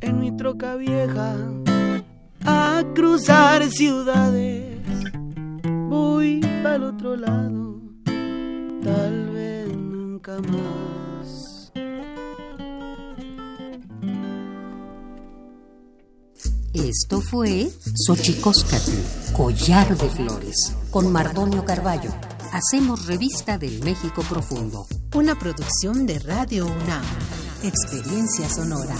En 0.00 0.18
mi 0.18 0.36
troca 0.36 0.74
vieja, 0.74 1.36
a 2.44 2.82
cruzar 2.92 3.70
ciudades 3.70 4.69
voy 5.90 6.40
al 6.64 6.84
otro 6.84 7.16
lado, 7.16 7.80
tal 8.04 9.30
vez 9.30 9.76
nunca 9.76 10.38
más. 10.38 11.72
Esto 16.72 17.20
fue 17.20 17.68
Xochicóscatl, 18.06 19.32
Collar 19.36 19.96
de 19.98 20.08
Flores, 20.08 20.76
con 20.92 21.10
Mardonio 21.10 21.64
Carballo. 21.64 22.12
Hacemos 22.52 23.06
revista 23.06 23.58
del 23.58 23.82
México 23.82 24.22
Profundo. 24.28 24.86
Una 25.14 25.36
producción 25.36 26.06
de 26.06 26.20
Radio 26.20 26.66
UNAM. 26.66 27.04
Experiencia 27.64 28.48
sonora. 28.48 28.96